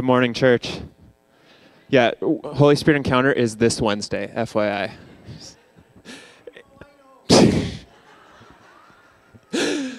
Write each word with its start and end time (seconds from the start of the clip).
Good 0.00 0.06
morning, 0.06 0.32
church. 0.32 0.80
Yeah, 1.90 2.12
Holy 2.22 2.74
Spirit 2.74 2.96
Encounter 2.96 3.30
is 3.30 3.58
this 3.58 3.82
Wednesday, 3.82 4.32
FYI. 4.34 4.92
Uh, 9.52 9.94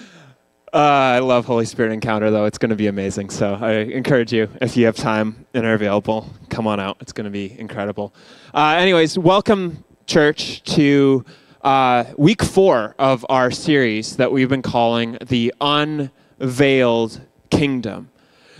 I 0.72 1.20
love 1.20 1.44
Holy 1.44 1.66
Spirit 1.66 1.92
Encounter, 1.92 2.32
though. 2.32 2.46
It's 2.46 2.58
going 2.58 2.70
to 2.70 2.76
be 2.76 2.88
amazing. 2.88 3.30
So 3.30 3.54
I 3.54 3.74
encourage 3.74 4.32
you, 4.32 4.48
if 4.60 4.76
you 4.76 4.86
have 4.86 4.96
time 4.96 5.46
and 5.54 5.64
are 5.64 5.74
available, 5.74 6.28
come 6.48 6.66
on 6.66 6.80
out. 6.80 6.96
It's 6.98 7.12
going 7.12 7.26
to 7.26 7.30
be 7.30 7.56
incredible. 7.56 8.12
Uh, 8.52 8.74
anyways, 8.80 9.16
welcome, 9.16 9.84
church, 10.06 10.64
to 10.74 11.24
uh, 11.62 12.06
week 12.18 12.42
four 12.42 12.96
of 12.98 13.24
our 13.28 13.52
series 13.52 14.16
that 14.16 14.32
we've 14.32 14.48
been 14.48 14.62
calling 14.62 15.16
The 15.24 15.54
Unveiled 15.60 17.20
Kingdom. 17.50 18.08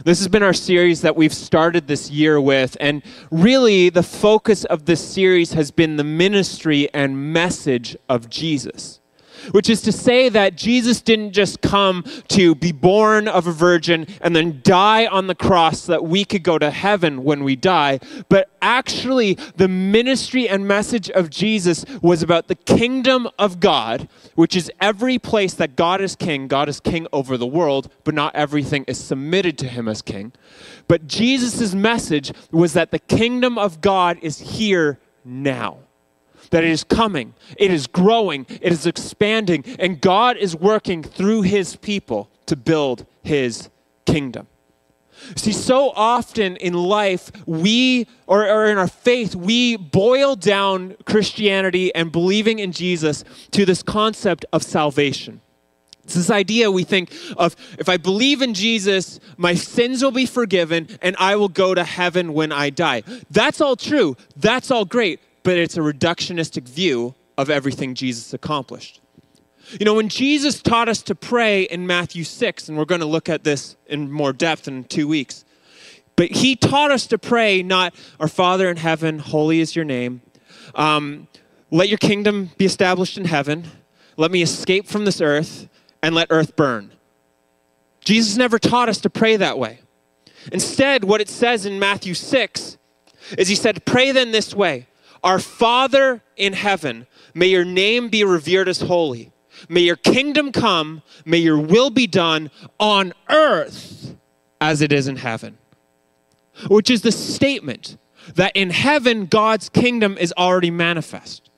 This 0.05 0.19
has 0.19 0.29
been 0.29 0.43
our 0.43 0.55
series 0.55 1.03
that 1.03 1.17
we've 1.17 1.35
started 1.35 1.87
this 1.87 2.11
year 2.11 2.41
with, 2.41 2.77
and 2.81 3.03
really 3.31 3.91
the 3.91 4.03
focus 4.03 4.65
of 4.65 4.87
this 4.87 5.07
series 5.07 5.53
has 5.53 5.71
been 5.71 5.97
the 5.97 6.05
ministry 6.05 6.89
and 6.95 7.33
message 7.33 7.97
of 8.09 8.31
Jesus 8.31 9.02
which 9.51 9.69
is 9.69 9.83
to 9.83 9.93
say 9.93 10.29
that 10.29 10.57
Jesus 10.57 11.01
didn't 11.01 11.33
just 11.33 11.61
come 11.61 12.05
to 12.29 12.55
be 12.55 12.73
born 12.73 13.29
of 13.29 13.47
a 13.47 13.53
virgin 13.53 14.07
and 14.21 14.35
then 14.35 14.61
die 14.63 15.07
on 15.07 15.27
the 15.27 15.35
cross 15.35 15.83
so 15.83 15.93
that 15.93 16.05
we 16.05 16.25
could 16.25 16.43
go 16.43 16.59
to 16.59 16.71
heaven 16.71 17.25
when 17.25 17.45
we 17.45 17.57
die, 17.57 17.99
but 18.29 18.51
actually 18.63 19.35
the 19.57 19.69
ministry 19.69 20.49
and 20.49 20.67
message 20.67 21.11
of 21.11 21.31
Jesus 21.31 21.85
was 22.01 22.23
about 22.23 22.49
the 22.49 22.55
kingdom 22.55 23.29
of 23.39 23.61
God, 23.61 24.09
which 24.35 24.57
is 24.57 24.71
every 24.81 25.19
place 25.19 25.55
that 25.55 25.77
God 25.77 26.01
is 26.01 26.17
king. 26.17 26.49
God 26.49 26.69
is 26.69 26.81
king 26.81 27.07
over 27.13 27.37
the 27.37 27.47
world, 27.47 27.93
but 28.05 28.15
not 28.15 28.35
everything 28.35 28.85
is 28.87 29.03
submitted 29.03 29.59
to 29.59 29.69
him 29.69 29.89
as 29.89 30.03
king. 30.03 30.33
But 30.89 31.07
Jesus' 31.07 31.75
message 31.75 32.33
was 32.51 32.73
that 32.75 32.91
the 32.91 32.99
kingdom 32.99 33.59
of 33.59 33.81
God 33.81 34.19
is 34.23 34.39
here 34.39 34.99
now 35.25 35.79
that 36.53 36.63
it 36.63 36.71
is 36.71 36.85
coming, 36.85 37.35
it 37.57 37.73
is 37.73 37.87
growing, 37.87 38.47
it 38.49 38.73
is 38.73 38.87
expanding, 38.87 39.65
and 39.79 40.01
God 40.01 40.37
is 40.37 40.55
working 40.55 41.03
through 41.03 41.43
his 41.43 41.77
people 41.77 42.31
to 42.47 42.55
build 42.55 43.07
his 43.23 43.71
kingdom. 44.05 44.47
See, 45.35 45.53
so 45.53 45.93
often 45.97 46.57
in 46.57 46.75
life, 46.75 47.33
we, 47.47 48.07
or, 48.27 48.47
or, 48.47 48.67
in 48.67 48.77
our 48.77 48.89
faith, 48.89 49.35
we 49.35 49.77
boil 49.77 50.37
down 50.37 50.97
Christianity 51.07 51.95
and 51.95 52.13
believing 52.13 52.59
in 52.59 52.73
Jesus 52.73 53.25
to 53.53 53.65
this 53.65 53.83
concept 53.83 54.45
of 54.53 54.63
salvation. 54.63 55.41
It's 56.05 56.15
this 56.15 56.31
idea 56.31 56.71
we 56.71 56.85
think 56.85 57.15
of 57.37 57.55
if 57.79 57.89
I 57.89 57.97
believe 57.97 58.43
in 58.43 58.53
Jesus, 58.53 59.21
my 59.37 59.55
sins 59.55 60.03
will 60.03 60.11
be 60.11 60.27
forgiven 60.27 60.89
and 61.01 61.15
I 61.19 61.37
will 61.37 61.49
go 61.49 61.75
to 61.75 61.85
heaven 61.85 62.35
when 62.35 62.51
I 62.51 62.71
die. 62.71 63.05
That's 63.31 63.61
all 63.61 63.77
true. 63.77 64.17
That's 64.37 64.71
all 64.71 64.85
great 64.85 65.21
but 65.43 65.59
it's 65.59 65.77
a 65.77 65.81
reductionistic 65.81 66.69
view 66.69 67.15
of 67.37 67.51
everything 67.51 67.95
Jesus 67.95 68.33
accomplished. 68.33 69.01
You 69.79 69.87
know, 69.87 69.95
when 69.95 70.09
Jesus 70.09 70.61
taught 70.61 70.89
us 70.89 71.03
to 71.03 71.15
pray 71.15 71.63
in 71.63 71.87
Matthew 71.87 72.25
6, 72.25 72.69
and 72.69 72.77
we're 72.77 72.85
going 72.85 73.01
to 73.01 73.07
look 73.07 73.29
at 73.29 73.45
this 73.45 73.77
in 73.87 74.11
more 74.11 74.33
depth 74.33 74.69
in 74.69 74.85
two 74.85 75.09
weeks, 75.09 75.45
but 76.17 76.31
he 76.31 76.57
taught 76.57 76.91
us 76.91 77.07
to 77.07 77.19
pray 77.19 77.63
not, 77.63 77.95
Our 78.21 78.29
Father 78.29 78.69
in 78.69 78.77
heaven, 78.77 79.19
holy 79.19 79.61
is 79.61 79.75
your 79.75 79.85
name. 79.85 80.21
Um, 80.75 81.29
let 81.71 81.89
your 81.89 81.99
kingdom 81.99 82.51
be 82.59 82.67
established 82.67 83.17
in 83.17 83.25
heaven. 83.25 83.65
Let 84.17 84.31
me 84.31 84.43
escape 84.43 84.87
from 84.87 85.05
this 85.05 85.21
earth 85.21 85.69
and 86.03 86.15
let 86.15 86.29
earth 86.31 86.55
burn. 86.55 86.93
Jesus 88.05 88.37
never 88.37 88.59
taught 88.59 88.89
us 88.89 88.99
to 89.01 89.11
pray 89.11 89.37
that 89.37 89.59
way. 89.59 89.81
Instead, 90.53 91.05
what 91.05 91.21
it 91.21 91.29
says 91.29 91.65
in 91.65 91.79
Matthew 91.79 92.15
6 92.15 92.77
is 93.39 93.49
he 93.49 93.55
said, 93.55 93.85
Pray 93.87 94.11
then 94.13 94.33
this 94.33 94.55
way 94.55 94.87
our 95.23 95.39
Father 95.39 96.23
in 96.37 96.53
heaven, 96.53 97.07
may 97.35 97.47
your 97.47 97.65
name 97.65 98.09
be 98.09 98.25
revered 98.25 98.69
as 98.69 98.81
holy. 98.81 99.33
May 99.69 99.83
your 99.83 99.97
kingdom 99.97 100.53
come. 100.53 101.03
May 101.25 101.39
your 101.39 101.59
will 101.59 101.91
be 101.91 102.07
done 102.07 102.51
on 102.81 103.13
earth 103.29 104.17
as 104.61 104.81
it 104.81 104.93
is 104.93 105.09
in 105.09 105.17
heaven. 105.17 105.59
Which 106.69 106.91
is 106.91 107.03
the 107.03 107.13
statement 107.13 107.97
that 108.35 108.53
in 108.55 108.71
heaven, 108.71 109.27
God's 109.27 109.69
kingdom 109.69 110.17
is 110.19 110.33
already 110.37 110.71
manifest. 110.71 111.49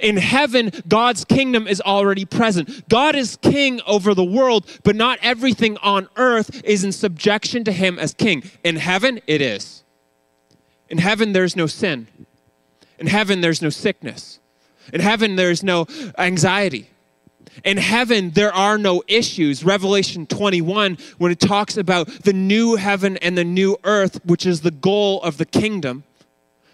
In 0.00 0.16
heaven, 0.16 0.72
God's 0.88 1.24
kingdom 1.24 1.66
is 1.66 1.80
already 1.82 2.24
present. 2.24 2.88
God 2.88 3.14
is 3.14 3.36
king 3.36 3.80
over 3.86 4.14
the 4.14 4.24
world, 4.24 4.66
but 4.82 4.96
not 4.96 5.18
everything 5.20 5.76
on 5.78 6.08
earth 6.16 6.62
is 6.64 6.84
in 6.84 6.92
subjection 6.92 7.64
to 7.64 7.72
him 7.72 7.98
as 7.98 8.14
king. 8.14 8.42
In 8.62 8.76
heaven, 8.76 9.20
it 9.26 9.42
is. 9.42 9.84
In 10.88 10.98
heaven, 10.98 11.32
there's 11.32 11.56
no 11.56 11.66
sin. 11.66 12.06
In 12.98 13.06
heaven, 13.06 13.40
there's 13.40 13.62
no 13.62 13.70
sickness. 13.70 14.38
In 14.92 15.00
heaven, 15.00 15.36
there's 15.36 15.62
no 15.62 15.86
anxiety. 16.18 16.90
In 17.64 17.76
heaven, 17.76 18.30
there 18.30 18.52
are 18.52 18.78
no 18.78 19.02
issues. 19.06 19.64
Revelation 19.64 20.26
21, 20.26 20.98
when 21.18 21.32
it 21.32 21.40
talks 21.40 21.76
about 21.76 22.08
the 22.08 22.32
new 22.32 22.76
heaven 22.76 23.16
and 23.18 23.38
the 23.38 23.44
new 23.44 23.76
earth, 23.84 24.24
which 24.24 24.46
is 24.46 24.62
the 24.62 24.70
goal 24.70 25.22
of 25.22 25.38
the 25.38 25.44
kingdom, 25.44 26.04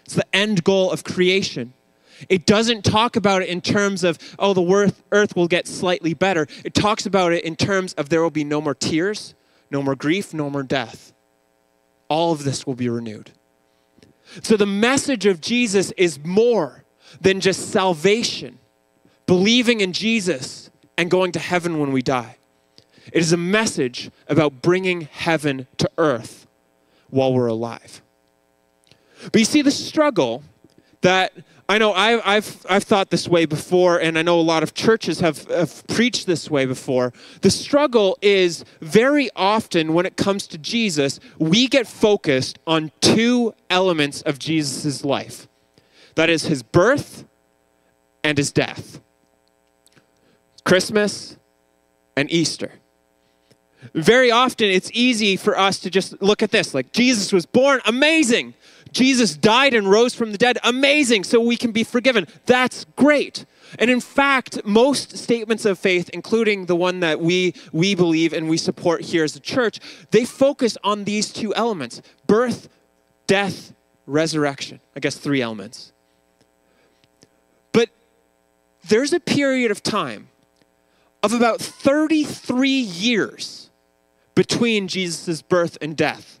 it's 0.05 0.15
the 0.15 0.35
end 0.35 0.63
goal 0.63 0.91
of 0.91 1.03
creation. 1.03 1.73
It 2.29 2.45
doesn't 2.45 2.83
talk 2.83 3.15
about 3.15 3.41
it 3.41 3.49
in 3.49 3.61
terms 3.61 4.03
of, 4.03 4.17
oh, 4.37 4.53
the 4.53 4.93
earth 5.11 5.35
will 5.35 5.47
get 5.47 5.67
slightly 5.67 6.13
better. 6.13 6.47
It 6.63 6.73
talks 6.73 7.05
about 7.05 7.33
it 7.33 7.43
in 7.43 7.55
terms 7.55 7.93
of 7.93 8.09
there 8.09 8.21
will 8.21 8.29
be 8.29 8.43
no 8.43 8.61
more 8.61 8.75
tears, 8.75 9.33
no 9.69 9.81
more 9.81 9.95
grief, 9.95 10.33
no 10.33 10.49
more 10.49 10.63
death. 10.63 11.13
All 12.09 12.31
of 12.31 12.43
this 12.43 12.67
will 12.67 12.75
be 12.75 12.89
renewed. 12.89 13.31
So 14.41 14.55
the 14.55 14.65
message 14.65 15.25
of 15.25 15.41
Jesus 15.41 15.91
is 15.91 16.23
more 16.23 16.83
than 17.19 17.41
just 17.41 17.71
salvation, 17.71 18.59
believing 19.25 19.81
in 19.81 19.93
Jesus 19.93 20.69
and 20.97 21.11
going 21.11 21.31
to 21.33 21.39
heaven 21.39 21.79
when 21.79 21.91
we 21.91 22.01
die. 22.01 22.37
It 23.11 23.19
is 23.19 23.33
a 23.33 23.37
message 23.37 24.09
about 24.27 24.61
bringing 24.61 25.01
heaven 25.01 25.67
to 25.77 25.89
earth 25.97 26.47
while 27.09 27.33
we're 27.33 27.47
alive. 27.47 28.01
But 29.31 29.39
you 29.39 29.45
see, 29.45 29.61
the 29.61 29.71
struggle 29.71 30.43
that 31.01 31.33
I 31.67 31.77
know 31.77 31.93
I, 31.93 32.35
I've, 32.35 32.65
I've 32.69 32.83
thought 32.83 33.11
this 33.11 33.29
way 33.29 33.45
before, 33.45 33.97
and 33.97 34.17
I 34.19 34.23
know 34.23 34.39
a 34.39 34.41
lot 34.41 34.61
of 34.61 34.73
churches 34.73 35.21
have, 35.21 35.45
have 35.45 35.87
preached 35.87 36.27
this 36.27 36.51
way 36.51 36.65
before. 36.65 37.13
The 37.41 37.49
struggle 37.49 38.17
is 38.21 38.65
very 38.81 39.29
often 39.35 39.93
when 39.93 40.05
it 40.05 40.17
comes 40.17 40.47
to 40.47 40.57
Jesus, 40.57 41.19
we 41.39 41.67
get 41.67 41.87
focused 41.87 42.59
on 42.67 42.91
two 42.99 43.53
elements 43.69 44.21
of 44.23 44.37
Jesus' 44.37 45.05
life 45.05 45.47
that 46.15 46.29
is, 46.29 46.43
his 46.43 46.61
birth 46.61 47.25
and 48.23 48.37
his 48.37 48.51
death 48.51 48.99
Christmas 50.65 51.37
and 52.15 52.29
Easter. 52.31 52.73
Very 53.95 54.29
often, 54.29 54.67
it's 54.67 54.91
easy 54.93 55.35
for 55.35 55.57
us 55.57 55.79
to 55.79 55.89
just 55.89 56.21
look 56.21 56.43
at 56.43 56.51
this 56.51 56.73
like, 56.73 56.91
Jesus 56.91 57.33
was 57.33 57.45
born, 57.45 57.81
amazing. 57.85 58.53
Jesus 58.91 59.35
died 59.35 59.73
and 59.73 59.89
rose 59.89 60.13
from 60.13 60.31
the 60.31 60.37
dead. 60.37 60.57
Amazing. 60.63 61.23
So 61.23 61.39
we 61.39 61.55
can 61.55 61.71
be 61.71 61.83
forgiven. 61.83 62.27
That's 62.45 62.85
great. 62.95 63.45
And 63.79 63.89
in 63.89 64.01
fact, 64.01 64.65
most 64.65 65.17
statements 65.17 65.65
of 65.65 65.79
faith, 65.79 66.09
including 66.09 66.65
the 66.65 66.75
one 66.75 66.99
that 66.99 67.21
we, 67.21 67.53
we 67.71 67.95
believe 67.95 68.33
and 68.33 68.49
we 68.49 68.57
support 68.57 69.01
here 69.01 69.23
as 69.23 69.35
a 69.35 69.39
church, 69.39 69.79
they 70.11 70.25
focus 70.25 70.77
on 70.83 71.05
these 71.05 71.31
two 71.31 71.55
elements 71.55 72.01
birth, 72.27 72.67
death, 73.27 73.73
resurrection. 74.05 74.81
I 74.95 74.99
guess 74.99 75.15
three 75.15 75.41
elements. 75.41 75.93
But 77.71 77.89
there's 78.89 79.13
a 79.13 79.21
period 79.21 79.71
of 79.71 79.81
time 79.81 80.27
of 81.23 81.33
about 81.33 81.61
33 81.61 82.69
years 82.69 83.69
between 84.35 84.87
Jesus' 84.87 85.41
birth 85.41 85.77
and 85.81 85.95
death. 85.95 86.40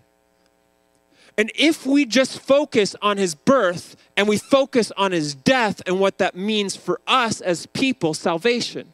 And 1.37 1.51
if 1.55 1.85
we 1.85 2.05
just 2.05 2.39
focus 2.39 2.95
on 3.01 3.17
his 3.17 3.35
birth 3.35 3.95
and 4.17 4.27
we 4.27 4.37
focus 4.37 4.91
on 4.97 5.11
his 5.11 5.33
death 5.33 5.81
and 5.85 5.99
what 5.99 6.17
that 6.17 6.35
means 6.35 6.75
for 6.75 6.99
us 7.07 7.41
as 7.41 7.65
people, 7.67 8.13
salvation, 8.13 8.93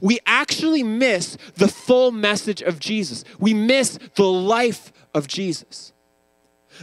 we 0.00 0.18
actually 0.26 0.82
miss 0.82 1.36
the 1.56 1.68
full 1.68 2.10
message 2.10 2.62
of 2.62 2.78
Jesus. 2.78 3.24
We 3.38 3.54
miss 3.54 3.98
the 4.14 4.26
life 4.26 4.92
of 5.14 5.26
Jesus. 5.26 5.92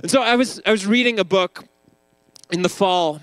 And 0.02 0.10
so 0.10 0.22
I 0.22 0.36
was, 0.36 0.62
I 0.66 0.72
was 0.72 0.86
reading 0.86 1.20
a 1.20 1.24
book 1.24 1.66
in 2.52 2.62
the 2.62 2.70
fall, 2.70 3.22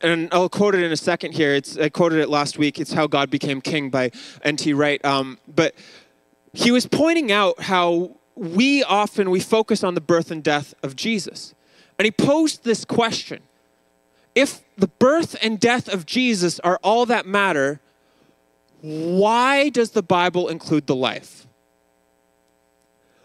and 0.00 0.28
I'll 0.30 0.48
quote 0.48 0.74
it 0.74 0.82
in 0.82 0.92
a 0.92 0.96
second 0.96 1.32
here. 1.32 1.54
It's, 1.54 1.76
I 1.76 1.88
quoted 1.88 2.20
it 2.20 2.28
last 2.28 2.58
week. 2.58 2.78
It's 2.78 2.92
How 2.92 3.06
God 3.06 3.30
Became 3.30 3.60
King 3.60 3.90
by 3.90 4.10
N.T. 4.42 4.72
Wright. 4.74 5.02
Um, 5.04 5.38
but 5.48 5.74
he 6.52 6.70
was 6.70 6.86
pointing 6.86 7.32
out 7.32 7.60
how 7.60 8.17
we 8.38 8.84
often 8.84 9.30
we 9.30 9.40
focus 9.40 9.82
on 9.82 9.94
the 9.94 10.00
birth 10.00 10.30
and 10.30 10.42
death 10.42 10.74
of 10.82 10.94
Jesus. 10.94 11.54
And 11.98 12.04
he 12.04 12.12
posed 12.12 12.64
this 12.64 12.84
question. 12.84 13.42
If 14.34 14.62
the 14.76 14.86
birth 14.86 15.36
and 15.42 15.58
death 15.58 15.92
of 15.92 16.06
Jesus 16.06 16.60
are 16.60 16.78
all 16.82 17.04
that 17.06 17.26
matter, 17.26 17.80
why 18.80 19.68
does 19.70 19.90
the 19.90 20.02
Bible 20.02 20.48
include 20.48 20.86
the 20.86 20.94
life? 20.94 21.46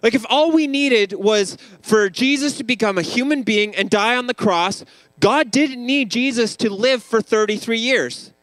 Like, 0.02 0.16
if 0.16 0.26
all 0.30 0.52
we 0.52 0.68
needed 0.68 1.14
was 1.14 1.58
for 1.82 2.10
Jesus 2.10 2.58
to 2.58 2.64
become 2.64 2.98
a 2.98 3.04
human 3.04 3.44
being 3.44 3.74
and 3.76 3.90
die 3.90 4.18
on 4.18 4.28
the 4.28 4.34
cross, 4.34 4.84
God 5.20 5.50
didn't 5.50 5.86
need 5.86 6.10
Jesus 6.10 6.58
to 6.58 6.70
live 6.70 7.02
for 7.04 7.22
33 7.22 7.78
years. 7.78 8.34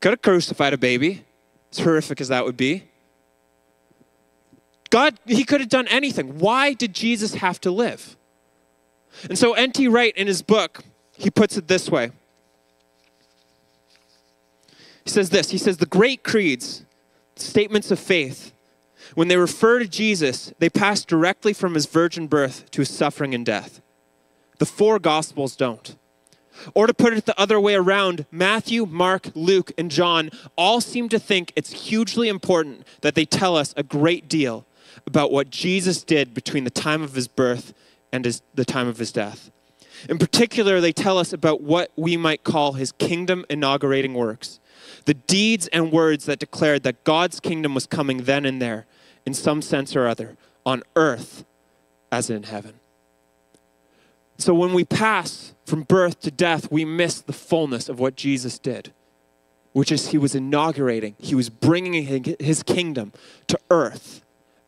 Could 0.00 0.10
have 0.10 0.22
crucified 0.22 0.72
a 0.72 0.78
baby, 0.78 1.24
as 1.70 1.78
horrific 1.78 2.20
as 2.20 2.28
that 2.28 2.44
would 2.44 2.56
be. 2.56 2.88
God, 4.92 5.18
he 5.24 5.44
could 5.44 5.60
have 5.60 5.70
done 5.70 5.88
anything. 5.88 6.38
Why 6.38 6.74
did 6.74 6.92
Jesus 6.92 7.36
have 7.36 7.58
to 7.62 7.70
live? 7.70 8.14
And 9.26 9.38
so 9.38 9.54
N.T. 9.54 9.88
Wright, 9.88 10.14
in 10.18 10.26
his 10.26 10.42
book, 10.42 10.84
he 11.16 11.30
puts 11.30 11.56
it 11.56 11.66
this 11.66 11.88
way. 11.88 12.10
He 15.02 15.08
says 15.08 15.30
this 15.30 15.50
He 15.50 15.56
says, 15.56 15.78
The 15.78 15.86
great 15.86 16.22
creeds, 16.22 16.84
statements 17.36 17.90
of 17.90 17.98
faith, 17.98 18.52
when 19.14 19.28
they 19.28 19.38
refer 19.38 19.78
to 19.78 19.88
Jesus, 19.88 20.52
they 20.58 20.68
pass 20.68 21.06
directly 21.06 21.54
from 21.54 21.72
his 21.72 21.86
virgin 21.86 22.26
birth 22.26 22.70
to 22.72 22.82
his 22.82 22.90
suffering 22.90 23.34
and 23.34 23.46
death. 23.46 23.80
The 24.58 24.66
four 24.66 24.98
gospels 24.98 25.56
don't. 25.56 25.96
Or 26.74 26.86
to 26.86 26.92
put 26.92 27.14
it 27.14 27.24
the 27.24 27.40
other 27.40 27.58
way 27.58 27.74
around, 27.74 28.26
Matthew, 28.30 28.84
Mark, 28.84 29.30
Luke, 29.34 29.72
and 29.78 29.90
John 29.90 30.28
all 30.54 30.82
seem 30.82 31.08
to 31.08 31.18
think 31.18 31.50
it's 31.56 31.88
hugely 31.88 32.28
important 32.28 32.86
that 33.00 33.14
they 33.14 33.24
tell 33.24 33.56
us 33.56 33.72
a 33.74 33.82
great 33.82 34.28
deal 34.28 34.66
about 35.06 35.32
what 35.32 35.50
Jesus 35.50 36.02
did 36.02 36.34
between 36.34 36.64
the 36.64 36.70
time 36.70 37.02
of 37.02 37.14
his 37.14 37.28
birth 37.28 37.74
and 38.12 38.24
his, 38.24 38.42
the 38.54 38.64
time 38.64 38.88
of 38.88 38.98
his 38.98 39.12
death. 39.12 39.50
In 40.08 40.18
particular, 40.18 40.80
they 40.80 40.92
tell 40.92 41.18
us 41.18 41.32
about 41.32 41.60
what 41.60 41.90
we 41.96 42.16
might 42.16 42.44
call 42.44 42.72
his 42.72 42.92
kingdom 42.92 43.44
inaugurating 43.48 44.14
works, 44.14 44.58
the 45.04 45.14
deeds 45.14 45.68
and 45.68 45.92
words 45.92 46.24
that 46.26 46.38
declared 46.38 46.82
that 46.82 47.04
God's 47.04 47.40
kingdom 47.40 47.74
was 47.74 47.86
coming 47.86 48.24
then 48.24 48.44
and 48.44 48.60
there, 48.60 48.86
in 49.24 49.34
some 49.34 49.62
sense 49.62 49.94
or 49.94 50.06
other, 50.06 50.36
on 50.66 50.82
earth 50.96 51.44
as 52.10 52.30
in 52.30 52.44
heaven. 52.44 52.74
So 54.38 54.54
when 54.54 54.72
we 54.72 54.84
pass 54.84 55.54
from 55.64 55.82
birth 55.82 56.20
to 56.20 56.30
death, 56.30 56.70
we 56.70 56.84
miss 56.84 57.20
the 57.20 57.32
fullness 57.32 57.88
of 57.88 58.00
what 58.00 58.16
Jesus 58.16 58.58
did, 58.58 58.92
which 59.72 59.92
is 59.92 60.08
he 60.08 60.18
was 60.18 60.34
inaugurating, 60.34 61.14
he 61.18 61.36
was 61.36 61.48
bringing 61.48 62.36
his 62.40 62.62
kingdom 62.64 63.12
to 63.46 63.58
earth 63.70 64.22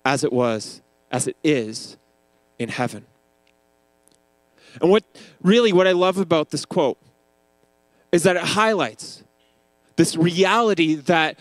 as 0.05 0.25
it 0.25 0.33
was, 0.33 0.83
as 1.11 1.27
it 1.27 1.37
is 1.43 1.97
in 2.59 2.69
heaven. 2.69 3.07
And 4.81 4.91
what 4.91 5.05
really 5.43 5.73
what 5.73 5.87
I 5.87 5.93
love 5.93 6.19
about 6.19 6.51
this 6.51 6.65
quote 6.65 6.99
is 8.13 8.25
that 8.25 8.37
it 8.37 8.43
highlights 8.43 9.23
this 9.97 10.17
reality 10.17 10.95
that 10.95 11.39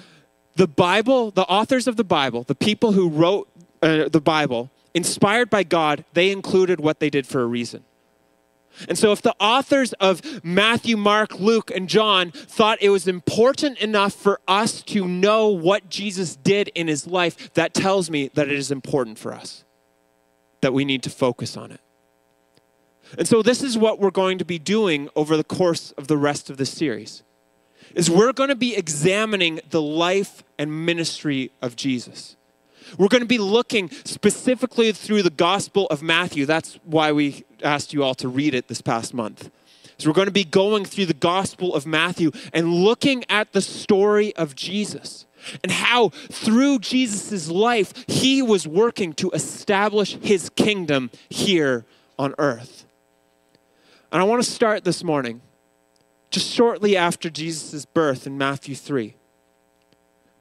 the 0.55 0.67
Bible, 0.67 1.31
the 1.31 1.43
authors 1.43 1.87
of 1.87 1.97
the 1.97 2.03
Bible, 2.03 2.43
the 2.43 2.55
people 2.55 2.91
who 2.91 3.09
wrote 3.09 3.49
uh, 3.81 4.07
the 4.09 4.21
Bible, 4.21 4.69
inspired 4.93 5.49
by 5.49 5.63
God, 5.63 6.05
they 6.13 6.31
included 6.31 6.79
what 6.79 6.99
they 6.99 7.09
did 7.09 7.25
for 7.25 7.41
a 7.41 7.45
reason. 7.45 7.83
And 8.87 8.97
so, 8.97 9.11
if 9.11 9.21
the 9.21 9.35
authors 9.39 9.93
of 9.93 10.43
Matthew, 10.43 10.97
Mark, 10.97 11.39
Luke, 11.39 11.71
and 11.73 11.87
John 11.87 12.31
thought 12.31 12.79
it 12.81 12.89
was 12.89 13.07
important 13.07 13.77
enough 13.79 14.13
for 14.13 14.39
us 14.47 14.81
to 14.83 15.07
know 15.07 15.49
what 15.49 15.89
Jesus 15.89 16.35
did 16.35 16.69
in 16.69 16.87
his 16.87 17.05
life, 17.05 17.53
that 17.53 17.73
tells 17.73 18.09
me 18.09 18.29
that 18.33 18.47
it 18.47 18.57
is 18.57 18.71
important 18.71 19.19
for 19.19 19.33
us, 19.33 19.63
that 20.61 20.73
we 20.73 20.85
need 20.85 21.03
to 21.03 21.09
focus 21.09 21.55
on 21.55 21.71
it. 21.71 21.81
And 23.17 23.27
so, 23.27 23.43
this 23.43 23.61
is 23.61 23.77
what 23.77 23.99
we're 23.99 24.11
going 24.11 24.37
to 24.39 24.45
be 24.45 24.59
doing 24.59 25.09
over 25.15 25.37
the 25.37 25.43
course 25.43 25.91
of 25.91 26.07
the 26.07 26.17
rest 26.17 26.49
of 26.49 26.57
the 26.57 26.65
series 26.65 27.23
is 27.95 28.09
we're 28.09 28.33
going 28.33 28.49
to 28.49 28.55
be 28.55 28.75
examining 28.75 29.59
the 29.69 29.81
life 29.81 30.43
and 30.57 30.85
ministry 30.85 31.51
of 31.61 31.75
Jesus. 31.75 32.35
We're 32.97 33.07
going 33.07 33.21
to 33.21 33.27
be 33.27 33.37
looking 33.37 33.89
specifically 34.03 34.91
through 34.91 35.23
the 35.23 35.29
Gospel 35.29 35.87
of 35.87 36.01
Matthew. 36.01 36.45
That's 36.45 36.79
why 36.83 37.11
we 37.11 37.45
asked 37.63 37.93
you 37.93 38.03
all 38.03 38.15
to 38.15 38.27
read 38.27 38.53
it 38.53 38.67
this 38.67 38.81
past 38.81 39.13
month. 39.13 39.49
So 39.97 40.09
we're 40.09 40.15
going 40.15 40.27
to 40.27 40.31
be 40.31 40.43
going 40.43 40.85
through 40.85 41.05
the 41.05 41.13
Gospel 41.13 41.75
of 41.75 41.85
Matthew 41.85 42.31
and 42.51 42.73
looking 42.73 43.23
at 43.29 43.53
the 43.53 43.61
story 43.61 44.35
of 44.35 44.55
Jesus 44.55 45.25
and 45.61 45.71
how 45.71 46.09
through 46.09 46.79
Jesus' 46.79 47.49
life 47.49 47.93
he 48.07 48.41
was 48.41 48.67
working 48.67 49.13
to 49.13 49.29
establish 49.31 50.15
his 50.15 50.49
kingdom 50.49 51.11
here 51.29 51.85
on 52.17 52.33
earth. 52.37 52.85
And 54.11 54.21
I 54.21 54.25
want 54.25 54.43
to 54.43 54.49
start 54.49 54.83
this 54.83 55.03
morning 55.03 55.41
just 56.31 56.51
shortly 56.51 56.97
after 56.97 57.29
Jesus' 57.29 57.85
birth 57.85 58.25
in 58.25 58.37
Matthew 58.37 58.75
3 58.75 59.15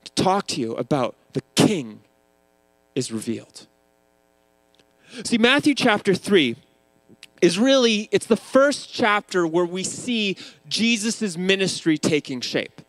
to 0.04 0.12
talk 0.12 0.46
to 0.48 0.60
you 0.60 0.74
about 0.74 1.14
the 1.32 1.42
king 1.54 2.00
is 2.94 3.12
revealed. 3.12 3.66
See, 5.24 5.38
Matthew 5.38 5.74
chapter 5.74 6.14
3 6.14 6.56
is 7.40 7.58
really 7.58 8.08
it's 8.12 8.26
the 8.26 8.36
first 8.36 8.92
chapter 8.92 9.46
where 9.46 9.66
we 9.66 9.82
see 9.82 10.36
Jesus' 10.68 11.36
ministry 11.36 11.98
taking 11.98 12.40
shape. 12.40 12.80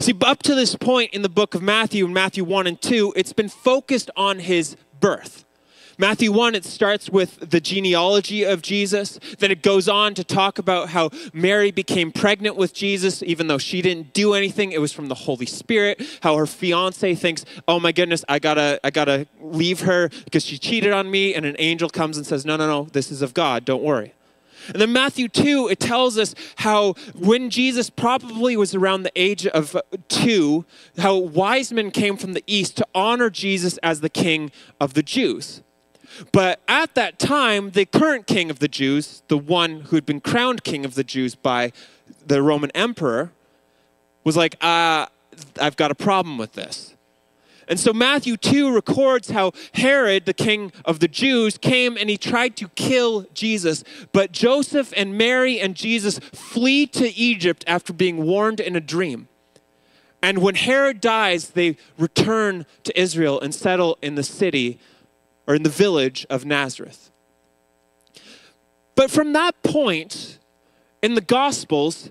See, 0.00 0.14
up 0.22 0.42
to 0.44 0.54
this 0.54 0.76
point 0.76 1.12
in 1.12 1.22
the 1.22 1.28
book 1.28 1.54
of 1.54 1.62
Matthew, 1.62 2.06
in 2.06 2.12
Matthew 2.12 2.44
1 2.44 2.66
and 2.66 2.80
2, 2.80 3.14
it's 3.16 3.32
been 3.32 3.48
focused 3.48 4.10
on 4.16 4.38
his 4.38 4.76
birth. 5.00 5.44
Matthew 6.00 6.30
1, 6.30 6.54
it 6.54 6.64
starts 6.64 7.10
with 7.10 7.50
the 7.50 7.60
genealogy 7.60 8.44
of 8.44 8.62
Jesus. 8.62 9.18
Then 9.40 9.50
it 9.50 9.62
goes 9.62 9.88
on 9.88 10.14
to 10.14 10.22
talk 10.22 10.60
about 10.60 10.90
how 10.90 11.10
Mary 11.32 11.72
became 11.72 12.12
pregnant 12.12 12.54
with 12.54 12.72
Jesus, 12.72 13.20
even 13.24 13.48
though 13.48 13.58
she 13.58 13.82
didn't 13.82 14.14
do 14.14 14.32
anything. 14.32 14.70
It 14.70 14.80
was 14.80 14.92
from 14.92 15.08
the 15.08 15.16
Holy 15.16 15.44
Spirit. 15.44 16.00
How 16.22 16.36
her 16.36 16.46
fiance 16.46 17.16
thinks, 17.16 17.44
oh 17.66 17.80
my 17.80 17.90
goodness, 17.90 18.24
I 18.28 18.38
gotta, 18.38 18.78
I 18.84 18.90
gotta 18.90 19.26
leave 19.40 19.80
her 19.80 20.08
because 20.24 20.44
she 20.44 20.56
cheated 20.56 20.92
on 20.92 21.10
me. 21.10 21.34
And 21.34 21.44
an 21.44 21.56
angel 21.58 21.90
comes 21.90 22.16
and 22.16 22.24
says, 22.24 22.46
no, 22.46 22.56
no, 22.56 22.68
no, 22.68 22.84
this 22.92 23.10
is 23.10 23.20
of 23.20 23.34
God, 23.34 23.64
don't 23.64 23.82
worry. 23.82 24.14
And 24.68 24.80
then 24.80 24.92
Matthew 24.92 25.26
2, 25.26 25.68
it 25.68 25.80
tells 25.80 26.16
us 26.16 26.34
how 26.56 26.92
when 27.14 27.50
Jesus 27.50 27.90
probably 27.90 28.56
was 28.56 28.72
around 28.72 29.02
the 29.02 29.12
age 29.16 29.48
of 29.48 29.76
two, 30.06 30.64
how 30.98 31.16
wise 31.16 31.72
men 31.72 31.90
came 31.90 32.16
from 32.16 32.34
the 32.34 32.44
east 32.46 32.76
to 32.76 32.86
honor 32.94 33.30
Jesus 33.30 33.78
as 33.78 34.00
the 34.00 34.10
king 34.10 34.52
of 34.80 34.94
the 34.94 35.02
Jews. 35.02 35.62
But 36.32 36.60
at 36.68 36.94
that 36.94 37.18
time, 37.18 37.70
the 37.70 37.86
current 37.86 38.26
king 38.26 38.50
of 38.50 38.58
the 38.58 38.68
Jews, 38.68 39.22
the 39.28 39.38
one 39.38 39.82
who 39.82 39.96
had 39.96 40.06
been 40.06 40.20
crowned 40.20 40.64
king 40.64 40.84
of 40.84 40.94
the 40.94 41.04
Jews 41.04 41.34
by 41.34 41.72
the 42.26 42.42
Roman 42.42 42.70
emperor, 42.72 43.32
was 44.24 44.36
like, 44.36 44.56
uh, 44.60 45.06
I've 45.60 45.76
got 45.76 45.90
a 45.90 45.94
problem 45.94 46.38
with 46.38 46.52
this. 46.52 46.94
And 47.68 47.78
so 47.78 47.92
Matthew 47.92 48.38
2 48.38 48.74
records 48.74 49.30
how 49.30 49.52
Herod, 49.74 50.24
the 50.24 50.32
king 50.32 50.72
of 50.86 51.00
the 51.00 51.08
Jews, 51.08 51.58
came 51.58 51.98
and 51.98 52.08
he 52.08 52.16
tried 52.16 52.56
to 52.56 52.68
kill 52.68 53.26
Jesus. 53.34 53.84
But 54.12 54.32
Joseph 54.32 54.92
and 54.96 55.18
Mary 55.18 55.60
and 55.60 55.76
Jesus 55.76 56.18
flee 56.18 56.86
to 56.86 57.14
Egypt 57.14 57.64
after 57.66 57.92
being 57.92 58.24
warned 58.24 58.58
in 58.58 58.74
a 58.74 58.80
dream. 58.80 59.28
And 60.22 60.38
when 60.38 60.54
Herod 60.54 61.00
dies, 61.00 61.50
they 61.50 61.76
return 61.98 62.66
to 62.84 63.00
Israel 63.00 63.38
and 63.40 63.54
settle 63.54 63.98
in 64.00 64.14
the 64.14 64.24
city 64.24 64.80
or 65.48 65.54
in 65.54 65.62
the 65.64 65.70
village 65.70 66.26
of 66.28 66.44
Nazareth. 66.44 67.10
But 68.94 69.10
from 69.10 69.32
that 69.32 69.60
point 69.62 70.38
in 71.02 71.14
the 71.14 71.22
Gospels, 71.22 72.10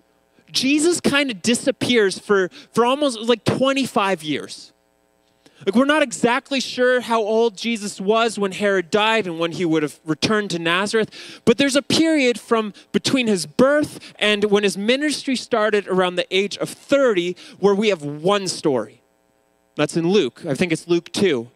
Jesus 0.51 1.00
kind 1.00 1.29
of 1.29 1.41
disappears 1.44 2.17
for, 2.17 2.50
for 2.74 2.84
almost 2.84 3.20
like 3.20 3.44
25 3.46 4.24
years. 4.24 4.74
Like, 5.65 5.75
we're 5.75 5.86
not 5.86 6.01
exactly 6.01 6.60
sure 6.60 7.01
how 7.01 7.22
old 7.22 7.58
Jesus 7.58 8.00
was 8.00 8.39
when 8.39 8.53
Herod 8.53 8.89
died 8.89 9.27
and 9.27 9.39
when 9.39 9.51
he 9.51 9.65
would 9.65 9.84
have 9.84 10.00
returned 10.06 10.51
to 10.51 10.60
Nazareth, 10.60 11.41
but 11.46 11.58
there's 11.58 11.75
a 11.75 11.82
period 11.82 12.39
from 12.39 12.74
between 12.91 13.27
his 13.27 13.46
birth 13.46 14.13
and 14.17 14.46
when 14.46 14.63
his 14.63 14.77
ministry 14.77 15.36
started 15.36 15.88
around 15.88 16.15
the 16.15 16.27
age 16.36 16.58
of 16.58 16.70
30 16.70 17.36
where 17.60 17.75
we 17.75 17.89
have 17.89 18.03
one 18.03 18.48
story. 18.48 19.01
That's 19.75 19.98
in 19.98 20.10
Luke. 20.10 20.44
I 20.48 20.53
think 20.53 20.72
it's 20.72 20.88
Luke 20.88 21.12
2 21.12 21.50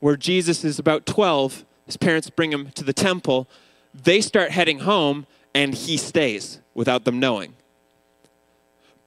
where 0.00 0.16
Jesus 0.16 0.64
is 0.64 0.78
about 0.78 1.06
12, 1.06 1.64
his 1.86 1.96
parents 1.96 2.30
bring 2.30 2.52
him 2.52 2.70
to 2.72 2.84
the 2.84 2.92
temple. 2.92 3.48
They 3.94 4.20
start 4.20 4.50
heading 4.50 4.80
home, 4.80 5.26
and 5.54 5.74
he 5.74 5.96
stays 5.96 6.60
without 6.74 7.04
them 7.04 7.18
knowing. 7.18 7.54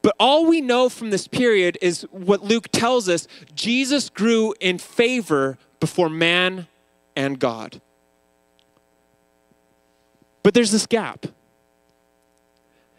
But 0.02 0.16
all 0.20 0.46
we 0.46 0.62
know 0.62 0.90
from 0.90 1.12
this 1.12 1.28
period 1.28 1.78
is 1.82 2.02
what 2.12 2.44
Luke 2.44 2.70
tells 2.72 3.08
us 3.08 3.28
Jesus 3.54 4.10
grew 4.10 4.54
in 4.60 4.80
favor 4.80 5.58
before 5.80 6.10
man 6.10 6.68
and 7.16 7.40
God. 7.40 7.82
But 10.44 10.54
there's 10.54 10.72
this 10.72 10.88
gap. 10.88 11.28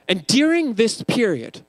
And 0.09 0.27
during 0.27 0.75
this 0.75 1.03
period, 1.03 1.63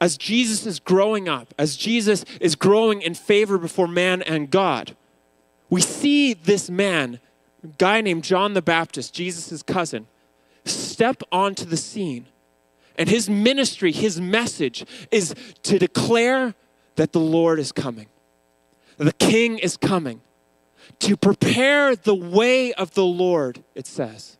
as 0.00 0.16
Jesus 0.16 0.66
is 0.66 0.80
growing 0.80 1.28
up, 1.28 1.54
as 1.58 1.76
Jesus 1.76 2.24
is 2.40 2.54
growing 2.54 3.02
in 3.02 3.14
favor 3.14 3.58
before 3.58 3.88
man 3.88 4.22
and 4.22 4.50
God, 4.50 4.96
we 5.70 5.80
see 5.80 6.34
this 6.34 6.70
man, 6.70 7.20
a 7.62 7.68
guy 7.78 8.00
named 8.00 8.24
John 8.24 8.54
the 8.54 8.62
Baptist, 8.62 9.14
Jesus' 9.14 9.62
cousin, 9.62 10.06
step 10.64 11.22
onto 11.30 11.64
the 11.64 11.76
scene. 11.76 12.26
And 12.96 13.08
his 13.08 13.30
ministry, 13.30 13.92
his 13.92 14.20
message 14.20 14.84
is 15.10 15.34
to 15.62 15.78
declare 15.78 16.54
that 16.96 17.12
the 17.12 17.20
Lord 17.20 17.58
is 17.58 17.70
coming, 17.72 18.06
the 18.96 19.12
King 19.12 19.58
is 19.58 19.76
coming. 19.76 20.20
to 21.00 21.16
prepare 21.16 21.94
the 21.94 22.14
way 22.14 22.72
of 22.72 22.94
the 22.94 23.04
Lord, 23.04 23.62
it 23.74 23.86
says. 23.86 24.36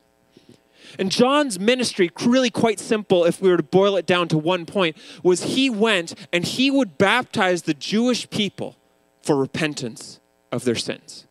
And 0.99 1.12
John's 1.12 1.61
ministry, 1.61 2.11
really 2.25 2.50
quite 2.50 2.80
simple 2.80 3.25
if 3.25 3.40
we 3.40 3.50
were 3.50 3.58
to 3.58 3.62
boil 3.62 3.97
it 3.97 4.06
down 4.06 4.28
to 4.28 4.38
one 4.38 4.64
point, 4.64 4.97
was 5.23 5.42
he 5.42 5.68
went 5.68 6.14
and 6.32 6.44
he 6.44 6.70
would 6.70 6.97
baptize 6.97 7.62
the 7.62 7.75
Jewish 7.75 8.28
people 8.30 8.76
for 9.23 9.37
repentance 9.37 10.20
of 10.52 10.64
their 10.64 10.75
sins. 10.75 11.26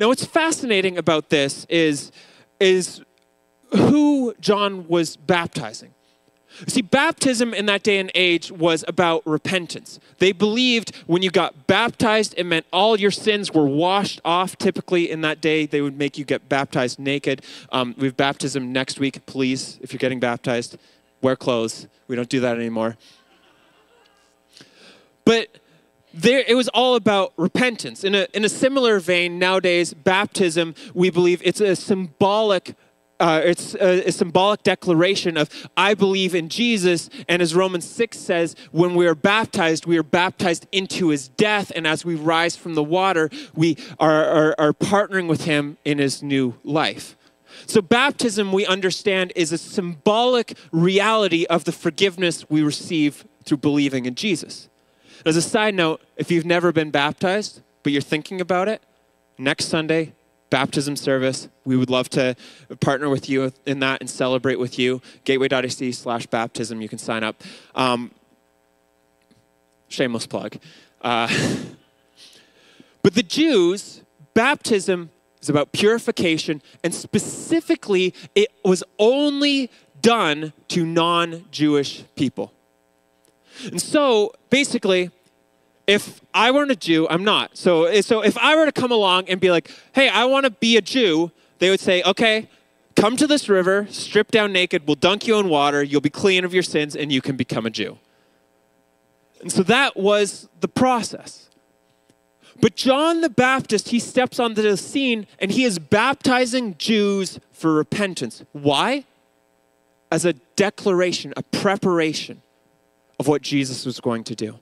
Now, 0.00 0.08
what's 0.08 0.24
fascinating 0.24 0.98
about 0.98 1.30
this 1.30 1.64
is, 1.68 2.10
is 2.58 3.02
who 3.74 4.34
John 4.40 4.88
was 4.88 5.16
baptizing. 5.16 5.92
See, 6.66 6.80
baptism 6.80 7.52
in 7.52 7.66
that 7.66 7.82
day 7.82 7.98
and 7.98 8.10
age 8.14 8.50
was 8.50 8.82
about 8.88 9.26
repentance. 9.26 10.00
They 10.18 10.32
believed 10.32 10.96
when 11.06 11.22
you 11.22 11.30
got 11.30 11.66
baptized, 11.66 12.34
it 12.38 12.44
meant 12.44 12.64
all 12.72 12.98
your 12.98 13.10
sins 13.10 13.52
were 13.52 13.66
washed 13.66 14.20
off. 14.24 14.56
Typically, 14.56 15.10
in 15.10 15.20
that 15.20 15.42
day, 15.42 15.66
they 15.66 15.82
would 15.82 15.98
make 15.98 16.16
you 16.16 16.24
get 16.24 16.48
baptized 16.48 16.98
naked. 16.98 17.42
Um, 17.72 17.94
we 17.98 18.06
have 18.06 18.16
baptism 18.16 18.72
next 18.72 18.98
week. 18.98 19.26
Please, 19.26 19.78
if 19.82 19.92
you're 19.92 19.98
getting 19.98 20.20
baptized, 20.20 20.78
wear 21.20 21.36
clothes. 21.36 21.88
We 22.08 22.16
don't 22.16 22.30
do 22.30 22.40
that 22.40 22.56
anymore. 22.56 22.96
But 25.26 25.58
there, 26.16 26.42
it 26.46 26.54
was 26.54 26.68
all 26.68 26.94
about 26.94 27.32
repentance. 27.36 28.02
In 28.02 28.14
a, 28.14 28.26
in 28.32 28.44
a 28.44 28.48
similar 28.48 28.98
vein, 28.98 29.38
nowadays, 29.38 29.92
baptism, 29.92 30.74
we 30.94 31.10
believe 31.10 31.42
it's 31.44 31.60
a 31.60 31.76
symbolic 31.76 32.74
uh, 33.18 33.40
it's 33.42 33.74
a, 33.76 34.08
a, 34.08 34.12
symbolic 34.12 34.62
declaration 34.62 35.38
of 35.38 35.48
I 35.74 35.94
believe 35.94 36.34
in 36.34 36.50
Jesus. 36.50 37.08
And 37.30 37.40
as 37.40 37.54
Romans 37.54 37.88
6 37.88 38.18
says, 38.18 38.54
when 38.72 38.94
we 38.94 39.06
are 39.06 39.14
baptized, 39.14 39.86
we 39.86 39.96
are 39.96 40.02
baptized 40.02 40.66
into 40.70 41.08
his 41.08 41.28
death. 41.28 41.72
And 41.74 41.86
as 41.86 42.04
we 42.04 42.14
rise 42.14 42.56
from 42.56 42.74
the 42.74 42.82
water, 42.82 43.30
we 43.54 43.78
are, 43.98 44.22
are, 44.22 44.54
are 44.58 44.72
partnering 44.74 45.28
with 45.28 45.44
him 45.44 45.78
in 45.82 45.96
his 45.96 46.22
new 46.22 46.56
life. 46.62 47.16
So, 47.64 47.80
baptism, 47.80 48.52
we 48.52 48.66
understand, 48.66 49.32
is 49.34 49.50
a 49.50 49.56
symbolic 49.56 50.58
reality 50.70 51.46
of 51.46 51.64
the 51.64 51.72
forgiveness 51.72 52.44
we 52.50 52.62
receive 52.62 53.24
through 53.44 53.58
believing 53.58 54.04
in 54.04 54.14
Jesus. 54.14 54.68
As 55.26 55.36
a 55.36 55.42
side 55.42 55.74
note, 55.74 56.00
if 56.16 56.30
you've 56.30 56.46
never 56.46 56.70
been 56.70 56.92
baptized, 56.92 57.60
but 57.82 57.92
you're 57.92 58.00
thinking 58.00 58.40
about 58.40 58.68
it, 58.68 58.80
next 59.36 59.64
Sunday, 59.64 60.12
baptism 60.50 60.94
service. 60.94 61.48
We 61.64 61.76
would 61.76 61.90
love 61.90 62.08
to 62.10 62.36
partner 62.80 63.08
with 63.08 63.28
you 63.28 63.52
in 63.66 63.80
that 63.80 64.00
and 64.00 64.08
celebrate 64.08 64.60
with 64.60 64.78
you. 64.78 65.02
Gateway.ac 65.24 65.90
slash 65.90 66.26
baptism. 66.26 66.80
You 66.80 66.88
can 66.88 66.98
sign 66.98 67.24
up. 67.24 67.42
Um, 67.74 68.12
shameless 69.88 70.28
plug. 70.28 70.58
Uh, 71.02 71.26
but 73.02 73.14
the 73.14 73.24
Jews, 73.24 74.02
baptism 74.32 75.10
is 75.42 75.48
about 75.48 75.72
purification, 75.72 76.62
and 76.84 76.94
specifically, 76.94 78.14
it 78.36 78.52
was 78.64 78.84
only 79.00 79.72
done 80.00 80.52
to 80.68 80.86
non 80.86 81.46
Jewish 81.50 82.04
people. 82.14 82.52
And 83.64 83.80
so, 83.82 84.32
basically, 84.50 85.10
if 85.86 86.20
I 86.34 86.50
weren't 86.50 86.70
a 86.70 86.76
Jew, 86.76 87.06
I'm 87.08 87.24
not. 87.24 87.56
So, 87.56 87.84
eh, 87.84 88.02
so 88.02 88.20
if 88.22 88.36
I 88.38 88.56
were 88.56 88.66
to 88.66 88.72
come 88.72 88.90
along 88.90 89.28
and 89.28 89.40
be 89.40 89.50
like, 89.50 89.70
hey, 89.94 90.08
I 90.08 90.24
want 90.24 90.44
to 90.44 90.50
be 90.50 90.76
a 90.76 90.82
Jew, 90.82 91.30
they 91.58 91.70
would 91.70 91.80
say, 91.80 92.02
okay, 92.02 92.48
come 92.96 93.16
to 93.16 93.26
this 93.26 93.48
river, 93.48 93.86
strip 93.90 94.30
down 94.30 94.52
naked, 94.52 94.86
we'll 94.86 94.96
dunk 94.96 95.26
you 95.26 95.38
in 95.38 95.48
water, 95.48 95.82
you'll 95.82 96.00
be 96.00 96.10
clean 96.10 96.44
of 96.44 96.52
your 96.52 96.62
sins, 96.62 96.96
and 96.96 97.12
you 97.12 97.20
can 97.20 97.36
become 97.36 97.66
a 97.66 97.70
Jew. 97.70 97.98
And 99.40 99.52
so 99.52 99.62
that 99.64 99.96
was 99.96 100.48
the 100.60 100.68
process. 100.68 101.48
But 102.60 102.74
John 102.74 103.20
the 103.20 103.28
Baptist, 103.28 103.90
he 103.90 104.00
steps 104.00 104.40
onto 104.40 104.62
the 104.62 104.76
scene 104.76 105.26
and 105.38 105.50
he 105.50 105.64
is 105.64 105.78
baptizing 105.78 106.76
Jews 106.78 107.38
for 107.52 107.74
repentance. 107.74 108.42
Why? 108.52 109.04
As 110.10 110.24
a 110.24 110.32
declaration, 110.32 111.34
a 111.36 111.42
preparation 111.42 112.40
of 113.20 113.28
what 113.28 113.42
Jesus 113.42 113.84
was 113.84 114.00
going 114.00 114.24
to 114.24 114.34
do. 114.34 114.58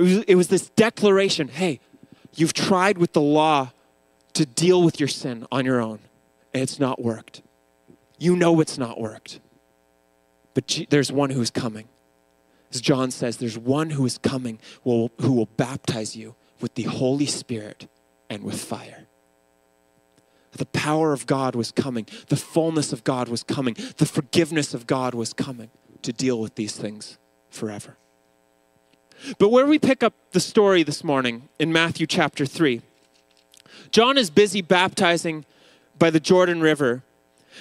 It 0.00 0.02
was, 0.02 0.18
it 0.28 0.34
was 0.34 0.48
this 0.48 0.70
declaration 0.70 1.48
hey, 1.48 1.78
you've 2.34 2.54
tried 2.54 2.96
with 2.96 3.12
the 3.12 3.20
law 3.20 3.72
to 4.32 4.46
deal 4.46 4.82
with 4.82 4.98
your 4.98 5.08
sin 5.08 5.46
on 5.52 5.66
your 5.66 5.78
own, 5.78 5.98
and 6.54 6.62
it's 6.62 6.78
not 6.78 7.02
worked. 7.02 7.42
You 8.18 8.34
know 8.34 8.60
it's 8.60 8.78
not 8.78 8.98
worked. 8.98 9.40
But 10.54 10.86
there's 10.88 11.12
one 11.12 11.28
who's 11.28 11.50
coming. 11.50 11.86
As 12.72 12.80
John 12.80 13.10
says, 13.10 13.36
there's 13.36 13.58
one 13.58 13.90
who 13.90 14.06
is 14.06 14.16
coming 14.16 14.58
will, 14.84 15.10
who 15.20 15.32
will 15.32 15.50
baptize 15.58 16.16
you 16.16 16.34
with 16.62 16.76
the 16.76 16.84
Holy 16.84 17.26
Spirit 17.26 17.86
and 18.30 18.42
with 18.42 18.58
fire. 18.58 19.06
The 20.52 20.66
power 20.66 21.12
of 21.12 21.26
God 21.26 21.54
was 21.54 21.72
coming, 21.72 22.06
the 22.28 22.36
fullness 22.36 22.94
of 22.94 23.04
God 23.04 23.28
was 23.28 23.42
coming, 23.42 23.76
the 23.98 24.06
forgiveness 24.06 24.72
of 24.72 24.86
God 24.86 25.14
was 25.14 25.34
coming 25.34 25.70
to 26.00 26.12
deal 26.12 26.40
with 26.40 26.54
these 26.54 26.74
things 26.74 27.18
forever. 27.50 27.98
But 29.38 29.50
where 29.50 29.66
we 29.66 29.78
pick 29.78 30.02
up 30.02 30.14
the 30.32 30.40
story 30.40 30.82
this 30.82 31.04
morning 31.04 31.48
in 31.58 31.72
Matthew 31.72 32.06
chapter 32.06 32.46
3, 32.46 32.82
John 33.90 34.16
is 34.16 34.30
busy 34.30 34.62
baptizing 34.62 35.44
by 35.98 36.10
the 36.10 36.20
Jordan 36.20 36.60
River. 36.60 37.02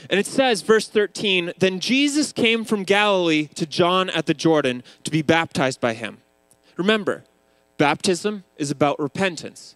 And 0.10 0.20
it 0.20 0.25
says, 0.25 0.62
verse 0.62 0.88
13, 0.88 1.54
then 1.58 1.80
Jesus 1.80 2.32
came 2.32 2.63
from 2.63 2.84
Galilee 2.84 3.48
to 3.56 3.66
John 3.66 4.10
at 4.12 4.28
the 4.28 4.34
Jordan 4.34 4.84
to 5.04 5.12
be 5.12 5.22
baptized 5.22 5.82
by 5.82 5.94
him. 5.94 6.20
Remember, 6.78 7.25
baptism 7.78 8.44
is 8.56 8.72
about 8.72 9.00
repentance. 9.00 9.75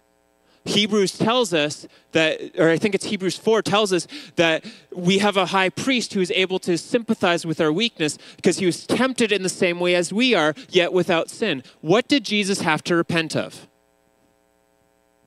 Hebrews 0.64 1.18
tells 1.18 1.52
us 1.52 1.86
that, 2.12 2.58
or 2.58 2.70
I 2.70 2.78
think 2.78 2.94
it's 2.94 3.04
Hebrews 3.04 3.36
4 3.36 3.60
tells 3.60 3.92
us 3.92 4.08
that 4.36 4.64
we 4.94 5.18
have 5.18 5.36
a 5.36 5.46
high 5.46 5.68
priest 5.68 6.14
who 6.14 6.22
is 6.22 6.30
able 6.30 6.58
to 6.60 6.78
sympathize 6.78 7.44
with 7.44 7.60
our 7.60 7.70
weakness 7.70 8.16
because 8.36 8.58
he 8.58 8.66
was 8.66 8.86
tempted 8.86 9.30
in 9.30 9.42
the 9.42 9.50
same 9.50 9.78
way 9.78 9.94
as 9.94 10.10
we 10.10 10.34
are, 10.34 10.54
yet 10.70 10.92
without 10.92 11.28
sin. 11.28 11.62
What 11.82 12.08
did 12.08 12.24
Jesus 12.24 12.62
have 12.62 12.82
to 12.84 12.96
repent 12.96 13.36
of? 13.36 13.66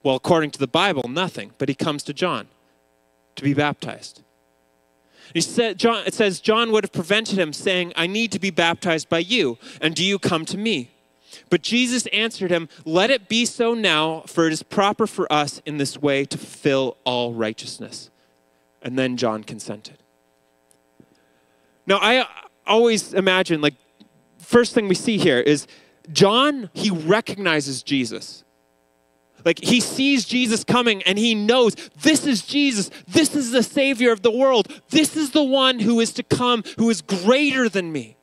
Well, 0.01 0.15
according 0.15 0.51
to 0.51 0.59
the 0.59 0.67
Bible, 0.67 1.07
nothing, 1.07 1.51
but 1.59 1.69
he 1.69 1.75
comes 1.75 2.01
to 2.03 2.13
John 2.13 2.47
to 3.35 3.43
be 3.43 3.53
baptized. 3.53 4.23
He 5.33 5.41
said, 5.41 5.77
John, 5.77 6.03
it 6.07 6.15
says, 6.15 6.39
John 6.39 6.71
would 6.71 6.83
have 6.83 6.93
prevented 6.93 7.37
him, 7.37 7.53
saying, 7.53 7.93
I 7.95 8.07
need 8.07 8.31
to 8.31 8.39
be 8.39 8.49
baptized 8.49 9.09
by 9.09 9.19
you, 9.19 9.59
and 9.81 9.93
do 9.93 10.03
you 10.03 10.17
come 10.17 10.45
to 10.45 10.57
me? 10.57 10.91
But 11.49 11.61
Jesus 11.61 12.05
answered 12.07 12.51
him, 12.51 12.69
Let 12.85 13.09
it 13.09 13.27
be 13.27 13.45
so 13.45 13.73
now, 13.73 14.21
for 14.27 14.47
it 14.47 14.53
is 14.53 14.63
proper 14.63 15.07
for 15.07 15.31
us 15.31 15.61
in 15.65 15.77
this 15.77 16.01
way 16.01 16.25
to 16.25 16.37
fulfill 16.37 16.97
all 17.03 17.33
righteousness. 17.33 18.09
And 18.81 18.97
then 18.97 19.17
John 19.17 19.43
consented. 19.43 19.97
Now, 21.85 21.99
I 22.01 22.27
always 22.65 23.13
imagine, 23.13 23.61
like, 23.61 23.75
first 24.37 24.73
thing 24.73 24.87
we 24.87 24.95
see 24.95 25.17
here 25.17 25.39
is 25.39 25.67
John, 26.11 26.69
he 26.73 26.89
recognizes 26.89 27.81
Jesus. 27.81 28.43
Like, 29.45 29.63
he 29.63 29.79
sees 29.79 30.25
Jesus 30.25 30.65
coming 30.65 31.01
and 31.03 31.17
he 31.17 31.33
knows 31.33 31.75
this 32.01 32.25
is 32.25 32.41
Jesus. 32.41 32.89
This 33.07 33.35
is 33.35 33.51
the 33.51 33.63
Savior 33.63 34.11
of 34.11 34.21
the 34.21 34.31
world. 34.31 34.67
This 34.89 35.15
is 35.15 35.31
the 35.31 35.43
one 35.43 35.79
who 35.79 36.01
is 36.01 36.11
to 36.13 36.23
come, 36.23 36.63
who 36.77 36.89
is 36.89 37.01
greater 37.01 37.69
than 37.69 37.91
me. 37.93 38.16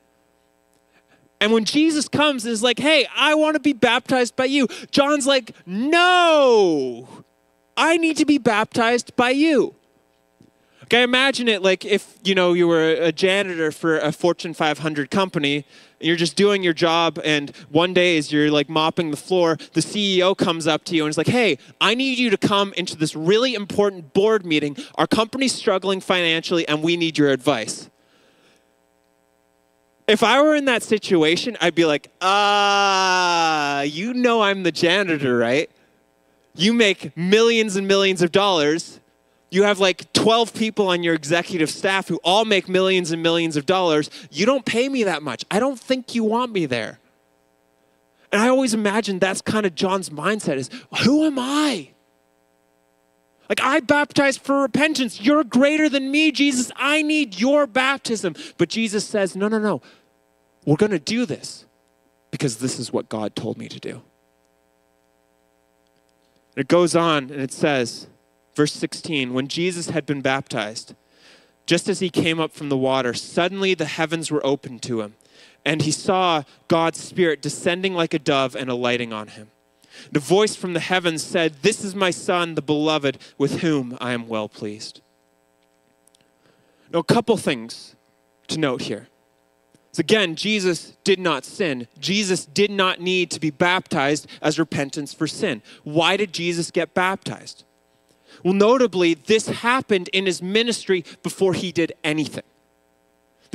And 1.41 1.51
when 1.51 1.65
Jesus 1.65 2.07
comes 2.07 2.45
and 2.45 2.51
is 2.51 2.63
like, 2.63 2.79
hey, 2.79 3.05
I 3.15 3.35
want 3.35 3.55
to 3.55 3.59
be 3.59 3.73
baptized 3.73 4.35
by 4.35 4.45
you, 4.45 4.67
John's 4.91 5.27
like, 5.27 5.51
no, 5.65 7.07
I 7.77 7.97
need 7.97 8.17
to 8.17 8.25
be 8.25 8.37
baptized 8.37 9.15
by 9.15 9.31
you. 9.31 9.75
Okay, 10.85 11.01
imagine 11.01 11.47
it 11.47 11.63
like 11.63 11.83
if 11.83 12.15
you 12.23 12.35
know 12.35 12.53
you 12.53 12.67
were 12.67 12.89
a 12.89 13.11
janitor 13.11 13.71
for 13.71 13.97
a 13.97 14.11
Fortune 14.11 14.53
500 14.53 15.09
company, 15.09 15.65
and 15.99 16.07
you're 16.07 16.15
just 16.15 16.35
doing 16.35 16.61
your 16.61 16.73
job, 16.73 17.19
and 17.23 17.49
one 17.69 17.91
day 17.91 18.19
as 18.19 18.31
you're 18.31 18.51
like 18.51 18.69
mopping 18.69 19.09
the 19.09 19.17
floor, 19.17 19.57
the 19.73 19.81
CEO 19.81 20.37
comes 20.37 20.67
up 20.67 20.83
to 20.85 20.95
you 20.95 21.03
and 21.03 21.09
is 21.09 21.17
like, 21.17 21.25
"Hey, 21.25 21.57
I 21.81 21.95
need 21.95 22.19
you 22.19 22.29
to 22.29 22.37
come 22.37 22.71
into 22.73 22.95
this 22.95 23.15
really 23.15 23.55
important 23.55 24.13
board 24.13 24.45
meeting. 24.45 24.77
Our 24.93 25.07
company's 25.07 25.53
struggling 25.53 26.01
financially, 26.01 26.67
and 26.67 26.83
we 26.83 26.97
need 26.97 27.17
your 27.17 27.31
advice." 27.31 27.89
If 30.07 30.23
I 30.23 30.41
were 30.41 30.55
in 30.55 30.65
that 30.65 30.83
situation, 30.83 31.57
I'd 31.61 31.75
be 31.75 31.85
like, 31.85 32.09
ah, 32.21 33.81
you 33.81 34.13
know 34.13 34.41
I'm 34.41 34.63
the 34.63 34.71
janitor, 34.71 35.37
right? 35.37 35.69
You 36.55 36.73
make 36.73 37.15
millions 37.17 37.75
and 37.75 37.87
millions 37.87 38.21
of 38.21 38.31
dollars. 38.31 38.99
You 39.49 39.63
have 39.63 39.79
like 39.79 40.11
12 40.13 40.53
people 40.53 40.87
on 40.87 41.03
your 41.03 41.13
executive 41.13 41.69
staff 41.69 42.07
who 42.07 42.19
all 42.23 42.45
make 42.45 42.69
millions 42.69 43.11
and 43.11 43.23
millions 43.23 43.57
of 43.57 43.65
dollars. 43.65 44.09
You 44.31 44.45
don't 44.45 44.65
pay 44.65 44.89
me 44.89 45.03
that 45.03 45.23
much. 45.23 45.43
I 45.49 45.59
don't 45.59 45.79
think 45.79 46.13
you 46.13 46.23
want 46.23 46.51
me 46.51 46.65
there. 46.65 46.99
And 48.31 48.41
I 48.41 48.49
always 48.49 48.73
imagine 48.73 49.19
that's 49.19 49.41
kind 49.41 49.65
of 49.65 49.75
John's 49.75 50.09
mindset 50.09 50.57
is, 50.57 50.69
who 51.03 51.25
am 51.25 51.39
I? 51.39 51.91
Like, 53.49 53.61
I 53.61 53.79
baptized 53.79 54.41
for 54.41 54.61
repentance. 54.61 55.21
You're 55.21 55.43
greater 55.43 55.87
than 55.87 56.11
me, 56.11 56.31
Jesus. 56.31 56.71
I 56.75 57.01
need 57.01 57.39
your 57.39 57.67
baptism. 57.67 58.35
But 58.57 58.69
Jesus 58.69 59.05
says, 59.05 59.35
no, 59.35 59.47
no, 59.47 59.59
no. 59.59 59.81
We're 60.65 60.77
going 60.77 60.91
to 60.91 60.99
do 60.99 61.25
this 61.25 61.65
because 62.31 62.57
this 62.57 62.79
is 62.79 62.91
what 62.91 63.07
God 63.07 63.35
told 63.35 63.57
me 63.57 63.67
to 63.67 63.79
do. 63.79 64.01
It 66.55 66.67
goes 66.67 66.95
on 66.95 67.29
and 67.29 67.41
it 67.41 67.51
says, 67.51 68.07
verse 68.55 68.73
16, 68.73 69.33
when 69.33 69.47
Jesus 69.47 69.89
had 69.89 70.05
been 70.05 70.21
baptized, 70.21 70.95
just 71.65 71.89
as 71.89 71.99
he 71.99 72.09
came 72.09 72.39
up 72.39 72.53
from 72.53 72.69
the 72.69 72.77
water, 72.77 73.13
suddenly 73.13 73.73
the 73.73 73.85
heavens 73.85 74.31
were 74.31 74.45
opened 74.45 74.81
to 74.83 75.01
him, 75.01 75.15
and 75.65 75.81
he 75.81 75.91
saw 75.91 76.43
God's 76.67 76.99
Spirit 76.99 77.41
descending 77.41 77.93
like 77.93 78.13
a 78.13 78.19
dove 78.19 78.55
and 78.55 78.69
alighting 78.69 79.11
on 79.11 79.29
him. 79.29 79.49
The 80.11 80.19
voice 80.19 80.55
from 80.55 80.73
the 80.73 80.79
heavens 80.79 81.23
said, 81.23 81.61
This 81.61 81.83
is 81.83 81.95
my 81.95 82.11
Son, 82.11 82.55
the 82.55 82.61
beloved, 82.61 83.17
with 83.37 83.61
whom 83.61 83.97
I 83.99 84.13
am 84.13 84.27
well 84.27 84.49
pleased. 84.49 85.01
Now, 86.91 86.99
a 86.99 87.03
couple 87.03 87.37
things 87.37 87.95
to 88.47 88.59
note 88.59 88.83
here. 88.83 89.07
So 89.91 90.01
again, 90.01 90.35
Jesus 90.35 90.97
did 91.05 91.19
not 91.19 91.45
sin. 91.45 91.87
Jesus 91.99 92.45
did 92.45 92.69
not 92.69 92.99
need 92.99 93.31
to 93.31 93.39
be 93.39 93.49
baptized 93.49 94.27
as 94.41 94.59
repentance 94.59 95.13
for 95.13 95.25
sin. 95.25 95.61
Why 95.83 96.17
did 96.17 96.33
Jesus 96.33 96.69
get 96.69 96.93
baptized? 96.93 97.63
Well, 98.43 98.53
notably, 98.53 99.13
this 99.13 99.47
happened 99.47 100.09
in 100.09 100.25
his 100.25 100.41
ministry 100.41 101.05
before 101.23 101.53
he 101.53 101.71
did 101.71 101.93
anything. 102.03 102.43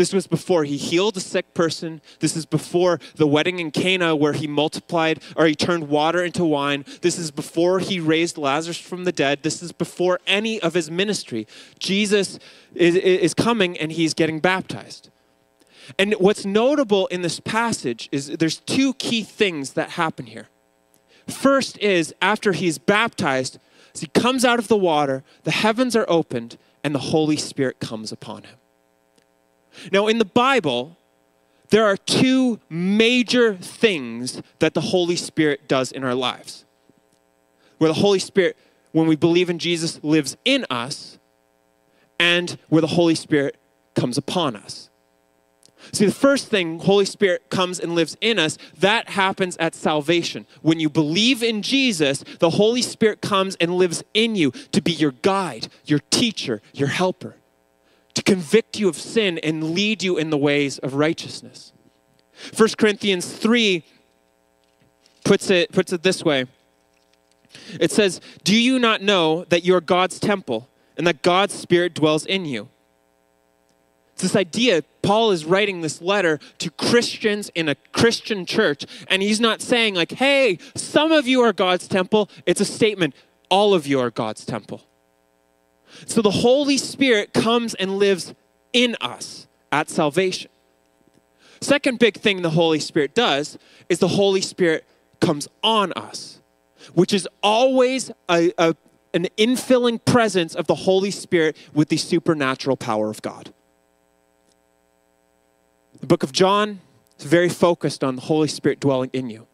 This 0.01 0.15
was 0.15 0.27
before 0.27 0.65
he 0.65 0.79
healed 0.79 1.19
a 1.19 1.21
sick 1.21 1.53
person. 1.53 2.01
This 2.21 2.35
is 2.35 2.47
before 2.47 3.01
the 3.17 3.27
wedding 3.27 3.59
in 3.59 3.71
Cana 3.71 4.17
where 4.17 4.33
he 4.33 4.47
multiplied 4.47 5.23
or 5.37 5.45
he 5.45 5.55
turned 5.55 5.91
water 5.91 6.25
into 6.25 6.43
wine. 6.43 6.87
This 7.03 7.19
is 7.19 7.31
before 7.31 7.81
he 7.81 8.01
raised 8.01 8.39
Lazarus 8.39 8.79
from 8.79 9.05
the 9.05 9.13
dead. 9.13 9.43
This 9.43 9.63
is 9.63 9.73
before 9.73 10.19
any 10.27 10.59
of 10.59 10.73
his 10.73 10.91
ministry. 10.91 11.47
Jesus 11.79 12.39
is, 12.75 12.97
is 12.97 13.35
coming 13.35 13.77
and 13.77 13.93
he's 13.93 14.15
getting 14.15 14.41
baptized. 14.41 15.11
And 15.99 16.15
what's 16.15 16.47
notable 16.47 17.07
in 17.09 17.21
this 17.21 17.39
passage 17.39 18.09
is 18.11 18.29
there's 18.29 18.61
two 18.61 18.95
key 18.95 19.23
things 19.23 19.75
that 19.75 19.91
happen 19.91 20.25
here. 20.25 20.49
First 21.29 21.77
is 21.77 22.15
after 22.23 22.53
he's 22.53 22.79
baptized, 22.79 23.59
as 23.95 24.01
he 24.01 24.07
comes 24.07 24.47
out 24.47 24.59
of 24.59 24.69
the 24.69 24.79
water, 24.79 25.25
the 25.43 25.51
heavens 25.51 25.95
are 25.95 26.07
opened 26.09 26.57
and 26.83 26.95
the 26.95 27.11
Holy 27.13 27.37
Spirit 27.37 27.81
comes 27.81 28.11
upon 28.13 28.45
him. 28.45 28.60
Now, 29.93 30.07
in 30.07 30.19
the 30.19 30.25
Bible, 30.25 30.97
there 31.71 31.87
are 31.87 31.97
two 31.97 32.61
major 32.69 33.55
things 33.55 34.43
that 34.59 34.75
the 34.75 34.81
Holy 34.81 35.17
Spirit 35.17 35.69
does 35.69 35.93
in 35.93 36.05
our 36.05 36.15
lives. 36.15 36.65
Where 37.79 37.89
the 37.89 38.01
Holy 38.01 38.19
Spirit, 38.19 38.57
when 38.93 39.07
we 39.07 39.17
believe 39.17 39.49
in 39.49 39.59
Jesus, 39.59 40.03
lives 40.03 40.37
in 40.45 40.67
us, 40.69 41.19
and 42.19 42.59
where 42.69 42.83
the 42.83 42.89
Holy 42.89 43.15
Spirit 43.15 43.57
comes 43.95 44.19
upon 44.19 44.57
us. 44.57 44.91
See, 45.93 46.05
the 46.05 46.13
first 46.13 46.49
thing, 46.49 46.79
Holy 46.81 47.07
Spirit 47.07 47.49
comes 47.49 47.81
and 47.81 47.95
lives 47.95 48.17
in 48.21 48.39
us, 48.39 48.59
that 48.79 49.11
happens 49.11 49.57
at 49.57 49.75
salvation. 49.75 50.47
When 50.61 50.79
you 50.79 50.91
believe 50.91 51.43
in 51.43 51.63
Jesus, 51.63 52.23
the 52.39 52.51
Holy 52.51 52.83
Spirit 52.83 53.23
comes 53.23 53.57
and 53.57 53.77
lives 53.77 54.05
in 54.13 54.37
you 54.37 54.51
to 54.73 54.83
be 54.83 54.93
your 54.93 55.13
guide, 55.13 55.69
your 55.87 56.01
teacher, 56.11 56.61
your 56.75 56.89
helper, 56.89 57.37
convict 58.31 58.79
you 58.79 58.89
of 58.89 58.95
sin 58.95 59.39
and 59.39 59.75
lead 59.75 60.05
you 60.05 60.17
in 60.17 60.31
the 60.31 60.39
ways 60.39 60.79
of 60.79 60.95
righteousness. 60.95 61.73
1 62.57 62.69
Corinthians 62.79 63.27
3 63.27 63.83
puts 65.25 65.51
it, 65.51 65.73
puts 65.73 65.93
it 65.93 66.05
this 66.05 66.23
way 66.23 66.47
it 67.81 67.91
says, 67.91 68.21
Do 68.45 68.57
you 68.57 68.79
not 68.79 69.03
know 69.03 69.45
that 69.49 69.65
you 69.65 69.75
are 69.75 69.81
God's 69.81 70.21
temple 70.21 70.69
and 70.97 71.05
that 71.09 71.23
God's 71.23 71.55
Spirit 71.55 71.93
dwells 71.93 72.25
in 72.25 72.45
you? 72.45 72.69
It's 74.13 74.23
this 74.23 74.37
idea 74.37 74.85
paul 75.03 75.33
is 75.33 75.45
writing 75.45 75.81
this 75.81 76.03
letter 76.03 76.39
to 76.59 76.71
christians 76.73 77.51
in 77.55 77.71
a 77.71 77.75
christian 77.91 78.45
church 78.45 78.85
and 79.09 79.23
he's 79.23 79.41
not 79.41 79.63
saying 79.63 79.95
like 79.95 80.13
hey 80.13 80.59
some 80.75 81.11
of 81.11 81.27
you 81.27 81.41
are 81.41 81.55
god's 81.55 81.89
temple 81.89 82.29
it's 82.45 82.61
a 82.61 82.67
statement 82.67 83.15
all 83.49 83.73
of 83.73 83.87
you 83.87 83.99
are 83.99 84.11
god's 84.11 84.45
temple 84.45 84.83
so 86.07 86.23
the 86.23 86.31
holy 86.31 86.77
spirit 86.77 87.33
comes 87.33 87.75
and 87.75 87.99
lives 87.99 88.35
in 88.73 88.97
us 89.01 89.47
at 89.73 89.89
salvation 89.89 90.51
second 91.61 91.99
big 91.99 92.17
thing 92.17 92.43
the 92.43 92.51
holy 92.51 92.81
spirit 92.81 93.15
does 93.15 93.59
is 93.89 93.99
the 93.99 94.09
holy 94.09 94.41
spirit 94.41 94.85
comes 95.21 95.49
on 95.63 95.93
us 95.95 96.41
which 96.95 97.13
is 97.13 97.29
always 97.43 98.11
a, 98.29 98.53
a 98.59 98.75
an 99.13 99.27
infilling 99.37 100.03
presence 100.05 100.55
of 100.55 100.67
the 100.69 100.75
holy 100.75 101.11
spirit 101.11 101.57
with 101.75 101.89
the 101.89 101.97
supernatural 101.97 102.77
power 102.77 103.11
of 103.11 103.21
god 103.23 103.53
the 106.01 106.07
book 106.07 106.23
of 106.23 106.33
John 106.33 106.81
is 107.19 107.27
very 107.27 107.49
focused 107.49 108.03
on 108.03 108.17
the 108.17 108.23
Holy 108.23 108.49
Spirit 108.49 108.81
dwelling 108.81 109.11
in 109.13 109.29
you. 109.29 109.47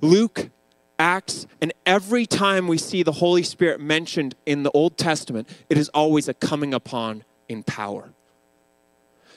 Luke, 0.00 0.50
Acts, 0.98 1.46
and 1.60 1.72
every 1.84 2.26
time 2.26 2.68
we 2.68 2.78
see 2.78 3.02
the 3.02 3.12
Holy 3.12 3.42
Spirit 3.42 3.80
mentioned 3.80 4.34
in 4.46 4.62
the 4.62 4.70
Old 4.70 4.96
Testament, 4.96 5.48
it 5.68 5.76
is 5.76 5.88
always 5.90 6.28
a 6.28 6.34
coming 6.34 6.72
upon 6.72 7.24
in 7.48 7.62
power. 7.62 8.10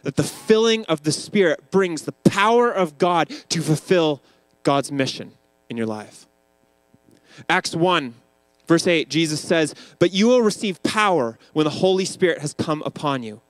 That 0.04 0.16
the 0.16 0.24
filling 0.24 0.86
of 0.86 1.04
the 1.04 1.12
Spirit 1.12 1.72
brings 1.72 2.04
the 2.04 2.12
power 2.12 2.72
of 2.72 2.98
God 2.98 3.30
to 3.50 3.62
fulfill 3.62 4.22
God's 4.64 4.92
mission 4.92 5.32
in 5.70 5.78
your 5.78 5.88
life. 5.88 6.28
Acts 7.50 7.76
1, 7.76 8.14
verse 8.68 8.88
8, 8.88 9.10
Jesus 9.10 9.42
says, 9.42 9.74
But 10.00 10.14
you 10.14 10.28
will 10.28 10.42
receive 10.42 10.82
power 10.84 11.40
when 11.54 11.64
the 11.64 11.70
Holy 11.72 12.06
Spirit 12.06 12.40
has 12.40 12.54
come 12.54 12.84
upon 12.86 13.24
you 13.24 13.42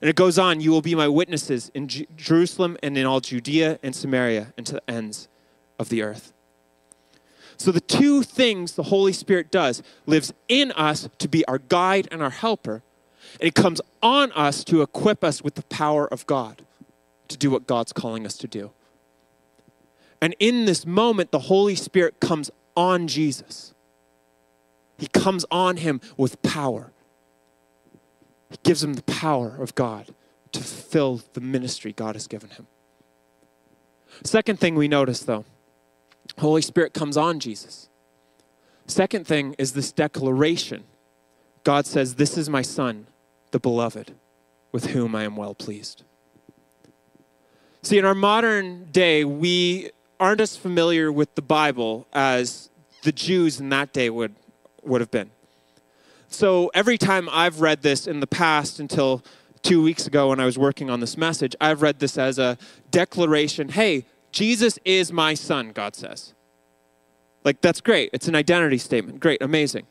and 0.00 0.08
it 0.08 0.16
goes 0.16 0.38
on, 0.38 0.60
you 0.60 0.70
will 0.70 0.82
be 0.82 0.94
my 0.94 1.08
witnesses 1.08 1.70
in 1.74 1.88
Jerusalem 1.88 2.76
and 2.82 2.96
in 2.96 3.04
all 3.04 3.20
Judea 3.20 3.80
and 3.82 3.94
Samaria 3.94 4.52
and 4.56 4.64
to 4.66 4.74
the 4.74 4.90
ends 4.90 5.28
of 5.78 5.88
the 5.88 6.02
earth. 6.02 6.32
So, 7.58 7.72
the 7.72 7.80
two 7.80 8.22
things 8.22 8.72
the 8.72 8.84
Holy 8.84 9.12
Spirit 9.12 9.50
does 9.50 9.82
lives 10.06 10.32
in 10.48 10.70
us 10.72 11.08
to 11.18 11.28
be 11.28 11.44
our 11.46 11.58
guide 11.58 12.06
and 12.12 12.22
our 12.22 12.30
helper, 12.30 12.82
and 13.40 13.48
it 13.48 13.54
comes 13.54 13.80
on 14.00 14.30
us 14.32 14.62
to 14.64 14.80
equip 14.80 15.24
us 15.24 15.42
with 15.42 15.56
the 15.56 15.64
power 15.64 16.06
of 16.06 16.24
God 16.26 16.62
to 17.26 17.36
do 17.36 17.50
what 17.50 17.66
God's 17.66 17.92
calling 17.92 18.24
us 18.24 18.36
to 18.38 18.46
do. 18.46 18.70
And 20.20 20.34
in 20.38 20.64
this 20.64 20.86
moment, 20.86 21.30
the 21.30 21.40
Holy 21.40 21.74
Spirit 21.74 22.20
comes 22.20 22.50
on 22.76 23.08
Jesus. 23.08 23.74
He 24.96 25.08
comes 25.08 25.44
on 25.50 25.78
him 25.78 26.00
with 26.16 26.40
power. 26.42 26.92
He 28.50 28.56
gives 28.62 28.82
him 28.82 28.94
the 28.94 29.02
power 29.02 29.56
of 29.60 29.74
God 29.74 30.14
to 30.52 30.60
fulfill 30.60 31.22
the 31.34 31.40
ministry 31.40 31.92
God 31.92 32.14
has 32.14 32.26
given 32.26 32.50
him. 32.50 32.66
Second 34.24 34.58
thing 34.58 34.74
we 34.74 34.88
notice, 34.88 35.20
though, 35.20 35.44
Holy 36.38 36.62
Spirit 36.62 36.94
comes 36.94 37.16
on 37.16 37.40
Jesus. 37.40 37.88
Second 38.86 39.26
thing 39.26 39.54
is 39.58 39.72
this 39.72 39.92
declaration. 39.92 40.84
God 41.64 41.86
says, 41.86 42.14
This 42.14 42.38
is 42.38 42.48
my 42.48 42.62
Son, 42.62 43.06
the 43.50 43.58
beloved, 43.58 44.14
with 44.72 44.86
whom 44.88 45.14
I 45.14 45.24
am 45.24 45.36
well 45.36 45.54
pleased. 45.54 46.04
See, 47.82 47.98
in 47.98 48.04
our 48.04 48.14
modern 48.14 48.86
day, 48.90 49.24
we 49.24 49.90
aren't 50.18 50.40
as 50.40 50.56
familiar 50.56 51.12
with 51.12 51.34
the 51.34 51.42
Bible 51.42 52.06
as 52.12 52.70
the 53.02 53.12
Jews 53.12 53.60
in 53.60 53.68
that 53.68 53.92
day 53.92 54.10
would, 54.10 54.34
would 54.82 55.00
have 55.00 55.10
been. 55.10 55.30
So 56.28 56.70
every 56.74 56.98
time 56.98 57.28
I've 57.30 57.60
read 57.60 57.82
this 57.82 58.06
in 58.06 58.20
the 58.20 58.26
past 58.26 58.80
until 58.80 59.22
two 59.62 59.82
weeks 59.82 60.06
ago 60.06 60.28
when 60.28 60.40
I 60.40 60.44
was 60.44 60.58
working 60.58 60.90
on 60.90 61.00
this 61.00 61.16
message, 61.16 61.54
I've 61.60 61.82
read 61.82 62.00
this 62.00 62.18
as 62.18 62.38
a 62.38 62.58
declaration 62.90 63.70
hey, 63.70 64.06
Jesus 64.38 64.78
is 64.84 65.12
my 65.12 65.34
son, 65.34 65.72
God 65.72 65.96
says. 65.96 66.32
Like, 67.42 67.60
that's 67.60 67.80
great. 67.80 68.10
It's 68.12 68.28
an 68.28 68.36
identity 68.36 68.78
statement. 68.78 69.18
Great, 69.18 69.42
amazing. 69.42 69.84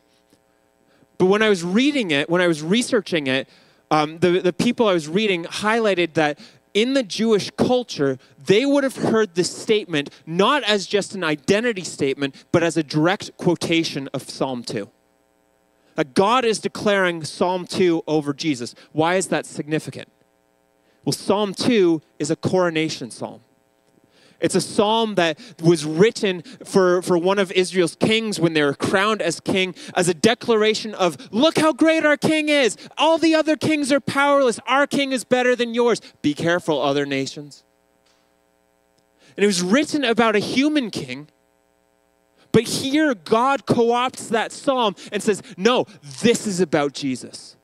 But 1.17 1.25
when 1.25 1.41
I 1.41 1.49
was 1.49 1.65
reading 1.65 2.11
it, 2.11 2.29
when 2.29 2.39
I 2.39 2.47
was 2.47 2.63
researching 2.63 3.27
it, 3.27 3.49
um, 3.91 4.19
the, 4.19 4.39
the 4.39 4.53
people 4.53 4.87
I 4.87 4.93
was 4.93 5.09
reading 5.09 5.43
highlighted 5.43 6.13
that 6.13 6.39
in 6.73 6.93
the 6.93 7.03
Jewish 7.03 7.51
culture, 7.57 8.19
they 8.41 8.65
would 8.65 8.85
have 8.85 8.95
heard 8.95 9.35
this 9.35 9.53
statement 9.53 10.11
not 10.25 10.63
as 10.63 10.87
just 10.87 11.13
an 11.13 11.25
identity 11.25 11.83
statement, 11.83 12.33
but 12.53 12.63
as 12.63 12.77
a 12.77 12.83
direct 12.83 13.35
quotation 13.35 14.07
of 14.13 14.29
Psalm 14.29 14.63
2 14.63 14.89
that 15.95 16.13
God 16.13 16.45
is 16.45 16.59
declaring 16.59 17.25
Psalm 17.25 17.65
2 17.65 18.03
over 18.07 18.33
Jesus. 18.33 18.75
Why 18.93 19.15
is 19.15 19.27
that 19.27 19.45
significant? 19.45 20.07
Well, 21.03 21.11
Psalm 21.11 21.53
2 21.53 22.01
is 22.17 22.31
a 22.31 22.37
coronation 22.37 23.11
psalm. 23.11 23.41
It's 24.39 24.55
a 24.55 24.61
psalm 24.61 25.15
that 25.15 25.39
was 25.61 25.85
written 25.85 26.43
for, 26.63 27.01
for 27.01 27.17
one 27.17 27.39
of 27.39 27.51
Israel's 27.51 27.95
kings 27.95 28.39
when 28.39 28.53
they 28.53 28.63
were 28.63 28.75
crowned 28.75 29.21
as 29.21 29.39
king, 29.39 29.73
as 29.95 30.07
a 30.07 30.13
declaration 30.13 30.93
of, 30.93 31.17
look 31.31 31.57
how 31.57 31.73
great 31.73 32.05
our 32.05 32.17
king 32.17 32.49
is. 32.49 32.77
All 32.97 33.17
the 33.17 33.33
other 33.33 33.55
kings 33.55 33.91
are 33.91 33.99
powerless. 33.99 34.59
Our 34.67 34.85
king 34.85 35.11
is 35.11 35.23
better 35.23 35.55
than 35.55 35.73
yours. 35.73 36.01
Be 36.21 36.33
careful, 36.33 36.81
other 36.81 37.05
nations. 37.05 37.63
And 39.35 39.43
it 39.43 39.47
was 39.47 39.61
written 39.61 40.03
about 40.03 40.35
a 40.35 40.39
human 40.39 40.91
king 40.91 41.29
but 42.51 42.63
here, 42.63 43.13
God 43.13 43.65
co 43.65 43.89
opts 43.89 44.29
that 44.29 44.51
psalm 44.51 44.95
and 45.11 45.21
says, 45.21 45.41
No, 45.57 45.85
this 46.21 46.47
is 46.47 46.59
about 46.59 46.93
Jesus. 46.93 47.56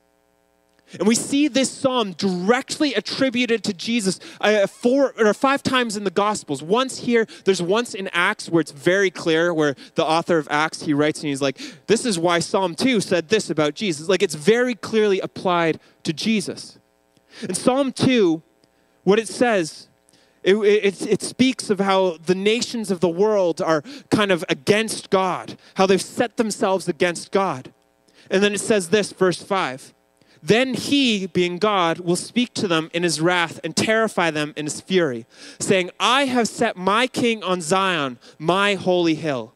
And 0.98 1.08
we 1.08 1.14
see 1.14 1.48
this 1.48 1.70
psalm 1.70 2.12
directly 2.12 2.94
attributed 2.94 3.64
to 3.64 3.72
Jesus 3.72 4.20
uh, 4.40 4.66
four 4.66 5.14
or 5.18 5.34
five 5.34 5.62
times 5.62 5.96
in 5.96 6.04
the 6.04 6.10
Gospels. 6.10 6.62
Once 6.62 7.00
here, 7.00 7.26
there's 7.44 7.62
once 7.62 7.94
in 7.94 8.08
Acts 8.12 8.48
where 8.48 8.60
it's 8.60 8.72
very 8.72 9.10
clear, 9.10 9.52
where 9.52 9.74
the 9.94 10.04
author 10.04 10.38
of 10.38 10.46
Acts 10.50 10.82
he 10.82 10.94
writes 10.94 11.20
and 11.20 11.28
he's 11.28 11.42
like, 11.42 11.58
"This 11.86 12.06
is 12.06 12.18
why 12.18 12.38
Psalm 12.38 12.74
two 12.74 13.00
said 13.00 13.28
this 13.28 13.50
about 13.50 13.74
Jesus." 13.74 14.08
Like 14.08 14.22
it's 14.22 14.34
very 14.34 14.74
clearly 14.74 15.20
applied 15.20 15.80
to 16.04 16.12
Jesus. 16.12 16.78
In 17.42 17.54
Psalm 17.54 17.92
two, 17.92 18.42
what 19.02 19.18
it 19.18 19.28
says 19.28 19.88
it, 20.44 20.54
it, 20.56 21.06
it, 21.06 21.22
speaks 21.22 21.70
of 21.70 21.80
how 21.80 22.18
the 22.26 22.34
nations 22.34 22.90
of 22.90 23.00
the 23.00 23.08
world 23.08 23.62
are 23.62 23.82
kind 24.10 24.30
of 24.30 24.44
against 24.50 25.08
God, 25.08 25.56
how 25.76 25.86
they've 25.86 26.00
set 26.00 26.36
themselves 26.36 26.86
against 26.86 27.32
God. 27.32 27.72
And 28.30 28.42
then 28.42 28.52
it 28.52 28.60
says 28.60 28.90
this, 28.90 29.10
verse 29.10 29.42
5 29.42 29.94
Then 30.44 30.74
he, 30.74 31.26
being 31.26 31.56
God, 31.56 32.00
will 32.00 32.16
speak 32.16 32.52
to 32.54 32.68
them 32.68 32.90
in 32.92 33.02
his 33.02 33.18
wrath 33.18 33.58
and 33.64 33.74
terrify 33.74 34.30
them 34.30 34.52
in 34.58 34.66
his 34.66 34.78
fury, 34.78 35.24
saying, 35.58 35.90
I 35.98 36.26
have 36.26 36.48
set 36.48 36.76
my 36.76 37.06
king 37.06 37.42
on 37.42 37.62
Zion, 37.62 38.18
my 38.38 38.74
holy 38.74 39.14
hill. 39.14 39.54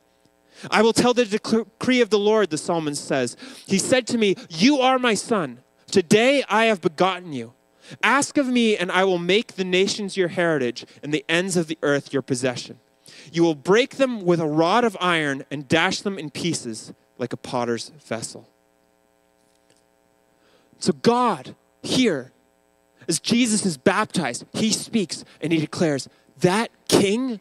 I 0.70 0.80
will 0.80 0.94
tell 0.94 1.12
the 1.12 1.26
decree 1.26 2.00
of 2.00 2.08
the 2.08 2.18
Lord, 2.18 2.48
the 2.48 2.56
psalmist 2.56 3.04
says. 3.04 3.36
He 3.66 3.76
said 3.76 4.06
to 4.06 4.16
me, 4.16 4.34
You 4.48 4.78
are 4.78 4.98
my 4.98 5.12
son. 5.12 5.60
Today 5.90 6.42
I 6.48 6.64
have 6.64 6.80
begotten 6.80 7.34
you. 7.34 7.52
Ask 8.02 8.38
of 8.38 8.46
me, 8.46 8.74
and 8.74 8.90
I 8.90 9.04
will 9.04 9.18
make 9.18 9.54
the 9.56 9.64
nations 9.64 10.16
your 10.16 10.28
heritage 10.28 10.86
and 11.02 11.12
the 11.12 11.24
ends 11.28 11.58
of 11.58 11.66
the 11.66 11.78
earth 11.82 12.14
your 12.14 12.22
possession. 12.22 12.80
You 13.30 13.42
will 13.42 13.54
break 13.54 13.96
them 13.96 14.24
with 14.24 14.40
a 14.40 14.46
rod 14.46 14.84
of 14.84 14.96
iron 15.02 15.44
and 15.50 15.68
dash 15.68 16.00
them 16.00 16.18
in 16.18 16.30
pieces 16.30 16.94
like 17.18 17.34
a 17.34 17.38
potter's 17.38 17.90
vessel. 18.06 18.48
So, 20.78 20.92
God, 20.92 21.54
here, 21.82 22.32
as 23.08 23.20
Jesus 23.20 23.66
is 23.66 23.76
baptized, 23.76 24.44
he 24.52 24.70
speaks 24.70 25.24
and 25.40 25.52
he 25.52 25.58
declares 25.58 26.08
that 26.40 26.70
king 26.88 27.40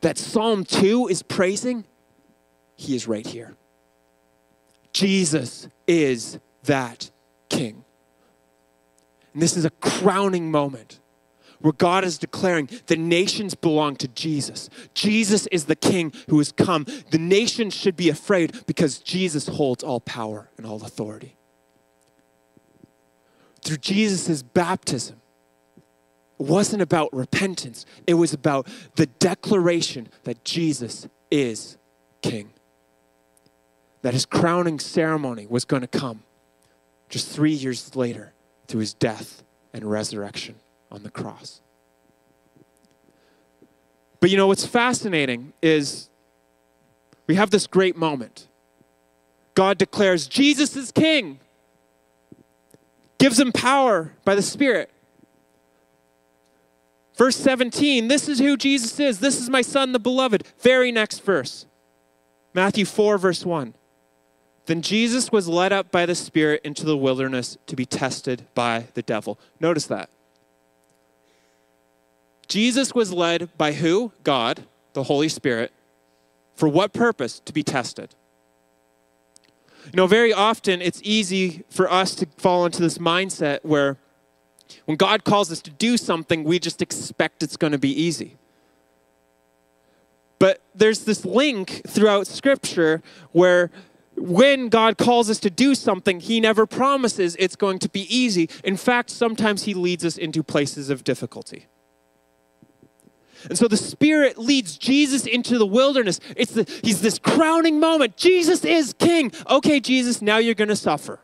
that 0.00 0.18
Psalm 0.18 0.64
2 0.64 1.08
is 1.08 1.22
praising, 1.22 1.84
he 2.74 2.96
is 2.96 3.06
right 3.06 3.26
here. 3.26 3.54
Jesus 4.92 5.68
is 5.86 6.38
that 6.64 7.10
king. 7.48 7.84
And 9.32 9.42
this 9.42 9.56
is 9.56 9.64
a 9.64 9.70
crowning 9.70 10.50
moment 10.50 11.00
where 11.60 11.72
God 11.72 12.04
is 12.04 12.18
declaring 12.18 12.68
the 12.86 12.96
nations 12.96 13.54
belong 13.54 13.96
to 13.96 14.08
Jesus. 14.08 14.68
Jesus 14.94 15.46
is 15.48 15.66
the 15.66 15.76
king 15.76 16.12
who 16.28 16.38
has 16.38 16.52
come. 16.52 16.84
The 17.10 17.18
nations 17.18 17.72
should 17.72 17.96
be 17.96 18.08
afraid 18.08 18.66
because 18.66 18.98
Jesus 18.98 19.46
holds 19.46 19.84
all 19.84 20.00
power 20.00 20.50
and 20.56 20.66
all 20.66 20.82
authority. 20.84 21.36
Through 23.62 23.78
Jesus' 23.78 24.42
baptism, 24.42 25.20
it 26.38 26.46
wasn't 26.46 26.82
about 26.82 27.12
repentance, 27.12 27.86
it 28.06 28.14
was 28.14 28.32
about 28.32 28.66
the 28.96 29.06
declaration 29.06 30.08
that 30.24 30.44
Jesus 30.44 31.08
is 31.30 31.76
king. 32.20 32.52
That 34.02 34.14
his 34.14 34.26
crowning 34.26 34.80
ceremony 34.80 35.46
was 35.48 35.64
going 35.64 35.82
to 35.82 35.88
come 35.88 36.24
just 37.08 37.28
three 37.28 37.52
years 37.52 37.94
later 37.94 38.32
through 38.66 38.80
his 38.80 38.94
death 38.94 39.44
and 39.72 39.88
resurrection 39.88 40.56
on 40.90 41.04
the 41.04 41.10
cross. 41.10 41.60
But 44.18 44.30
you 44.30 44.36
know 44.36 44.46
what's 44.46 44.66
fascinating 44.66 45.52
is 45.62 46.08
we 47.26 47.34
have 47.34 47.50
this 47.50 47.66
great 47.66 47.96
moment. 47.96 48.48
God 49.54 49.78
declares 49.78 50.26
Jesus 50.26 50.76
is 50.76 50.90
king, 50.92 51.40
gives 53.22 53.38
him 53.38 53.52
power 53.52 54.12
by 54.24 54.34
the 54.34 54.42
Spirit. 54.42 54.90
Verse 57.16 57.36
17, 57.36 58.08
this 58.08 58.28
is 58.28 58.40
who 58.40 58.56
Jesus 58.56 58.98
is. 58.98 59.20
This 59.20 59.38
is 59.38 59.48
my 59.48 59.62
son, 59.62 59.92
the 59.92 60.00
beloved. 60.00 60.42
Very 60.58 60.90
next 60.90 61.20
verse. 61.20 61.66
Matthew 62.52 62.84
4, 62.84 63.18
verse 63.18 63.46
1. 63.46 63.74
Then 64.66 64.82
Jesus 64.82 65.30
was 65.30 65.46
led 65.46 65.72
up 65.72 65.92
by 65.92 66.04
the 66.04 66.16
Spirit 66.16 66.62
into 66.64 66.84
the 66.84 66.96
wilderness 66.96 67.56
to 67.68 67.76
be 67.76 67.86
tested 67.86 68.48
by 68.56 68.86
the 68.94 69.02
devil. 69.02 69.38
Notice 69.60 69.86
that. 69.86 70.10
Jesus 72.48 72.92
was 72.92 73.12
led 73.12 73.56
by 73.56 73.70
who? 73.74 74.10
God, 74.24 74.64
the 74.94 75.04
Holy 75.04 75.28
Spirit. 75.28 75.72
For 76.56 76.68
what 76.68 76.92
purpose? 76.92 77.38
To 77.44 77.52
be 77.52 77.62
tested. 77.62 78.16
You 79.86 79.96
know, 79.96 80.06
very 80.06 80.32
often 80.32 80.80
it's 80.80 81.00
easy 81.02 81.64
for 81.68 81.90
us 81.90 82.14
to 82.16 82.26
fall 82.36 82.64
into 82.64 82.80
this 82.80 82.98
mindset 82.98 83.60
where 83.62 83.98
when 84.84 84.96
God 84.96 85.24
calls 85.24 85.50
us 85.50 85.60
to 85.62 85.70
do 85.70 85.96
something, 85.96 86.44
we 86.44 86.58
just 86.58 86.80
expect 86.80 87.42
it's 87.42 87.56
going 87.56 87.72
to 87.72 87.78
be 87.78 87.90
easy. 87.90 88.36
But 90.38 90.60
there's 90.74 91.04
this 91.04 91.24
link 91.24 91.82
throughout 91.86 92.26
Scripture 92.26 93.02
where 93.32 93.70
when 94.16 94.68
God 94.68 94.98
calls 94.98 95.30
us 95.30 95.38
to 95.40 95.50
do 95.50 95.74
something, 95.74 96.20
He 96.20 96.40
never 96.40 96.66
promises 96.66 97.36
it's 97.38 97.56
going 97.56 97.78
to 97.80 97.88
be 97.88 98.02
easy. 98.14 98.48
In 98.64 98.76
fact, 98.76 99.10
sometimes 99.10 99.64
He 99.64 99.74
leads 99.74 100.04
us 100.04 100.16
into 100.16 100.42
places 100.42 100.90
of 100.90 101.04
difficulty. 101.04 101.66
And 103.48 103.58
so 103.58 103.68
the 103.68 103.76
Spirit 103.76 104.38
leads 104.38 104.76
Jesus 104.76 105.26
into 105.26 105.58
the 105.58 105.66
wilderness. 105.66 106.20
It's 106.36 106.52
the, 106.52 106.80
he's 106.82 107.00
this 107.00 107.18
crowning 107.18 107.80
moment. 107.80 108.16
Jesus 108.16 108.64
is 108.64 108.94
King. 108.98 109.32
Okay, 109.48 109.80
Jesus, 109.80 110.22
now 110.22 110.38
you're 110.38 110.54
going 110.54 110.68
to 110.68 110.76
suffer. 110.76 111.20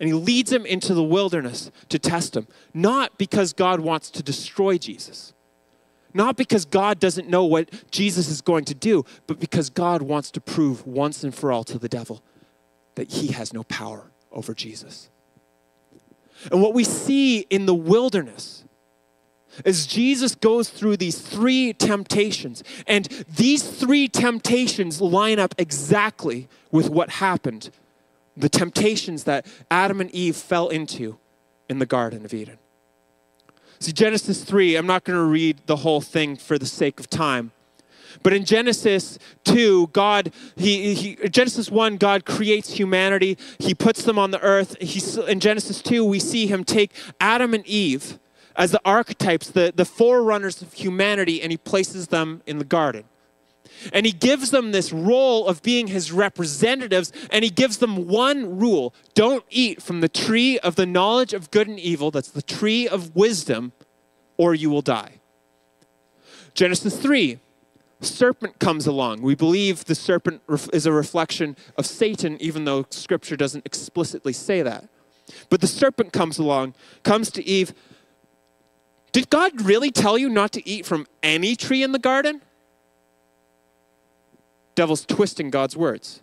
And 0.00 0.08
he 0.08 0.14
leads 0.14 0.52
him 0.52 0.64
into 0.64 0.94
the 0.94 1.02
wilderness 1.02 1.70
to 1.88 1.98
test 1.98 2.36
him, 2.36 2.46
not 2.72 3.18
because 3.18 3.52
God 3.52 3.80
wants 3.80 4.10
to 4.10 4.22
destroy 4.22 4.78
Jesus, 4.78 5.34
not 6.14 6.36
because 6.36 6.64
God 6.64 7.00
doesn't 7.00 7.28
know 7.28 7.44
what 7.44 7.90
Jesus 7.90 8.28
is 8.28 8.40
going 8.40 8.64
to 8.66 8.74
do, 8.74 9.04
but 9.26 9.40
because 9.40 9.70
God 9.70 10.02
wants 10.02 10.30
to 10.32 10.40
prove 10.40 10.86
once 10.86 11.24
and 11.24 11.34
for 11.34 11.50
all 11.50 11.64
to 11.64 11.78
the 11.78 11.88
devil 11.88 12.22
that 12.94 13.10
he 13.10 13.28
has 13.28 13.52
no 13.52 13.64
power 13.64 14.10
over 14.30 14.54
Jesus. 14.54 15.10
And 16.52 16.62
what 16.62 16.74
we 16.74 16.84
see 16.84 17.40
in 17.40 17.66
the 17.66 17.74
wilderness 17.74 18.57
is 19.64 19.86
Jesus 19.86 20.34
goes 20.34 20.68
through 20.68 20.96
these 20.96 21.20
three 21.20 21.72
temptations. 21.72 22.62
And 22.86 23.06
these 23.28 23.62
three 23.62 24.08
temptations 24.08 25.00
line 25.00 25.38
up 25.38 25.54
exactly 25.58 26.48
with 26.70 26.90
what 26.90 27.10
happened 27.10 27.70
the 28.38 28.48
temptations 28.48 29.24
that 29.24 29.44
Adam 29.70 30.00
and 30.00 30.10
Eve 30.12 30.36
fell 30.36 30.68
into 30.68 31.18
in 31.68 31.80
the 31.80 31.86
Garden 31.86 32.24
of 32.24 32.32
Eden. 32.32 32.58
See, 33.80 33.92
Genesis 33.92 34.44
3, 34.44 34.76
I'm 34.76 34.86
not 34.86 35.04
going 35.04 35.18
to 35.18 35.24
read 35.24 35.58
the 35.66 35.76
whole 35.76 36.00
thing 36.00 36.36
for 36.36 36.58
the 36.58 36.66
sake 36.66 36.98
of 36.98 37.10
time. 37.10 37.52
But 38.22 38.32
in 38.32 38.44
Genesis 38.44 39.18
2, 39.44 39.88
God, 39.88 40.32
he, 40.56 40.94
he, 40.94 41.28
Genesis 41.28 41.70
1, 41.70 41.98
God 41.98 42.24
creates 42.24 42.70
humanity. 42.70 43.36
He 43.58 43.74
puts 43.74 44.02
them 44.02 44.18
on 44.18 44.30
the 44.30 44.40
earth. 44.40 44.76
He, 44.80 45.00
in 45.30 45.40
Genesis 45.40 45.82
2, 45.82 46.04
we 46.04 46.18
see 46.18 46.46
him 46.46 46.64
take 46.64 46.92
Adam 47.20 47.54
and 47.54 47.66
Eve 47.66 48.18
as 48.58 48.72
the 48.72 48.80
archetypes, 48.84 49.48
the, 49.48 49.72
the 49.74 49.84
forerunners 49.84 50.60
of 50.60 50.72
humanity, 50.72 51.40
and 51.40 51.52
he 51.52 51.56
places 51.56 52.08
them 52.08 52.42
in 52.44 52.58
the 52.58 52.64
garden. 52.64 53.04
And 53.92 54.04
he 54.04 54.12
gives 54.12 54.50
them 54.50 54.72
this 54.72 54.92
role 54.92 55.46
of 55.46 55.62
being 55.62 55.86
his 55.86 56.10
representatives, 56.10 57.12
and 57.30 57.44
he 57.44 57.50
gives 57.50 57.78
them 57.78 58.08
one 58.08 58.58
rule 58.58 58.92
don't 59.14 59.44
eat 59.48 59.80
from 59.80 60.00
the 60.00 60.08
tree 60.08 60.58
of 60.58 60.74
the 60.74 60.86
knowledge 60.86 61.32
of 61.32 61.50
good 61.52 61.68
and 61.68 61.78
evil, 61.78 62.10
that's 62.10 62.30
the 62.30 62.42
tree 62.42 62.88
of 62.88 63.14
wisdom, 63.14 63.72
or 64.36 64.54
you 64.54 64.68
will 64.68 64.82
die. 64.82 65.20
Genesis 66.54 67.00
3, 67.00 67.38
serpent 68.00 68.58
comes 68.58 68.86
along. 68.86 69.22
We 69.22 69.36
believe 69.36 69.84
the 69.84 69.94
serpent 69.94 70.42
is 70.72 70.86
a 70.86 70.92
reflection 70.92 71.56
of 71.76 71.86
Satan, 71.86 72.36
even 72.40 72.64
though 72.64 72.86
scripture 72.90 73.36
doesn't 73.36 73.64
explicitly 73.64 74.32
say 74.32 74.62
that. 74.62 74.88
But 75.50 75.60
the 75.60 75.66
serpent 75.66 76.12
comes 76.12 76.38
along, 76.38 76.74
comes 77.02 77.30
to 77.32 77.44
Eve. 77.44 77.74
Did 79.12 79.30
God 79.30 79.62
really 79.62 79.90
tell 79.90 80.18
you 80.18 80.28
not 80.28 80.52
to 80.52 80.68
eat 80.68 80.86
from 80.86 81.06
any 81.22 81.56
tree 81.56 81.82
in 81.82 81.92
the 81.92 81.98
garden? 81.98 82.42
devil's 84.78 85.04
twisting 85.04 85.50
God's 85.50 85.76
words. 85.76 86.22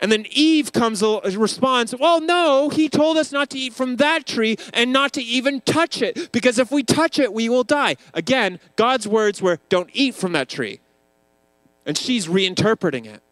And 0.00 0.10
then 0.10 0.26
Eve 0.32 0.72
comes 0.72 1.04
uh, 1.04 1.20
responds, 1.36 1.94
"Well, 1.94 2.20
no, 2.20 2.68
he 2.68 2.88
told 2.88 3.16
us 3.16 3.30
not 3.30 3.48
to 3.50 3.58
eat 3.58 3.72
from 3.72 3.94
that 3.96 4.26
tree 4.26 4.56
and 4.74 4.92
not 4.92 5.12
to 5.12 5.22
even 5.22 5.60
touch 5.60 6.02
it 6.02 6.32
because 6.32 6.58
if 6.58 6.72
we 6.72 6.82
touch 6.82 7.20
it, 7.20 7.32
we 7.32 7.48
will 7.48 7.62
die." 7.62 7.94
Again, 8.12 8.58
God's 8.74 9.06
words 9.06 9.40
were, 9.40 9.60
"Don't 9.68 9.88
eat 9.92 10.16
from 10.16 10.32
that 10.32 10.48
tree." 10.48 10.80
And 11.86 11.96
she's 11.96 12.26
reinterpreting 12.26 13.06
it. 13.06 13.22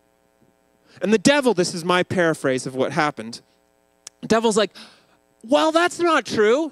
And 1.02 1.12
the 1.12 1.18
devil, 1.18 1.52
this 1.52 1.74
is 1.74 1.84
my 1.84 2.04
paraphrase 2.04 2.66
of 2.66 2.76
what 2.76 2.92
happened. 2.92 3.40
The 4.20 4.28
devil's 4.28 4.56
like, 4.56 4.70
"Well, 5.42 5.72
that's 5.72 5.98
not 5.98 6.24
true. 6.24 6.70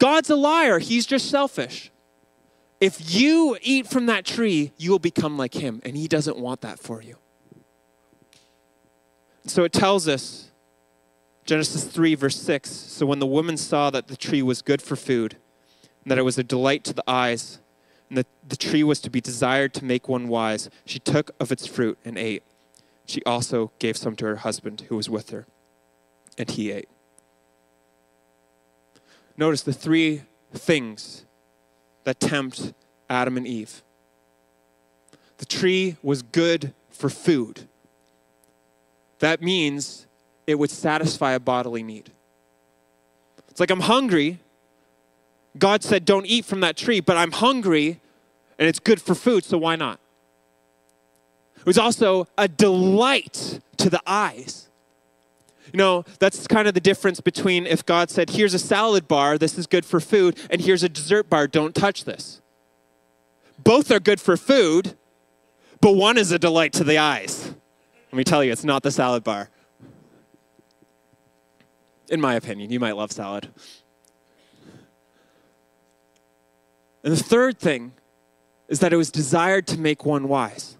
God's 0.00 0.28
a 0.28 0.36
liar. 0.36 0.80
He's 0.80 1.06
just 1.06 1.30
selfish." 1.30 1.92
If 2.80 3.14
you 3.14 3.58
eat 3.62 3.86
from 3.86 4.06
that 4.06 4.24
tree, 4.24 4.72
you 4.78 4.90
will 4.90 4.98
become 4.98 5.36
like 5.36 5.54
him, 5.54 5.80
and 5.84 5.96
he 5.96 6.08
doesn't 6.08 6.38
want 6.38 6.62
that 6.62 6.80
for 6.80 7.02
you. 7.02 7.18
So 9.46 9.64
it 9.64 9.72
tells 9.72 10.08
us 10.08 10.50
Genesis 11.44 11.84
3, 11.84 12.14
verse 12.14 12.36
6. 12.36 12.70
So 12.70 13.04
when 13.04 13.18
the 13.18 13.26
woman 13.26 13.58
saw 13.58 13.90
that 13.90 14.08
the 14.08 14.16
tree 14.16 14.40
was 14.40 14.62
good 14.62 14.80
for 14.80 14.96
food, 14.96 15.36
and 16.02 16.10
that 16.10 16.18
it 16.18 16.22
was 16.22 16.38
a 16.38 16.42
delight 16.42 16.82
to 16.84 16.94
the 16.94 17.04
eyes, 17.06 17.58
and 18.08 18.16
that 18.16 18.26
the 18.48 18.56
tree 18.56 18.82
was 18.82 18.98
to 19.00 19.10
be 19.10 19.20
desired 19.20 19.74
to 19.74 19.84
make 19.84 20.08
one 20.08 20.28
wise, 20.28 20.70
she 20.86 20.98
took 20.98 21.32
of 21.38 21.52
its 21.52 21.66
fruit 21.66 21.98
and 22.02 22.16
ate. 22.16 22.42
She 23.04 23.22
also 23.24 23.72
gave 23.78 23.96
some 23.96 24.16
to 24.16 24.24
her 24.24 24.36
husband 24.36 24.86
who 24.88 24.96
was 24.96 25.10
with 25.10 25.30
her, 25.30 25.46
and 26.38 26.50
he 26.50 26.70
ate. 26.70 26.88
Notice 29.40 29.62
the 29.62 29.72
three 29.72 30.20
things 30.52 31.24
that 32.04 32.20
tempt 32.20 32.74
Adam 33.08 33.38
and 33.38 33.46
Eve. 33.46 33.82
The 35.38 35.46
tree 35.46 35.96
was 36.02 36.20
good 36.20 36.74
for 36.90 37.08
food. 37.08 37.66
That 39.20 39.40
means 39.40 40.06
it 40.46 40.56
would 40.56 40.70
satisfy 40.70 41.32
a 41.32 41.40
bodily 41.40 41.82
need. 41.82 42.12
It's 43.48 43.60
like 43.60 43.70
I'm 43.70 43.80
hungry. 43.80 44.40
God 45.56 45.82
said, 45.82 46.04
don't 46.04 46.26
eat 46.26 46.44
from 46.44 46.60
that 46.60 46.76
tree, 46.76 47.00
but 47.00 47.16
I'm 47.16 47.32
hungry 47.32 47.98
and 48.58 48.68
it's 48.68 48.78
good 48.78 49.00
for 49.00 49.14
food, 49.14 49.44
so 49.44 49.56
why 49.56 49.74
not? 49.74 49.98
It 51.56 51.64
was 51.64 51.78
also 51.78 52.28
a 52.36 52.46
delight 52.46 53.60
to 53.78 53.88
the 53.88 54.02
eyes. 54.06 54.69
You 55.72 55.78
know, 55.78 56.04
that's 56.18 56.46
kind 56.46 56.66
of 56.66 56.74
the 56.74 56.80
difference 56.80 57.20
between 57.20 57.66
if 57.66 57.84
God 57.84 58.10
said, 58.10 58.30
here's 58.30 58.54
a 58.54 58.58
salad 58.58 59.06
bar, 59.06 59.38
this 59.38 59.56
is 59.58 59.66
good 59.66 59.84
for 59.84 60.00
food, 60.00 60.38
and 60.50 60.60
here's 60.60 60.82
a 60.82 60.88
dessert 60.88 61.30
bar, 61.30 61.46
don't 61.46 61.74
touch 61.74 62.04
this. 62.04 62.40
Both 63.62 63.90
are 63.90 64.00
good 64.00 64.20
for 64.20 64.36
food, 64.36 64.96
but 65.80 65.92
one 65.92 66.18
is 66.18 66.32
a 66.32 66.38
delight 66.38 66.72
to 66.74 66.84
the 66.84 66.98
eyes. 66.98 67.54
Let 68.10 68.16
me 68.16 68.24
tell 68.24 68.42
you, 68.42 68.50
it's 68.50 68.64
not 68.64 68.82
the 68.82 68.90
salad 68.90 69.22
bar. 69.22 69.50
In 72.08 72.20
my 72.20 72.34
opinion, 72.34 72.70
you 72.70 72.80
might 72.80 72.96
love 72.96 73.12
salad. 73.12 73.48
And 77.04 77.12
the 77.12 77.22
third 77.22 77.58
thing 77.58 77.92
is 78.68 78.80
that 78.80 78.92
it 78.92 78.96
was 78.96 79.10
desired 79.10 79.66
to 79.68 79.78
make 79.78 80.04
one 80.04 80.28
wise, 80.28 80.76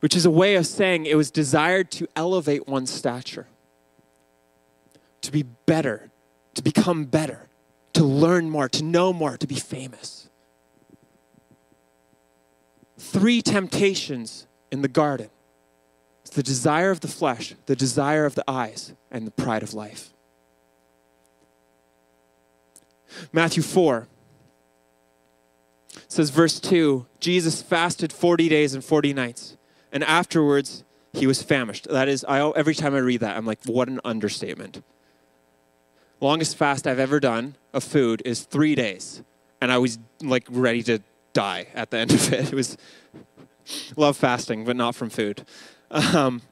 which 0.00 0.16
is 0.16 0.24
a 0.26 0.30
way 0.30 0.56
of 0.56 0.66
saying 0.66 1.06
it 1.06 1.14
was 1.14 1.30
desired 1.30 1.90
to 1.92 2.08
elevate 2.16 2.66
one's 2.66 2.90
stature, 2.90 3.46
to 5.20 5.30
be 5.30 5.42
better, 5.42 6.10
to 6.54 6.62
become 6.62 7.04
better, 7.04 7.48
to 7.92 8.04
learn 8.04 8.50
more, 8.50 8.68
to 8.68 8.82
know 8.82 9.12
more, 9.12 9.36
to 9.36 9.46
be 9.46 9.56
famous. 9.56 10.28
Three 12.98 13.40
temptations 13.40 14.46
in 14.70 14.82
the 14.82 14.88
garden 14.88 15.30
it's 16.22 16.36
the 16.36 16.42
desire 16.42 16.90
of 16.90 17.00
the 17.00 17.08
flesh, 17.08 17.54
the 17.66 17.74
desire 17.74 18.24
of 18.24 18.36
the 18.36 18.44
eyes, 18.46 18.92
and 19.10 19.26
the 19.26 19.32
pride 19.32 19.64
of 19.64 19.74
life. 19.74 20.12
Matthew 23.32 23.64
4 23.64 24.06
says, 26.06 26.30
verse 26.30 26.60
2 26.60 27.06
Jesus 27.18 27.62
fasted 27.62 28.12
40 28.12 28.48
days 28.48 28.74
and 28.74 28.84
40 28.84 29.12
nights, 29.12 29.56
and 29.92 30.04
afterwards 30.04 30.84
he 31.12 31.26
was 31.26 31.42
famished. 31.42 31.88
That 31.88 32.08
is, 32.08 32.24
I, 32.24 32.48
every 32.50 32.74
time 32.74 32.94
I 32.94 32.98
read 32.98 33.20
that, 33.20 33.36
I'm 33.36 33.46
like, 33.46 33.58
what 33.66 33.88
an 33.88 34.00
understatement. 34.04 34.82
Longest 36.20 36.56
fast 36.56 36.86
I've 36.86 36.98
ever 36.98 37.18
done 37.18 37.56
of 37.72 37.82
food 37.82 38.22
is 38.24 38.42
three 38.42 38.74
days, 38.74 39.22
and 39.60 39.72
I 39.72 39.78
was 39.78 39.98
like 40.22 40.46
ready 40.50 40.82
to 40.84 41.00
die 41.32 41.68
at 41.74 41.90
the 41.90 41.98
end 41.98 42.12
of 42.12 42.32
it. 42.32 42.52
It 42.52 42.54
was 42.54 42.76
love 43.96 44.16
fasting, 44.16 44.64
but 44.64 44.76
not 44.76 44.94
from 44.94 45.10
food. 45.10 45.44
Um, 45.90 46.42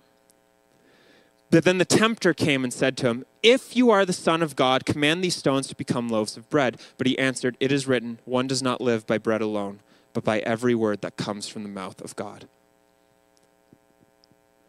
but 1.50 1.64
then 1.64 1.78
the 1.78 1.84
tempter 1.84 2.34
came 2.34 2.64
and 2.64 2.72
said 2.72 2.96
to 2.98 3.08
him, 3.08 3.24
If 3.42 3.76
you 3.76 3.90
are 3.90 4.04
the 4.04 4.12
Son 4.12 4.42
of 4.42 4.56
God, 4.56 4.84
command 4.84 5.24
these 5.24 5.36
stones 5.36 5.66
to 5.68 5.76
become 5.76 6.08
loaves 6.08 6.36
of 6.36 6.48
bread. 6.50 6.80
But 6.98 7.06
he 7.06 7.18
answered, 7.18 7.56
It 7.58 7.72
is 7.72 7.86
written, 7.86 8.18
One 8.24 8.46
does 8.46 8.62
not 8.62 8.80
live 8.80 9.06
by 9.06 9.18
bread 9.18 9.40
alone, 9.40 9.80
but 10.12 10.24
by 10.24 10.40
every 10.40 10.74
word 10.74 11.00
that 11.02 11.16
comes 11.16 11.48
from 11.48 11.62
the 11.62 11.68
mouth 11.68 12.00
of 12.02 12.16
God. 12.16 12.48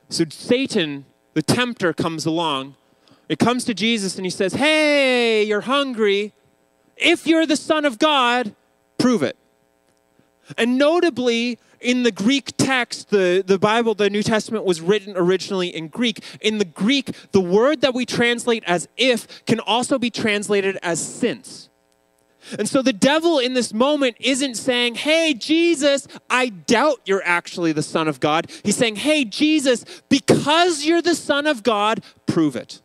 So 0.10 0.26
Satan, 0.30 1.06
the 1.34 1.42
tempter, 1.42 1.94
comes 1.94 2.26
along. 2.26 2.76
It 3.28 3.38
comes 3.38 3.64
to 3.66 3.74
Jesus 3.74 4.18
and 4.18 4.26
he 4.26 4.32
says, 4.32 4.54
Hey, 4.54 5.44
you're 5.44 5.62
hungry. 5.62 6.34
If 6.98 7.28
you're 7.28 7.46
the 7.46 7.56
Son 7.56 7.86
of 7.86 8.00
God, 8.00 8.56
prove 8.98 9.24
it. 9.24 9.38
And 10.58 10.78
notably, 10.78 11.60
in 11.80 12.04
the 12.04 12.12
Greek 12.12 12.58
text, 12.58 13.10
the, 13.10 13.44
the 13.46 13.60
Bible, 13.60 13.94
the 13.94 14.10
New 14.10 14.24
Testament 14.24 14.66
was 14.66 14.82
written 14.82 15.14
originally 15.16 15.74
in 15.74 15.88
Greek. 15.88 16.24
In 16.42 16.58
the 16.58 16.66
Greek, 16.66 17.12
the 17.32 17.40
word 17.40 17.82
that 17.82 17.94
we 17.94 18.06
translate 18.06 18.64
as 18.66 18.88
if 18.98 19.46
can 19.46 19.60
also 19.60 19.98
be 19.98 20.10
translated 20.10 20.78
as 20.82 21.00
since. 21.00 21.69
And 22.58 22.68
so 22.68 22.82
the 22.82 22.94
devil 22.94 23.40
in 23.40 23.54
this 23.54 23.74
moment 23.74 24.18
isn't 24.20 24.56
saying, 24.56 24.96
Hey, 24.96 25.34
Jesus, 25.34 26.08
I 26.30 26.50
doubt 26.50 27.02
you're 27.06 27.24
actually 27.24 27.72
the 27.72 27.84
Son 27.84 28.08
of 28.08 28.20
God. 28.20 28.50
He's 28.64 28.78
saying, 28.78 28.98
Hey, 28.98 29.26
Jesus, 29.26 29.86
because 30.10 30.86
you're 30.86 31.02
the 31.02 31.16
Son 31.16 31.48
of 31.48 31.64
God, 31.64 32.04
prove 32.26 32.56
it. 32.56 32.82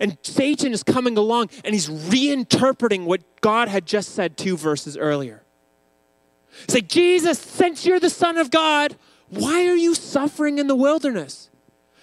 And 0.00 0.18
Satan 0.22 0.72
is 0.72 0.82
coming 0.82 1.16
along 1.16 1.50
and 1.64 1.74
he's 1.74 1.88
reinterpreting 1.88 3.06
what 3.06 3.22
God 3.40 3.68
had 3.68 3.86
just 3.86 4.14
said 4.14 4.36
two 4.36 4.56
verses 4.56 4.96
earlier. 4.96 5.42
Say, 6.68 6.80
Jesus, 6.80 7.38
since 7.38 7.86
you're 7.86 8.00
the 8.00 8.10
Son 8.10 8.36
of 8.36 8.50
God, 8.50 8.96
why 9.28 9.66
are 9.66 9.76
you 9.76 9.94
suffering 9.94 10.58
in 10.58 10.66
the 10.66 10.76
wilderness? 10.76 11.49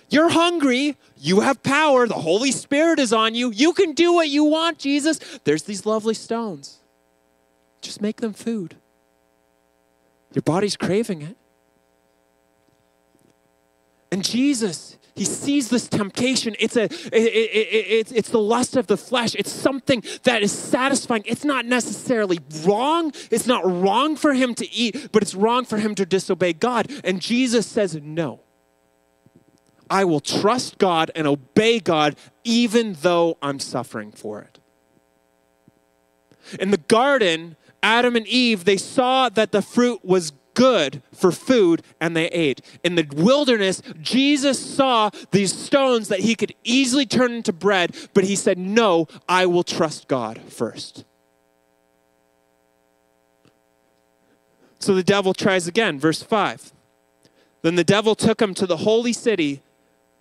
You're 0.10 0.30
hungry. 0.30 0.98
You 1.18 1.42
have 1.42 1.62
power. 1.64 2.08
The 2.08 2.14
Holy 2.14 2.52
Spirit 2.52 3.00
is 3.00 3.12
on 3.12 3.36
you. 3.36 3.52
You 3.52 3.74
can 3.74 3.94
do 3.94 4.14
what 4.14 4.30
you 4.30 4.44
want, 4.44 4.80
Jesus. 4.80 5.20
There's 5.44 5.64
these 5.64 5.86
lovely 5.86 6.14
stones. 6.14 6.80
Just 7.82 8.02
make 8.02 8.22
them 8.22 8.34
food. 8.34 8.76
Your 10.34 10.42
body's 10.44 10.78
craving 10.78 11.22
it. 11.22 11.38
And 14.12 14.24
Jesus, 14.24 14.98
he 15.16 15.26
sees 15.26 15.70
this 15.70 15.90
temptation. 15.90 16.56
It's, 16.60 16.78
a, 16.78 16.84
it, 16.84 17.14
it, 17.14 17.16
it, 17.16 17.86
it's, 17.90 18.12
it's 18.14 18.30
the 18.30 18.40
lust 18.40 18.78
of 18.78 18.88
the 18.88 18.96
flesh. 18.96 19.36
It's 19.36 19.52
something 19.52 20.04
that 20.24 20.42
is 20.44 20.52
satisfying. 20.52 21.24
It's 21.26 21.44
not 21.44 21.66
necessarily 21.66 22.40
wrong. 22.64 23.12
It's 23.30 23.48
not 23.48 23.66
wrong 23.66 24.16
for 24.16 24.34
him 24.34 24.56
to 24.56 24.72
eat, 24.72 25.10
but 25.12 25.22
it's 25.22 25.36
wrong 25.36 25.66
for 25.66 25.78
him 25.78 25.96
to 25.96 26.06
disobey 26.06 26.54
God. 26.54 26.90
And 27.04 27.22
Jesus 27.22 27.68
says, 27.68 28.00
No. 28.02 28.42
I 29.90 30.06
will 30.06 30.20
trust 30.20 30.78
God 30.78 31.12
and 31.16 31.28
obey 31.28 31.80
God 31.80 32.16
even 32.44 32.94
though 33.02 33.38
I'm 33.42 33.60
suffering 33.60 34.12
for 34.12 34.42
it. 34.42 34.60
In 36.60 36.72
the 36.72 36.78
garden, 36.78 37.56
Adam 37.84 38.16
and 38.16 38.28
Eve, 38.28 38.66
they 38.66 38.78
saw 38.78 39.30
that 39.30 39.52
the 39.52 39.62
fruit 39.62 40.04
was 40.04 40.32
good 40.54 41.04
for 41.14 41.32
food 41.32 41.84
and 42.02 42.16
they 42.16 42.28
ate. 42.30 42.62
In 42.84 42.96
the 42.96 43.08
wilderness, 43.16 43.82
Jesus 44.02 44.60
saw 44.60 45.12
these 45.32 45.54
stones 45.54 46.08
that 46.08 46.22
he 46.22 46.36
could 46.36 46.54
easily 46.64 47.06
turn 47.06 47.32
into 47.34 47.54
bread, 47.54 47.96
but 48.14 48.24
he 48.24 48.36
said, 48.36 48.58
No, 48.58 49.08
I 49.30 49.46
will 49.46 49.64
trust 49.64 50.08
God 50.08 50.42
first. 50.50 51.06
So 54.80 54.96
the 54.96 55.04
devil 55.04 55.34
tries 55.34 55.68
again, 55.68 56.00
verse 56.00 56.24
5. 56.24 56.72
Then 57.62 57.76
the 57.76 57.84
devil 57.84 58.16
took 58.16 58.42
him 58.42 58.54
to 58.56 58.66
the 58.66 58.78
holy 58.78 59.14
city 59.14 59.62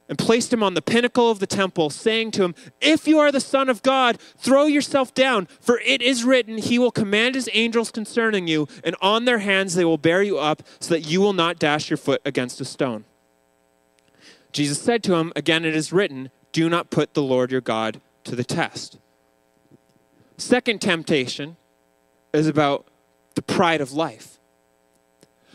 and 0.08 0.18
placed 0.18 0.52
him 0.52 0.62
on 0.62 0.74
the 0.74 0.82
pinnacle 0.82 1.30
of 1.30 1.40
the 1.40 1.46
temple, 1.46 1.90
saying 1.90 2.30
to 2.32 2.44
him, 2.44 2.54
If 2.80 3.08
you 3.08 3.18
are 3.18 3.32
the 3.32 3.40
Son 3.40 3.68
of 3.68 3.82
God, 3.82 4.18
throw 4.38 4.66
yourself 4.66 5.12
down, 5.14 5.46
for 5.60 5.80
it 5.80 6.00
is 6.00 6.24
written, 6.24 6.58
He 6.58 6.78
will 6.78 6.92
command 6.92 7.34
His 7.34 7.50
angels 7.52 7.90
concerning 7.90 8.46
you, 8.46 8.68
and 8.84 8.94
on 9.00 9.24
their 9.24 9.38
hands 9.38 9.74
they 9.74 9.84
will 9.84 9.98
bear 9.98 10.22
you 10.22 10.38
up, 10.38 10.62
so 10.80 10.94
that 10.94 11.06
you 11.06 11.20
will 11.20 11.32
not 11.32 11.58
dash 11.58 11.90
your 11.90 11.96
foot 11.96 12.22
against 12.24 12.60
a 12.60 12.64
stone. 12.64 13.04
Jesus 14.52 14.80
said 14.80 15.02
to 15.04 15.14
him, 15.14 15.32
Again 15.36 15.64
it 15.64 15.76
is 15.76 15.92
written, 15.92 16.30
Do 16.52 16.68
not 16.68 16.90
put 16.90 17.14
the 17.14 17.22
Lord 17.22 17.50
your 17.50 17.60
God 17.60 18.00
to 18.24 18.34
the 18.34 18.44
test. 18.44 18.98
Second 20.38 20.80
temptation 20.80 21.56
is 22.32 22.46
about 22.46 22.86
the 23.34 23.42
pride 23.42 23.80
of 23.80 23.92
life. 23.92 24.38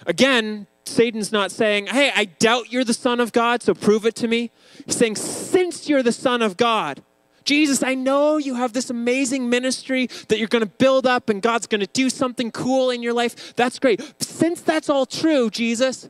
Again, 0.06 0.68
Satan's 0.86 1.32
not 1.32 1.52
saying, 1.52 1.88
Hey, 1.88 2.12
I 2.16 2.26
doubt 2.26 2.72
you're 2.72 2.84
the 2.84 2.94
Son 2.94 3.20
of 3.20 3.32
God, 3.32 3.62
so 3.62 3.74
prove 3.74 4.06
it 4.06 4.16
to 4.16 4.28
me. 4.28 4.52
He's 4.86 4.98
saying, 4.98 5.16
Since 5.16 5.88
you're 5.88 6.04
the 6.04 6.12
Son 6.12 6.42
of 6.42 6.58
God, 6.58 7.04
Jesus, 7.44 7.82
I 7.82 7.96
know 7.96 8.38
you 8.38 8.56
have 8.56 8.74
this 8.74 8.90
amazing 8.90 9.50
ministry 9.50 10.08
that 10.28 10.38
you're 10.38 10.48
going 10.48 10.64
to 10.64 10.70
build 10.70 11.08
up 11.08 11.30
and 11.30 11.42
God's 11.42 11.68
going 11.68 11.82
to 11.82 11.88
do 11.88 12.10
something 12.10 12.52
cool 12.52 12.90
in 12.92 13.02
your 13.02 13.14
life. 13.14 13.56
That's 13.56 13.80
great. 13.80 14.02
Since 14.22 14.62
that's 14.62 14.90
all 14.90 15.06
true, 15.06 15.50
Jesus, 15.50 16.10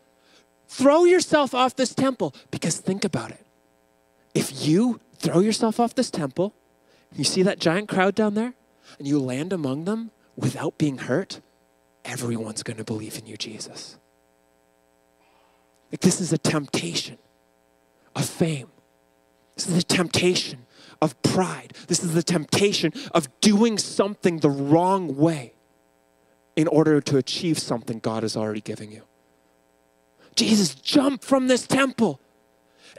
throw 0.67 1.05
yourself 1.05 1.53
off 1.53 1.75
this 1.75 1.95
temple 1.95 2.35
because 2.51 2.77
think 2.77 3.05
about 3.05 3.31
it. 3.31 3.45
If 4.33 4.65
you 4.67 4.99
throw 5.17 5.39
yourself 5.39 5.79
off 5.79 5.95
this 5.95 6.11
temple, 6.11 6.53
you 7.15 7.23
see 7.23 7.43
that 7.43 7.59
giant 7.59 7.89
crowd 7.89 8.15
down 8.15 8.35
there, 8.35 8.53
and 8.97 9.07
you 9.07 9.19
land 9.19 9.51
among 9.51 9.85
them 9.85 10.11
without 10.35 10.77
being 10.77 10.99
hurt, 10.99 11.41
everyone's 12.05 12.63
going 12.63 12.77
to 12.77 12.83
believe 12.83 13.17
in 13.17 13.25
you, 13.25 13.37
Jesus. 13.37 13.97
Like 15.91 16.01
this 16.01 16.21
is 16.21 16.31
a 16.31 16.37
temptation 16.37 17.17
of 18.15 18.25
fame. 18.25 18.69
This 19.55 19.67
is 19.67 19.77
a 19.77 19.83
temptation 19.83 20.65
of 21.01 21.21
pride. 21.21 21.73
This 21.87 22.03
is 22.03 22.13
the 22.13 22.23
temptation 22.23 22.93
of 23.13 23.27
doing 23.41 23.77
something 23.77 24.39
the 24.39 24.49
wrong 24.49 25.17
way 25.17 25.53
in 26.55 26.67
order 26.67 27.01
to 27.01 27.17
achieve 27.17 27.59
something 27.59 27.99
God 27.99 28.23
is 28.23 28.37
already 28.37 28.61
giving 28.61 28.91
you. 28.91 29.03
Jesus, 30.35 30.75
jump 30.75 31.23
from 31.23 31.47
this 31.47 31.67
temple. 31.67 32.19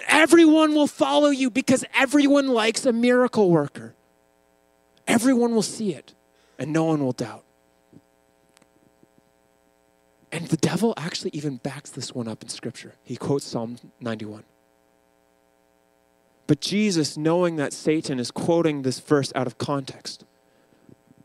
Everyone 0.08 0.74
will 0.74 0.86
follow 0.86 1.30
you 1.30 1.50
because 1.50 1.84
everyone 1.94 2.48
likes 2.48 2.84
a 2.84 2.92
miracle 2.92 3.50
worker. 3.50 3.94
Everyone 5.06 5.54
will 5.54 5.62
see 5.62 5.94
it 5.94 6.14
and 6.58 6.72
no 6.72 6.84
one 6.84 7.04
will 7.04 7.12
doubt. 7.12 7.44
And 10.32 10.46
the 10.46 10.56
devil 10.56 10.94
actually 10.96 11.30
even 11.34 11.58
backs 11.58 11.90
this 11.90 12.14
one 12.14 12.26
up 12.26 12.42
in 12.42 12.48
Scripture. 12.48 12.94
He 13.04 13.16
quotes 13.16 13.44
Psalm 13.44 13.76
91. 14.00 14.44
But 16.46 16.60
Jesus, 16.60 17.18
knowing 17.18 17.56
that 17.56 17.74
Satan 17.74 18.18
is 18.18 18.30
quoting 18.30 18.82
this 18.82 18.98
verse 18.98 19.30
out 19.36 19.46
of 19.46 19.58
context, 19.58 20.24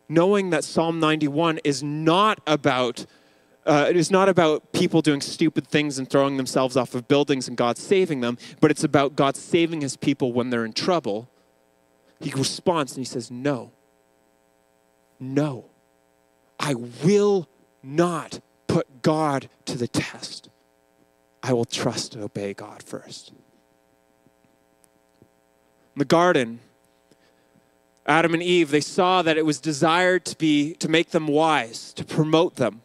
knowing 0.09 0.49
that 0.49 0.65
Psalm 0.65 0.99
91 0.99 1.59
is 1.63 1.81
not 1.81 2.39
about 2.45 3.05
uh, 3.65 3.87
it 3.89 3.97
is 3.97 4.09
not 4.09 4.29
about 4.29 4.71
people 4.71 5.01
doing 5.01 5.19
stupid 5.19 5.67
things 5.67 5.99
and 5.99 6.09
throwing 6.09 6.37
themselves 6.37 6.77
off 6.77 6.95
of 6.95 7.05
buildings 7.09 7.49
and 7.49 7.57
God 7.57 7.77
saving 7.77 8.21
them, 8.21 8.37
but 8.61 8.71
it's 8.71 8.85
about 8.85 9.17
God 9.17 9.35
saving 9.35 9.81
his 9.81 9.97
people 9.97 10.31
when 10.31 10.49
they're 10.51 10.63
in 10.63 10.71
trouble. 10.71 11.29
He 12.21 12.31
responds 12.31 12.93
and 12.93 12.99
he 12.99 13.05
says, 13.05 13.29
No, 13.29 13.73
no, 15.19 15.65
I 16.57 16.75
will 16.75 17.49
not 17.83 18.39
put 18.77 19.01
God 19.01 19.49
to 19.65 19.75
the 19.75 19.87
test. 19.87 20.49
I 21.41 21.51
will 21.51 21.65
trust 21.65 22.13
and 22.13 22.23
obey 22.23 22.53
God 22.53 22.83
first. 22.83 23.31
In 23.31 23.35
the 25.95 26.05
garden, 26.05 26.59
Adam 28.05 28.35
and 28.35 28.43
Eve, 28.43 28.69
they 28.69 28.81
saw 28.81 29.23
that 29.23 29.35
it 29.35 29.47
was 29.47 29.59
desired 29.59 30.25
to 30.25 30.37
be 30.37 30.75
to 30.75 30.87
make 30.87 31.09
them 31.09 31.25
wise, 31.25 31.91
to 31.93 32.05
promote 32.05 32.57
them. 32.57 32.83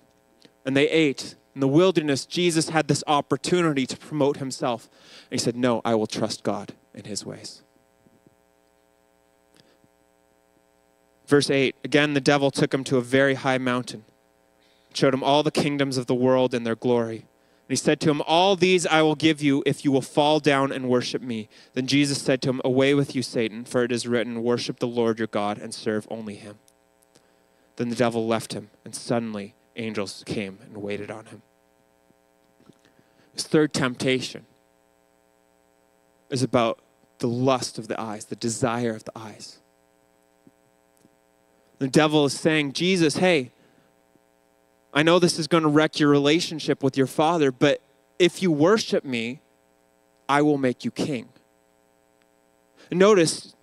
And 0.64 0.74
they 0.74 0.88
ate. 0.88 1.34
In 1.54 1.60
the 1.60 1.68
wilderness, 1.68 2.24
Jesus 2.24 2.70
had 2.70 2.88
this 2.88 3.04
opportunity 3.06 3.84
to 3.84 3.96
promote 3.98 4.38
himself. 4.38 4.88
And 5.30 5.38
he 5.38 5.44
said, 5.44 5.56
No, 5.56 5.82
I 5.84 5.94
will 5.94 6.06
trust 6.06 6.42
God 6.42 6.72
in 6.94 7.04
his 7.04 7.26
ways. 7.26 7.60
Verse 11.26 11.50
8 11.50 11.76
Again, 11.84 12.14
the 12.14 12.20
devil 12.22 12.50
took 12.50 12.72
him 12.72 12.82
to 12.84 12.96
a 12.96 13.02
very 13.02 13.34
high 13.34 13.58
mountain, 13.58 14.06
showed 14.96 15.14
him 15.14 15.24
all 15.24 15.42
the 15.42 15.50
kingdoms 15.50 15.96
of 15.96 16.06
the 16.06 16.14
world 16.14 16.54
and 16.54 16.66
their 16.66 16.76
glory. 16.76 17.18
And 17.18 17.70
he 17.70 17.76
said 17.76 18.00
to 18.00 18.10
him, 18.10 18.22
All 18.26 18.56
these 18.56 18.86
I 18.86 19.02
will 19.02 19.14
give 19.14 19.42
you 19.42 19.62
if 19.64 19.84
you 19.84 19.92
will 19.92 20.02
fall 20.02 20.40
down 20.40 20.72
and 20.72 20.88
worship 20.88 21.22
me. 21.22 21.48
Then 21.74 21.86
Jesus 21.86 22.20
said 22.20 22.42
to 22.42 22.50
him, 22.50 22.60
Away 22.64 22.94
with 22.94 23.14
you, 23.14 23.22
Satan, 23.22 23.64
for 23.64 23.84
it 23.84 23.92
is 23.92 24.06
written, 24.06 24.42
Worship 24.42 24.78
the 24.78 24.86
Lord 24.86 25.18
your 25.18 25.28
God 25.28 25.58
and 25.58 25.72
serve 25.72 26.06
only 26.10 26.34
him. 26.34 26.58
Then 27.76 27.88
the 27.88 27.96
devil 27.96 28.26
left 28.26 28.52
him, 28.52 28.70
and 28.84 28.94
suddenly 28.94 29.54
angels 29.76 30.22
came 30.26 30.58
and 30.62 30.76
waited 30.76 31.10
on 31.10 31.26
him. 31.26 31.42
His 33.32 33.44
third 33.44 33.72
temptation 33.72 34.44
is 36.28 36.42
about 36.42 36.80
the 37.18 37.28
lust 37.28 37.78
of 37.78 37.88
the 37.88 37.98
eyes, 38.00 38.26
the 38.26 38.36
desire 38.36 38.94
of 38.94 39.04
the 39.04 39.16
eyes. 39.16 39.58
The 41.78 41.88
devil 41.88 42.26
is 42.26 42.38
saying, 42.38 42.74
Jesus, 42.74 43.16
hey, 43.16 43.52
I 44.92 45.02
know 45.02 45.18
this 45.18 45.38
is 45.38 45.46
going 45.46 45.62
to 45.62 45.68
wreck 45.68 45.98
your 45.98 46.10
relationship 46.10 46.82
with 46.82 46.96
your 46.96 47.06
father, 47.06 47.50
but 47.50 47.80
if 48.18 48.42
you 48.42 48.52
worship 48.52 49.04
me, 49.04 49.40
I 50.28 50.42
will 50.42 50.58
make 50.58 50.84
you 50.84 50.90
king. 50.90 51.28
Notice 52.90 53.54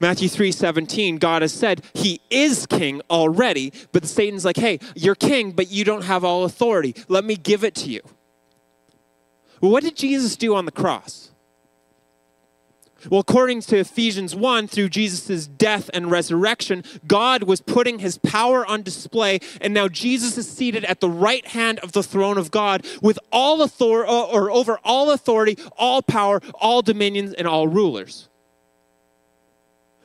Matthew 0.00 0.28
3 0.28 0.52
17, 0.52 1.18
God 1.18 1.42
has 1.42 1.52
said 1.52 1.82
he 1.94 2.20
is 2.30 2.66
king 2.66 3.00
already, 3.10 3.72
but 3.92 4.06
Satan's 4.06 4.44
like, 4.44 4.56
hey, 4.56 4.78
you're 4.94 5.14
king, 5.14 5.52
but 5.52 5.70
you 5.70 5.84
don't 5.84 6.04
have 6.04 6.24
all 6.24 6.44
authority. 6.44 6.94
Let 7.08 7.24
me 7.24 7.36
give 7.36 7.64
it 7.64 7.74
to 7.76 7.90
you. 7.90 8.00
What 9.60 9.82
did 9.82 9.96
Jesus 9.96 10.36
do 10.36 10.54
on 10.54 10.64
the 10.64 10.72
cross? 10.72 11.30
Well, 13.10 13.20
according 13.20 13.62
to 13.62 13.78
Ephesians 13.78 14.34
1, 14.34 14.68
through 14.68 14.88
Jesus' 14.88 15.46
death 15.46 15.90
and 15.94 16.10
resurrection, 16.10 16.84
God 17.06 17.44
was 17.44 17.60
putting 17.60 18.00
his 18.00 18.18
power 18.18 18.66
on 18.66 18.82
display, 18.82 19.40
and 19.60 19.72
now 19.72 19.88
Jesus 19.88 20.36
is 20.36 20.50
seated 20.50 20.84
at 20.84 21.00
the 21.00 21.10
right 21.10 21.46
hand 21.46 21.78
of 21.80 21.92
the 21.92 22.02
throne 22.02 22.38
of 22.38 22.50
God 22.50 22.86
with 23.02 23.18
all 23.30 23.62
authority, 23.62 24.10
uh, 24.10 24.24
or 24.24 24.50
over 24.50 24.78
all 24.84 25.10
authority, 25.10 25.58
all 25.76 26.02
power, 26.02 26.40
all 26.54 26.82
dominions, 26.82 27.32
and 27.32 27.46
all 27.46 27.68
rulers. 27.68 28.28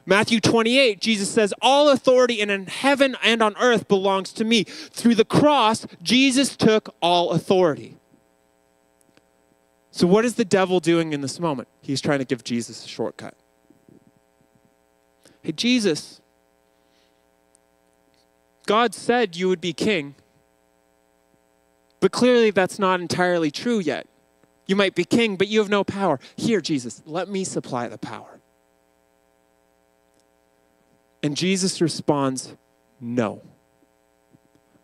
Matthew 0.06 0.40
28, 0.40 1.00
Jesus 1.00 1.30
says, 1.30 1.54
All 1.62 1.90
authority 1.90 2.42
in 2.42 2.68
heaven 2.68 3.16
and 3.24 3.42
on 3.42 3.56
earth 3.58 3.88
belongs 3.88 4.34
to 4.34 4.44
me. 4.44 4.64
Through 4.64 5.16
the 5.16 5.26
cross, 5.26 5.86
Jesus 6.02 6.56
took 6.58 6.94
all 7.02 7.32
authority. 7.32 7.98
So, 9.92 10.08
what 10.08 10.24
is 10.24 10.36
the 10.36 10.46
devil 10.46 10.80
doing 10.80 11.12
in 11.12 11.22
this 11.22 11.40
moment? 11.40 11.68
He's 11.82 12.00
trying 12.00 12.20
to 12.20 12.26
give 12.26 12.44
Jesus 12.44 12.86
a 12.86 12.88
shortcut. 12.88 13.36
Hey, 15.42 15.52
Jesus, 15.52 16.22
God 18.66 18.96
said 18.96 19.36
you 19.36 19.50
would 19.50 19.60
be 19.60 19.74
king, 19.74 20.16
but 22.00 22.12
clearly 22.12 22.52
that's 22.52 22.80
not 22.80 23.02
entirely 23.02 23.52
true 23.52 23.80
yet. 23.80 24.08
You 24.66 24.78
might 24.78 24.96
be 24.96 25.04
king, 25.04 25.36
but 25.36 25.50
you 25.50 25.60
have 25.60 25.70
no 25.70 25.84
power. 25.84 26.20
Here, 26.38 26.62
Jesus, 26.62 27.02
let 27.06 27.28
me 27.28 27.44
supply 27.44 27.90
the 27.90 27.98
power. 27.98 28.40
And 31.22 31.36
Jesus 31.36 31.82
responds, 31.82 32.56
No, 33.02 33.42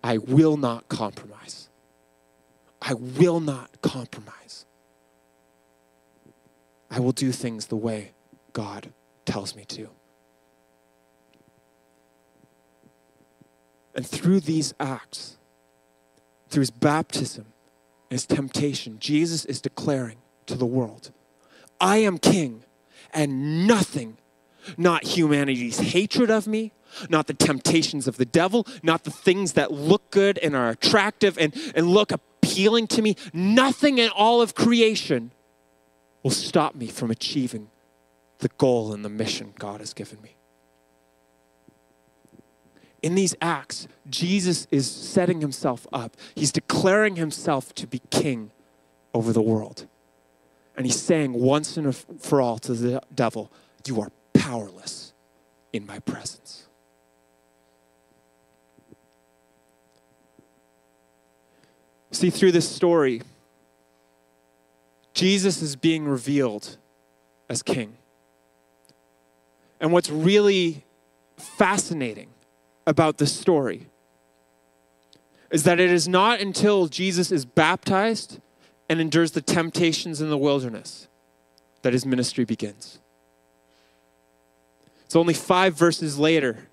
I 0.04 0.18
will 0.18 0.58
not 0.58 0.90
compromise. 0.90 1.70
I 2.82 2.94
will 2.94 3.40
not 3.40 3.82
compromise. 3.82 4.67
I 6.90 7.00
will 7.00 7.12
do 7.12 7.32
things 7.32 7.68
the 7.68 7.76
way 7.76 8.14
God 8.54 8.94
tells 9.26 9.56
me 9.56 9.66
to. 9.66 9.90
And 13.94 14.06
through 14.06 14.42
these 14.42 14.74
acts, 14.80 15.38
through 16.50 16.62
his 16.62 16.72
baptism, 16.72 17.48
and 18.10 18.16
his 18.16 18.26
temptation, 18.26 19.00
Jesus 19.00 19.44
is 19.46 19.60
declaring 19.60 20.18
to 20.46 20.56
the 20.56 20.66
world, 20.66 21.12
I 21.82 21.98
am 21.98 22.18
king, 22.18 22.64
and 23.14 23.68
nothing 23.68 24.18
not 24.76 25.04
humanity's 25.04 25.80
hatred 25.80 26.30
of 26.30 26.48
me, 26.48 26.72
not 27.10 27.28
the 27.28 27.34
temptations 27.34 28.08
of 28.08 28.18
the 28.18 28.26
devil, 28.26 28.66
not 28.84 29.04
the 29.04 29.12
things 29.12 29.54
that 29.54 29.72
look 29.72 30.10
good 30.12 30.38
and 30.40 30.56
are 30.56 30.70
attractive 30.70 31.38
and, 31.38 31.56
and 31.76 31.88
look 31.88 32.12
appealing 32.12 32.88
to 32.88 33.02
me. 33.02 33.16
Nothing 33.34 33.98
in 34.00 34.10
all 34.10 34.42
of 34.42 34.56
creation 34.56 35.32
will 36.28 36.32
stop 36.32 36.76
me 36.76 36.88
from 36.88 37.10
achieving 37.10 37.70
the 38.40 38.50
goal 38.58 38.92
and 38.92 39.06
the 39.06 39.10
mission 39.10 39.54
God 39.58 39.80
has 39.80 39.94
given 39.94 40.22
me. 40.22 40.36
In 43.02 43.16
these 43.16 43.34
acts, 43.42 43.88
Jesus 44.10 44.68
is 44.70 44.92
setting 44.92 45.40
himself 45.40 45.88
up. 45.94 46.18
He's 46.36 46.52
declaring 46.52 47.16
himself 47.16 47.74
to 47.76 47.88
be 47.88 48.02
king 48.10 48.52
over 49.14 49.32
the 49.32 49.42
world. 49.42 49.88
And 50.76 50.86
he's 50.86 51.02
saying 51.02 51.32
once 51.32 51.78
and 51.78 51.96
for 51.96 52.42
all 52.42 52.60
to 52.60 52.74
the 52.74 53.02
devil, 53.16 53.50
You 53.86 54.02
are 54.02 54.12
powerless 54.34 55.14
in 55.72 55.86
my 55.86 56.00
presence. 56.00 56.68
See, 62.12 62.30
through 62.30 62.52
this 62.52 62.68
story, 62.68 63.22
Jesus 65.18 65.64
is 65.64 65.76
being 65.76 66.06
revealed 66.06 66.78
as 67.50 67.64
king. 67.64 67.98
And 69.82 69.92
what's 69.92 70.12
really 70.12 70.86
fascinating 71.38 72.30
about 72.86 73.18
this 73.18 73.34
story 73.34 73.88
is 75.50 75.64
that 75.64 75.80
it 75.80 75.90
is 75.90 76.08
not 76.08 76.40
until 76.40 76.86
Jesus 76.86 77.32
is 77.32 77.46
baptized 77.46 78.40
and 78.88 79.02
endures 79.02 79.32
the 79.32 79.42
temptations 79.42 80.22
in 80.22 80.30
the 80.30 80.38
wilderness 80.38 81.08
that 81.82 81.94
his 81.94 82.06
ministry 82.06 82.46
begins. 82.46 83.00
It's 85.04 85.16
only 85.16 85.34
five 85.34 85.74
verses 85.74 86.20
later, 86.20 86.68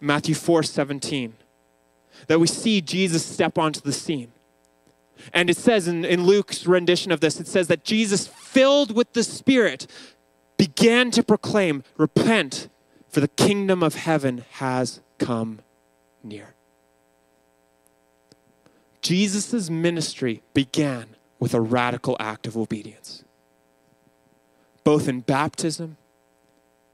Matthew 0.00 0.34
4 0.34 0.64
17, 0.64 1.32
that 2.26 2.40
we 2.40 2.46
see 2.46 2.82
Jesus 2.82 3.24
step 3.24 3.56
onto 3.56 3.80
the 3.80 3.94
scene. 3.94 4.32
And 5.32 5.50
it 5.50 5.56
says 5.56 5.88
in, 5.88 6.04
in 6.04 6.24
Luke's 6.24 6.66
rendition 6.66 7.12
of 7.12 7.20
this, 7.20 7.40
it 7.40 7.46
says 7.46 7.68
that 7.68 7.84
Jesus, 7.84 8.26
filled 8.26 8.94
with 8.94 9.12
the 9.12 9.22
Spirit, 9.24 9.86
began 10.56 11.10
to 11.12 11.22
proclaim, 11.22 11.82
Repent, 11.96 12.68
for 13.08 13.20
the 13.20 13.28
kingdom 13.28 13.82
of 13.82 13.94
heaven 13.94 14.44
has 14.52 15.00
come 15.18 15.60
near. 16.22 16.54
Jesus' 19.02 19.70
ministry 19.70 20.42
began 20.54 21.16
with 21.38 21.54
a 21.54 21.60
radical 21.60 22.16
act 22.20 22.46
of 22.46 22.56
obedience. 22.56 23.24
both 24.84 25.08
in 25.08 25.20
baptism 25.20 25.96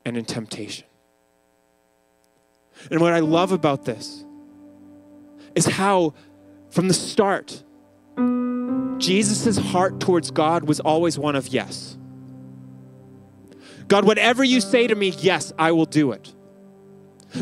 and 0.04 0.16
in 0.16 0.24
temptation. 0.24 0.86
And 2.90 3.00
what 3.00 3.12
I 3.12 3.20
love 3.20 3.52
about 3.52 3.84
this 3.84 4.24
is 5.54 5.66
how, 5.66 6.12
from 6.70 6.88
the 6.88 6.94
start, 6.94 7.62
Jesus' 8.98 9.56
heart 9.56 10.00
towards 10.00 10.30
God 10.30 10.64
was 10.64 10.80
always 10.80 11.18
one 11.18 11.36
of 11.36 11.48
yes. 11.48 11.96
God, 13.88 14.04
whatever 14.04 14.42
you 14.42 14.60
say 14.60 14.86
to 14.86 14.94
me, 14.94 15.08
yes, 15.08 15.52
I 15.58 15.72
will 15.72 15.86
do 15.86 16.12
it. 16.12 16.32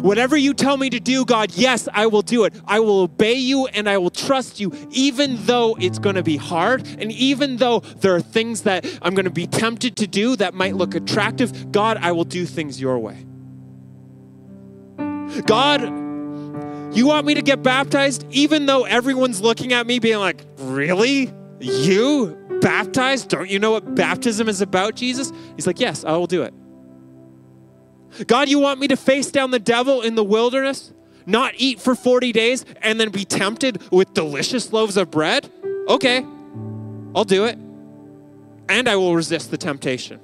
Whatever 0.00 0.36
you 0.36 0.54
tell 0.54 0.76
me 0.76 0.90
to 0.90 0.98
do, 0.98 1.24
God, 1.24 1.52
yes, 1.54 1.88
I 1.92 2.06
will 2.06 2.22
do 2.22 2.44
it. 2.44 2.54
I 2.66 2.80
will 2.80 3.02
obey 3.02 3.34
you 3.34 3.66
and 3.66 3.88
I 3.88 3.98
will 3.98 4.10
trust 4.10 4.58
you, 4.58 4.72
even 4.90 5.36
though 5.46 5.76
it's 5.78 5.98
going 5.98 6.16
to 6.16 6.22
be 6.22 6.36
hard. 6.36 6.86
And 6.98 7.12
even 7.12 7.58
though 7.58 7.80
there 7.80 8.14
are 8.14 8.20
things 8.20 8.62
that 8.62 8.86
I'm 9.02 9.14
going 9.14 9.26
to 9.26 9.30
be 9.30 9.46
tempted 9.46 9.96
to 9.96 10.06
do 10.06 10.36
that 10.36 10.54
might 10.54 10.74
look 10.74 10.94
attractive, 10.94 11.70
God, 11.70 11.98
I 12.00 12.12
will 12.12 12.24
do 12.24 12.44
things 12.44 12.80
your 12.80 12.98
way. 12.98 13.24
God, 15.46 16.03
you 16.94 17.06
want 17.06 17.26
me 17.26 17.34
to 17.34 17.42
get 17.42 17.62
baptized, 17.62 18.26
even 18.30 18.66
though 18.66 18.84
everyone's 18.84 19.40
looking 19.40 19.72
at 19.72 19.86
me 19.86 19.98
being 19.98 20.18
like, 20.18 20.44
really? 20.58 21.32
You 21.60 22.38
baptized? 22.60 23.28
Don't 23.28 23.50
you 23.50 23.58
know 23.58 23.72
what 23.72 23.94
baptism 23.94 24.48
is 24.48 24.60
about, 24.60 24.94
Jesus? 24.94 25.32
He's 25.56 25.66
like, 25.66 25.80
yes, 25.80 26.04
I 26.04 26.12
will 26.12 26.26
do 26.26 26.42
it. 26.42 26.54
God, 28.26 28.48
you 28.48 28.58
want 28.58 28.78
me 28.80 28.88
to 28.88 28.96
face 28.96 29.30
down 29.30 29.50
the 29.50 29.58
devil 29.58 30.02
in 30.02 30.14
the 30.14 30.24
wilderness, 30.24 30.92
not 31.26 31.54
eat 31.56 31.80
for 31.80 31.94
40 31.94 32.32
days, 32.32 32.64
and 32.80 33.00
then 33.00 33.10
be 33.10 33.24
tempted 33.24 33.82
with 33.90 34.14
delicious 34.14 34.72
loaves 34.72 34.96
of 34.96 35.10
bread? 35.10 35.50
Okay, 35.88 36.24
I'll 37.14 37.24
do 37.24 37.44
it. 37.44 37.58
And 38.68 38.88
I 38.88 38.96
will 38.96 39.14
resist 39.14 39.50
the 39.50 39.58
temptation. 39.58 40.20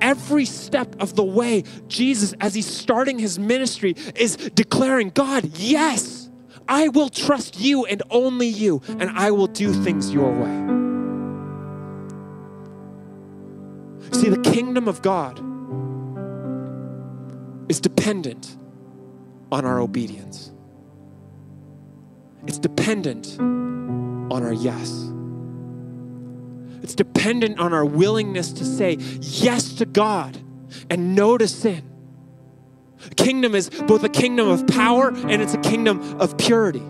Every 0.00 0.44
step 0.44 0.94
of 1.00 1.16
the 1.16 1.24
way, 1.24 1.64
Jesus, 1.88 2.34
as 2.40 2.54
he's 2.54 2.66
starting 2.66 3.18
his 3.18 3.38
ministry, 3.38 3.94
is 4.14 4.36
declaring, 4.36 5.10
God, 5.10 5.44
yes, 5.58 6.30
I 6.68 6.88
will 6.88 7.08
trust 7.08 7.58
you 7.58 7.86
and 7.86 8.02
only 8.10 8.46
you, 8.46 8.82
and 8.88 9.10
I 9.10 9.30
will 9.30 9.46
do 9.46 9.72
things 9.72 10.12
your 10.12 10.30
way. 10.30 10.68
See, 14.12 14.28
the 14.28 14.40
kingdom 14.42 14.88
of 14.88 15.02
God 15.02 15.38
is 17.70 17.80
dependent 17.80 18.56
on 19.50 19.64
our 19.64 19.80
obedience. 19.80 20.52
It's 22.46 22.58
dependent 22.58 23.38
on 23.38 24.42
our 24.42 24.52
yes. 24.52 25.12
It's 26.82 26.94
dependent 26.94 27.58
on 27.58 27.72
our 27.72 27.84
willingness 27.84 28.52
to 28.52 28.64
say 28.64 28.94
yes 29.20 29.74
to 29.74 29.86
God 29.86 30.38
and 30.90 31.14
no 31.14 31.38
to 31.38 31.48
sin. 31.48 31.84
Kingdom 33.16 33.54
is 33.54 33.70
both 33.70 34.02
a 34.02 34.08
kingdom 34.08 34.48
of 34.48 34.66
power 34.66 35.08
and 35.08 35.42
it's 35.42 35.54
a 35.54 35.58
kingdom 35.58 36.20
of 36.20 36.36
purity. 36.36 36.82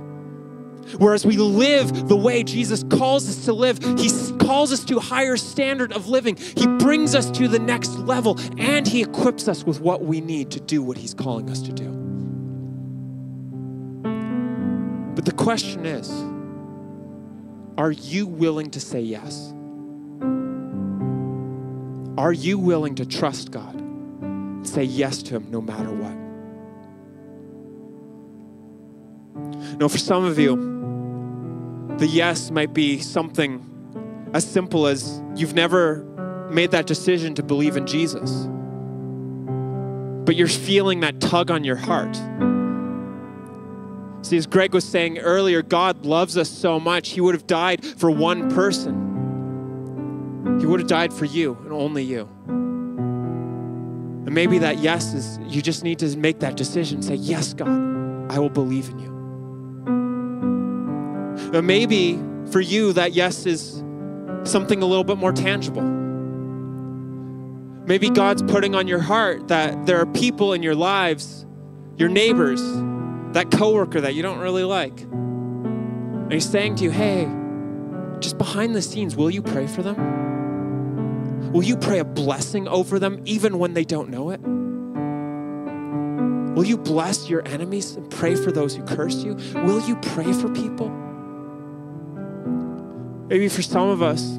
Whereas 0.96 1.26
we 1.26 1.36
live 1.36 2.08
the 2.08 2.16
way 2.16 2.42
Jesus 2.42 2.82
calls 2.84 3.28
us 3.28 3.44
to 3.44 3.52
live, 3.52 3.78
He 3.98 4.10
calls 4.38 4.72
us 4.72 4.84
to 4.86 4.96
a 4.96 5.00
higher 5.00 5.36
standard 5.36 5.92
of 5.92 6.08
living. 6.08 6.36
He 6.36 6.66
brings 6.66 7.14
us 7.14 7.30
to 7.32 7.46
the 7.46 7.58
next 7.58 7.98
level 7.98 8.38
and 8.56 8.86
He 8.86 9.02
equips 9.02 9.48
us 9.48 9.64
with 9.64 9.80
what 9.80 10.04
we 10.04 10.20
need 10.20 10.50
to 10.52 10.60
do 10.60 10.82
what 10.82 10.96
He's 10.96 11.12
calling 11.12 11.50
us 11.50 11.60
to 11.62 11.72
do. 11.72 11.90
But 15.14 15.26
the 15.26 15.32
question 15.32 15.84
is 15.84 16.10
are 17.76 17.92
you 17.92 18.26
willing 18.26 18.70
to 18.70 18.80
say 18.80 19.00
yes? 19.00 19.52
Are 22.18 22.32
you 22.32 22.58
willing 22.58 22.96
to 22.96 23.06
trust 23.06 23.52
God? 23.52 23.80
Say 24.66 24.82
yes 24.82 25.22
to 25.22 25.36
Him 25.36 25.52
no 25.52 25.60
matter 25.60 25.88
what. 25.88 26.16
Now, 29.78 29.86
for 29.86 29.98
some 29.98 30.24
of 30.24 30.36
you, 30.36 30.56
the 31.98 32.08
yes 32.08 32.50
might 32.50 32.74
be 32.74 32.98
something 32.98 33.64
as 34.34 34.44
simple 34.44 34.88
as 34.88 35.22
you've 35.36 35.54
never 35.54 36.02
made 36.50 36.72
that 36.72 36.88
decision 36.88 37.36
to 37.36 37.44
believe 37.44 37.76
in 37.76 37.86
Jesus, 37.86 38.48
but 40.24 40.34
you're 40.34 40.48
feeling 40.48 40.98
that 41.00 41.20
tug 41.20 41.52
on 41.52 41.62
your 41.62 41.76
heart. 41.76 42.16
See, 44.26 44.36
as 44.36 44.48
Greg 44.48 44.74
was 44.74 44.84
saying 44.84 45.18
earlier, 45.18 45.62
God 45.62 46.04
loves 46.04 46.36
us 46.36 46.50
so 46.50 46.80
much, 46.80 47.10
He 47.10 47.20
would 47.20 47.36
have 47.36 47.46
died 47.46 47.84
for 47.84 48.10
one 48.10 48.50
person. 48.50 49.07
He 50.58 50.66
would 50.66 50.80
have 50.80 50.88
died 50.88 51.12
for 51.12 51.24
you 51.24 51.56
and 51.62 51.72
only 51.72 52.02
you. 52.04 52.28
And 54.26 54.34
maybe 54.34 54.58
that 54.58 54.78
yes 54.78 55.14
is 55.14 55.38
you 55.42 55.62
just 55.62 55.84
need 55.84 55.98
to 56.00 56.16
make 56.16 56.40
that 56.40 56.56
decision. 56.56 57.00
Say, 57.02 57.14
Yes, 57.14 57.54
God, 57.54 57.68
I 58.30 58.38
will 58.38 58.50
believe 58.50 58.90
in 58.90 58.98
you. 58.98 59.08
But 61.50 61.64
maybe 61.64 62.20
for 62.50 62.60
you, 62.60 62.92
that 62.92 63.12
yes 63.12 63.46
is 63.46 63.82
something 64.44 64.82
a 64.82 64.86
little 64.86 65.04
bit 65.04 65.16
more 65.16 65.32
tangible. 65.32 65.82
Maybe 67.86 68.10
God's 68.10 68.42
putting 68.42 68.74
on 68.74 68.86
your 68.86 68.98
heart 68.98 69.48
that 69.48 69.86
there 69.86 69.98
are 69.98 70.06
people 70.06 70.52
in 70.52 70.62
your 70.62 70.74
lives, 70.74 71.46
your 71.96 72.10
neighbors, 72.10 72.60
that 73.32 73.50
coworker 73.50 74.02
that 74.02 74.14
you 74.14 74.22
don't 74.22 74.40
really 74.40 74.64
like. 74.64 75.00
And 75.00 76.32
he's 76.32 76.48
saying 76.48 76.74
to 76.76 76.84
you, 76.84 76.90
hey, 76.90 77.26
just 78.20 78.36
behind 78.36 78.74
the 78.74 78.82
scenes, 78.82 79.16
will 79.16 79.30
you 79.30 79.40
pray 79.40 79.66
for 79.66 79.82
them? 79.82 80.27
Will 81.52 81.64
you 81.64 81.76
pray 81.76 81.98
a 81.98 82.04
blessing 82.04 82.68
over 82.68 82.98
them 82.98 83.22
even 83.24 83.58
when 83.58 83.74
they 83.74 83.84
don't 83.84 84.10
know 84.10 84.30
it? 84.30 84.40
Will 86.54 86.64
you 86.64 86.76
bless 86.76 87.30
your 87.30 87.46
enemies 87.46 87.94
and 87.94 88.10
pray 88.10 88.34
for 88.34 88.50
those 88.50 88.74
who 88.74 88.82
curse 88.84 89.16
you? 89.24 89.34
Will 89.62 89.80
you 89.86 89.96
pray 89.96 90.32
for 90.32 90.48
people? 90.52 90.90
Maybe 93.28 93.48
for 93.48 93.62
some 93.62 93.88
of 93.88 94.02
us, 94.02 94.38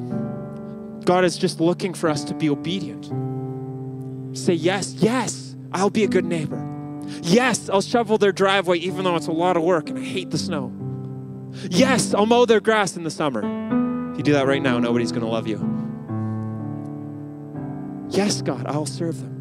God 1.04 1.24
is 1.24 1.38
just 1.38 1.60
looking 1.60 1.94
for 1.94 2.10
us 2.10 2.24
to 2.24 2.34
be 2.34 2.50
obedient. 2.50 3.06
Say, 4.36 4.52
yes, 4.52 4.94
yes, 4.94 5.56
I'll 5.72 5.90
be 5.90 6.04
a 6.04 6.08
good 6.08 6.24
neighbor. 6.24 6.66
Yes, 7.22 7.70
I'll 7.70 7.80
shovel 7.80 8.18
their 8.18 8.32
driveway 8.32 8.78
even 8.78 9.04
though 9.04 9.16
it's 9.16 9.26
a 9.26 9.32
lot 9.32 9.56
of 9.56 9.62
work 9.62 9.88
and 9.88 9.98
I 9.98 10.02
hate 10.02 10.30
the 10.30 10.38
snow. 10.38 10.72
Yes, 11.70 12.14
I'll 12.14 12.26
mow 12.26 12.44
their 12.44 12.60
grass 12.60 12.96
in 12.96 13.02
the 13.02 13.10
summer. 13.10 13.40
If 14.12 14.18
you 14.18 14.22
do 14.22 14.32
that 14.34 14.46
right 14.46 14.62
now, 14.62 14.78
nobody's 14.78 15.10
going 15.10 15.24
to 15.24 15.28
love 15.28 15.48
you. 15.48 15.79
Yes, 18.10 18.42
God, 18.42 18.66
I'll 18.66 18.86
serve 18.86 19.20
them. 19.20 19.36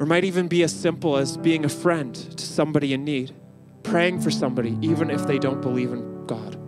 Or 0.00 0.06
might 0.06 0.24
even 0.24 0.48
be 0.48 0.62
as 0.62 0.72
simple 0.72 1.16
as 1.16 1.36
being 1.36 1.64
a 1.64 1.68
friend 1.68 2.14
to 2.14 2.44
somebody 2.44 2.92
in 2.92 3.04
need, 3.04 3.34
praying 3.82 4.20
for 4.20 4.30
somebody, 4.30 4.76
even 4.82 5.10
if 5.10 5.26
they 5.26 5.38
don't 5.38 5.60
believe 5.60 5.92
in 5.92 6.26
God 6.26 6.58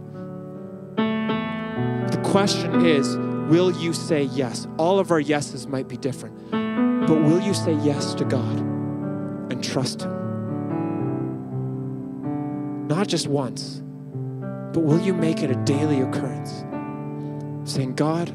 The 2.11 2.21
question 2.25 2.87
is 2.87 3.17
will 3.51 3.71
you 3.73 3.93
say 3.93 4.25
yes? 4.25 4.67
All 4.79 4.99
of 4.99 5.11
our 5.11 5.21
yeses 5.21 5.67
might 5.67 5.89
be 5.89 5.97
different, 5.97 6.51
but 6.51 7.21
will 7.23 7.41
you 7.41 7.55
say 7.55 7.73
yes 7.75 8.15
to 8.15 8.25
God 8.25 8.59
and 9.51 9.63
trust 9.63 10.03
Him? 10.03 10.17
Not 12.89 13.07
just 13.07 13.29
once, 13.29 13.83
but 14.73 14.81
will 14.81 15.01
you 15.01 15.15
make 15.15 15.43
it 15.43 15.51
a 15.51 15.57
daily 15.65 16.01
occurrence? 16.01 16.65
Saying, 17.71 17.95
God, 17.95 18.33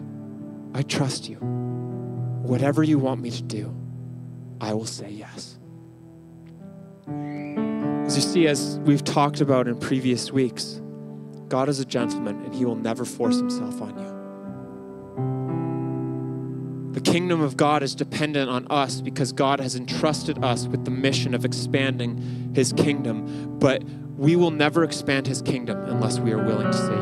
I 0.74 0.82
trust 0.82 1.28
you. 1.30 1.38
Whatever 2.46 2.84
you 2.84 3.00
want 3.00 3.22
me 3.22 3.32
to 3.32 3.42
do, 3.42 3.76
I 4.62 4.74
will 4.74 4.86
say 4.86 5.10
yes. 5.10 5.58
As 8.06 8.16
you 8.16 8.22
see, 8.22 8.48
as 8.48 8.78
we've 8.84 9.04
talked 9.04 9.42
about 9.42 9.68
in 9.68 9.80
previous 9.80 10.32
weeks, 10.32 10.80
God 11.50 11.70
is 11.70 11.80
a 11.80 11.86
gentleman 11.86 12.44
and 12.46 12.54
he 12.54 12.64
will 12.64 12.76
never 12.76 13.04
force 13.04 13.38
himself 13.38 13.82
on 13.82 13.98
you. 13.98 14.06
The 16.94 17.02
kingdom 17.02 17.42
of 17.42 17.58
God 17.58 17.82
is 17.82 17.96
dependent 17.96 18.48
on 18.50 18.68
us 18.70 19.02
because 19.02 19.32
God 19.34 19.60
has 19.60 19.76
entrusted 19.76 20.44
us 20.44 20.68
with 20.68 20.86
the 20.86 20.92
mission 20.92 21.34
of 21.34 21.46
expanding 21.46 22.52
his 22.54 22.74
kingdom, 22.74 23.58
but 23.58 23.84
we 24.18 24.36
will 24.36 24.52
never 24.52 24.84
expand 24.84 25.26
his 25.26 25.42
kingdom 25.42 25.84
unless 25.86 26.20
we 26.20 26.32
are 26.32 26.46
willing 26.46 26.68
to 26.68 26.78
say 26.78 26.94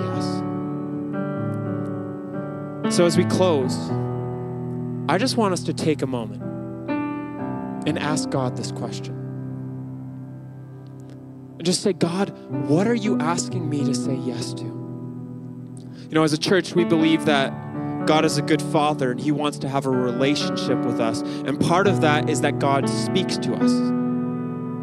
yes. 2.86 2.96
So 2.96 3.06
as 3.06 3.18
we 3.18 3.26
close, 3.26 3.76
I 5.10 5.18
just 5.18 5.36
want 5.36 5.52
us 5.54 5.64
to 5.66 5.74
take 5.74 6.02
a 6.02 6.08
moment 6.08 6.42
and 7.86 8.00
ask 8.00 8.30
God 8.30 8.56
this 8.56 8.72
question 8.72 9.14
And 11.58 11.66
just 11.66 11.82
say, 11.82 11.92
God, 11.92 12.30
what 12.68 12.88
are 12.88 12.96
you 12.96 13.20
asking 13.20 13.70
me 13.70 13.84
to 13.84 13.94
say 13.94 14.16
yes 14.16 14.54
to? 14.54 14.64
You 14.64 16.10
know, 16.12 16.24
as 16.24 16.32
a 16.32 16.38
church, 16.38 16.74
we 16.74 16.86
believe 16.86 17.26
that 17.26 17.52
God 18.06 18.24
is 18.24 18.38
a 18.38 18.42
good 18.42 18.62
father 18.62 19.12
and 19.12 19.20
he 19.20 19.32
wants 19.32 19.58
to 19.60 19.70
have 19.70 19.86
a 19.86 19.90
relationship 19.90 20.86
with 20.86 21.02
us. 21.02 21.22
And 21.22 21.60
part 21.60 21.88
of 21.88 22.02
that 22.02 22.30
is 22.30 22.42
that 22.42 22.60
God 22.60 22.88
speaks 22.90 23.38
to 23.38 23.54
us, 23.56 23.72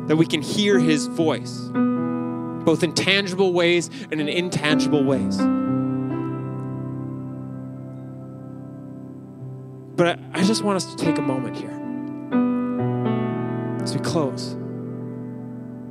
that 0.08 0.16
we 0.16 0.26
can 0.26 0.42
hear 0.42 0.78
his 0.78 1.06
voice, 1.06 1.70
both 2.64 2.82
in 2.82 2.92
tangible 2.92 3.54
ways 3.54 3.88
and 4.10 4.20
in 4.20 4.28
intangible 4.28 5.04
ways. 5.04 5.40
But 10.00 10.18
I, 10.18 10.40
I 10.40 10.44
just 10.44 10.64
want 10.64 10.76
us 10.76 10.94
to 10.94 10.96
take 10.96 11.18
a 11.18 11.20
moment 11.20 11.58
here 11.58 11.76
as 13.82 13.92
we 13.94 14.00
close 14.00 14.56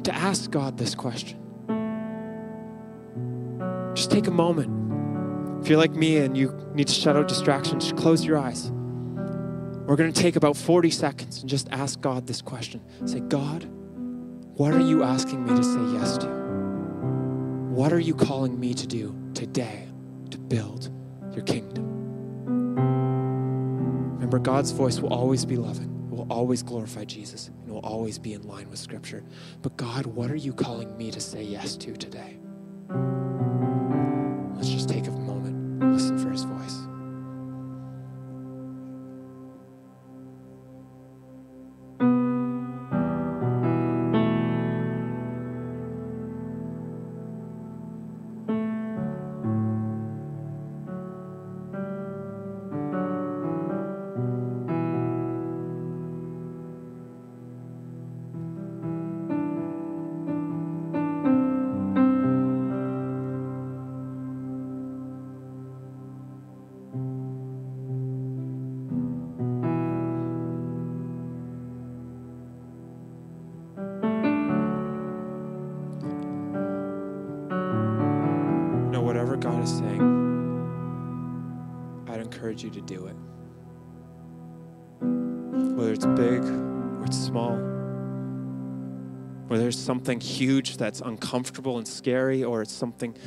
to 0.01 0.11
ask 0.11 0.49
God 0.49 0.79
this 0.79 0.95
question. 0.95 1.37
Just 3.93 4.09
take 4.09 4.25
a 4.25 4.31
moment. 4.31 5.61
If 5.61 5.69
you're 5.69 5.77
like 5.77 5.91
me 5.91 6.17
and 6.17 6.35
you 6.35 6.59
need 6.73 6.87
to 6.87 6.93
shut 6.93 7.17
out 7.17 7.27
distractions, 7.27 7.91
close 7.91 8.25
your 8.25 8.39
eyes. 8.39 8.71
We're 8.71 9.95
going 9.95 10.11
to 10.11 10.19
take 10.19 10.35
about 10.35 10.57
40 10.57 10.89
seconds 10.89 11.41
and 11.41 11.47
just 11.47 11.69
ask 11.69 12.01
God 12.01 12.25
this 12.25 12.41
question. 12.41 12.81
Say, 13.05 13.19
God, 13.19 13.65
what 14.55 14.73
are 14.73 14.81
you 14.81 15.03
asking 15.03 15.43
me 15.43 15.55
to 15.55 15.63
say 15.63 15.83
yes 15.93 16.17
to? 16.17 16.27
What 17.69 17.93
are 17.93 17.99
you 17.99 18.15
calling 18.15 18.59
me 18.59 18.73
to 18.73 18.87
do 18.87 19.15
today 19.35 19.87
to 20.31 20.39
build 20.39 20.89
your 21.35 21.43
kingdom? 21.45 21.88
Remember, 24.29 24.45
God's 24.45 24.69
voice 24.69 24.99
will 24.99 25.11
always 25.11 25.43
be 25.43 25.57
loving, 25.57 26.07
will 26.11 26.27
always 26.29 26.61
glorify 26.61 27.03
Jesus, 27.03 27.47
and 27.47 27.73
will 27.73 27.79
always 27.79 28.19
be 28.19 28.33
in 28.33 28.43
line 28.43 28.69
with 28.69 28.77
Scripture. 28.77 29.23
But 29.63 29.75
God, 29.75 30.05
what 30.05 30.29
are 30.29 30.35
you 30.35 30.53
calling 30.53 30.95
me 30.95 31.09
to 31.09 31.19
say 31.19 31.41
yes 31.41 31.75
to 31.77 31.93
today? 31.93 32.37
Let's 34.53 34.69
just 34.69 34.87
take 34.87 35.07
a 35.07 35.11
whatever 79.09 79.35
God 79.35 79.63
is 79.63 79.71
saying, 79.75 80.01
I'd 82.07 82.19
encourage 82.19 82.63
you 82.63 82.69
to 82.69 82.81
do 82.81 83.07
it. 83.07 83.15
Whether 85.01 85.93
it's 85.93 86.05
big 86.05 86.43
or 86.43 87.05
it's 87.05 87.17
small, 87.17 87.55
whether 89.47 89.67
it's 89.67 89.79
something 89.79 90.19
huge 90.19 90.77
that's 90.77 91.01
uncomfortable 91.01 91.79
and 91.79 91.87
scary, 91.87 92.43
or 92.43 92.61
it's 92.61 92.71
something 92.71 93.17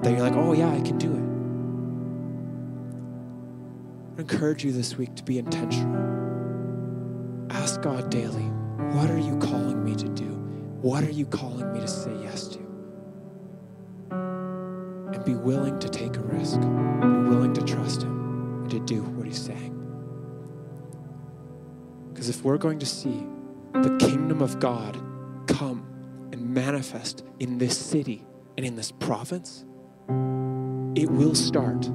that 0.00 0.10
you're 0.12 0.22
like, 0.22 0.32
oh, 0.32 0.54
yeah, 0.54 0.70
I 0.70 0.80
can 0.80 0.96
do 0.96 1.12
it. 1.12 1.24
I 4.16 4.22
encourage 4.22 4.64
you 4.64 4.72
this 4.72 4.96
week 4.96 5.14
to 5.16 5.22
be 5.24 5.38
intentional. 5.38 5.94
Ask 7.50 7.82
God 7.82 8.08
daily, 8.08 8.48
what 8.94 9.10
are 9.10 9.18
you 9.18 9.36
calling 9.40 9.84
me 9.84 9.94
to 9.94 10.08
do? 10.08 10.30
What 10.80 11.04
are 11.04 11.10
you 11.10 11.26
calling 11.26 11.70
me 11.74 11.80
to 11.80 11.88
say 11.88 12.16
yes 12.22 12.48
to? 12.48 12.67
And 15.18 15.24
be 15.24 15.34
willing 15.34 15.78
to 15.80 15.88
take 15.88 16.16
a 16.16 16.20
risk, 16.20 16.60
be 16.60 16.66
willing 16.66 17.52
to 17.54 17.62
trust 17.62 18.02
Him, 18.02 18.62
and 18.62 18.70
to 18.70 18.78
do 18.80 19.02
what 19.02 19.26
He's 19.26 19.40
saying. 19.40 19.74
Because 22.12 22.28
if 22.28 22.44
we're 22.44 22.58
going 22.58 22.78
to 22.78 22.86
see 22.86 23.26
the 23.72 23.96
kingdom 24.00 24.40
of 24.42 24.60
God 24.60 24.94
come 25.48 26.28
and 26.32 26.54
manifest 26.54 27.24
in 27.40 27.58
this 27.58 27.76
city 27.76 28.24
and 28.56 28.64
in 28.64 28.76
this 28.76 28.92
province, 28.92 29.64
it 30.94 31.10
will 31.10 31.34
start 31.34 31.88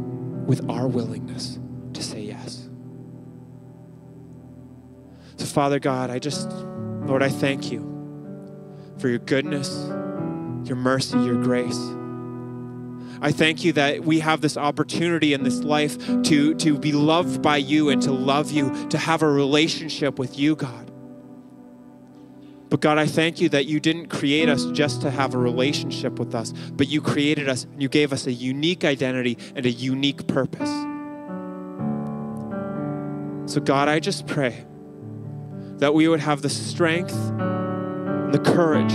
with 0.46 0.70
our 0.70 0.88
willingness 0.88 1.60
to 1.94 2.04
say 2.04 2.22
yes. 2.22 2.70
So, 5.38 5.46
Father 5.46 5.80
God, 5.80 6.10
I 6.10 6.20
just, 6.20 6.50
Lord, 7.06 7.24
I 7.24 7.30
thank 7.30 7.72
you 7.72 7.90
for 8.98 9.08
your 9.08 9.20
goodness, 9.20 9.88
your 10.68 10.76
mercy, 10.76 11.18
your 11.20 11.42
grace. 11.42 11.80
I 13.24 13.32
thank 13.32 13.64
you 13.64 13.72
that 13.74 14.04
we 14.04 14.20
have 14.20 14.42
this 14.42 14.58
opportunity 14.58 15.34
in 15.34 15.44
this 15.44 15.64
life 15.64 15.98
to, 16.24 16.56
to 16.56 16.78
be 16.78 16.92
loved 16.92 17.42
by 17.42 17.56
you 17.56 17.88
and 17.88 18.02
to 18.02 18.12
love 18.12 18.52
you, 18.52 18.90
to 18.90 18.98
have 18.98 19.22
a 19.22 19.32
relationship 19.32 20.20
with 20.20 20.38
you, 20.38 20.58
God. 20.58 20.92
But 22.70 22.82
God, 22.82 22.98
I 22.98 23.06
thank 23.06 23.40
you 23.40 23.48
that 23.48 23.66
you 23.66 23.80
didn't 23.80 24.08
create 24.08 24.50
us 24.50 24.66
just 24.72 25.02
to 25.04 25.10
have 25.10 25.36
a 25.36 25.38
relationship 25.38 26.20
with 26.20 26.36
us, 26.36 26.52
but 26.52 26.90
you 26.90 27.00
created 27.02 27.48
us 27.48 27.64
and 27.64 27.82
you 27.82 27.88
gave 27.88 28.12
us 28.12 28.28
a 28.28 28.32
unique 28.34 28.84
identity 28.84 29.38
and 29.56 29.66
a 29.66 29.72
unique 29.72 30.28
purpose. 30.28 30.70
So, 33.54 33.62
God, 33.62 33.88
I 33.88 34.02
just 34.02 34.28
pray 34.28 34.66
that 35.78 35.94
we 35.94 36.10
would 36.10 36.20
have 36.20 36.42
the 36.42 36.50
strength, 36.50 37.16
and 37.16 38.34
the 38.34 38.40
courage 38.40 38.94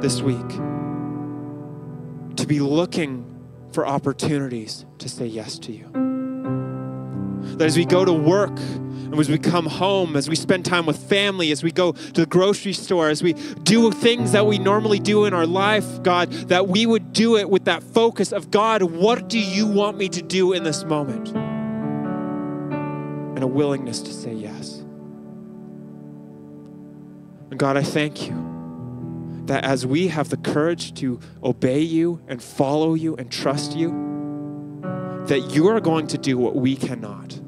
this 0.00 0.22
week 0.22 0.48
to 2.36 2.46
be 2.46 2.60
looking 2.60 3.39
for 3.72 3.86
opportunities 3.86 4.84
to 4.98 5.08
say 5.08 5.26
yes 5.26 5.58
to 5.60 5.72
you. 5.72 5.88
That 7.56 7.66
as 7.66 7.76
we 7.76 7.84
go 7.84 8.04
to 8.04 8.12
work, 8.12 8.58
and 8.58 9.18
as 9.18 9.28
we 9.28 9.38
come 9.38 9.66
home, 9.66 10.14
as 10.14 10.28
we 10.28 10.36
spend 10.36 10.64
time 10.64 10.86
with 10.86 10.96
family, 10.96 11.50
as 11.50 11.64
we 11.64 11.72
go 11.72 11.92
to 11.92 12.12
the 12.12 12.26
grocery 12.26 12.72
store, 12.72 13.08
as 13.08 13.22
we 13.22 13.32
do 13.32 13.90
things 13.90 14.32
that 14.32 14.46
we 14.46 14.58
normally 14.58 15.00
do 15.00 15.24
in 15.24 15.34
our 15.34 15.46
life, 15.46 16.02
God, 16.02 16.30
that 16.48 16.68
we 16.68 16.86
would 16.86 17.12
do 17.12 17.36
it 17.36 17.50
with 17.50 17.64
that 17.64 17.82
focus 17.82 18.32
of 18.32 18.50
God, 18.50 18.82
what 18.82 19.28
do 19.28 19.38
you 19.38 19.66
want 19.66 19.96
me 19.98 20.08
to 20.10 20.22
do 20.22 20.52
in 20.52 20.62
this 20.62 20.84
moment? 20.84 21.28
And 23.34 23.42
a 23.42 23.48
willingness 23.48 24.00
to 24.02 24.12
say 24.12 24.32
yes. 24.32 24.78
And 27.50 27.58
God, 27.58 27.76
I 27.76 27.82
thank 27.82 28.28
you 28.28 28.49
that 29.50 29.64
as 29.64 29.84
we 29.84 30.06
have 30.06 30.28
the 30.28 30.36
courage 30.36 30.94
to 30.94 31.18
obey 31.42 31.80
you 31.80 32.22
and 32.28 32.40
follow 32.40 32.94
you 32.94 33.16
and 33.16 33.32
trust 33.32 33.74
you, 33.74 33.90
that 35.26 35.40
you 35.50 35.66
are 35.66 35.80
going 35.80 36.06
to 36.06 36.16
do 36.16 36.38
what 36.38 36.54
we 36.54 36.76
cannot. 36.76 37.40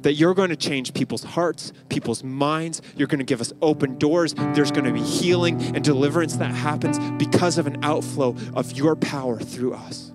That 0.00 0.14
you're 0.14 0.32
going 0.32 0.48
to 0.48 0.56
change 0.56 0.94
people's 0.94 1.22
hearts, 1.22 1.74
people's 1.90 2.24
minds. 2.24 2.80
You're 2.96 3.08
going 3.08 3.18
to 3.18 3.26
give 3.26 3.42
us 3.42 3.52
open 3.60 3.98
doors. 3.98 4.32
There's 4.54 4.70
going 4.70 4.86
to 4.86 4.92
be 4.92 5.02
healing 5.02 5.60
and 5.76 5.84
deliverance 5.84 6.36
that 6.36 6.54
happens 6.54 6.98
because 7.22 7.58
of 7.58 7.66
an 7.66 7.84
outflow 7.84 8.34
of 8.54 8.72
your 8.72 8.96
power 8.96 9.38
through 9.38 9.74
us. 9.74 10.14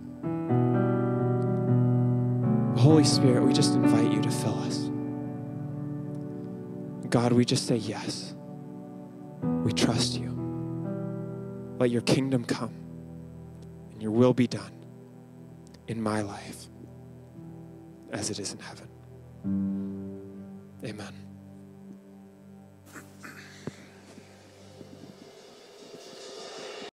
Holy 2.81 3.03
Spirit, 3.03 3.43
we 3.43 3.53
just 3.53 3.75
invite 3.75 4.11
you 4.11 4.19
to 4.19 4.31
fill 4.31 4.57
us. 4.63 4.89
God, 7.11 7.33
we 7.33 7.45
just 7.45 7.67
say 7.67 7.75
yes. 7.75 8.33
We 9.63 9.73
trust 9.73 10.19
you. 10.19 10.30
Let 11.81 11.89
your 11.89 12.03
kingdom 12.03 12.45
come 12.45 12.75
and 13.91 14.03
your 14.03 14.11
will 14.11 14.35
be 14.35 14.45
done 14.45 14.71
in 15.87 15.99
my 15.99 16.21
life 16.21 16.67
as 18.11 18.29
it 18.29 18.37
is 18.37 18.53
in 18.53 18.59
heaven. 18.59 18.87
Amen. 20.85 21.30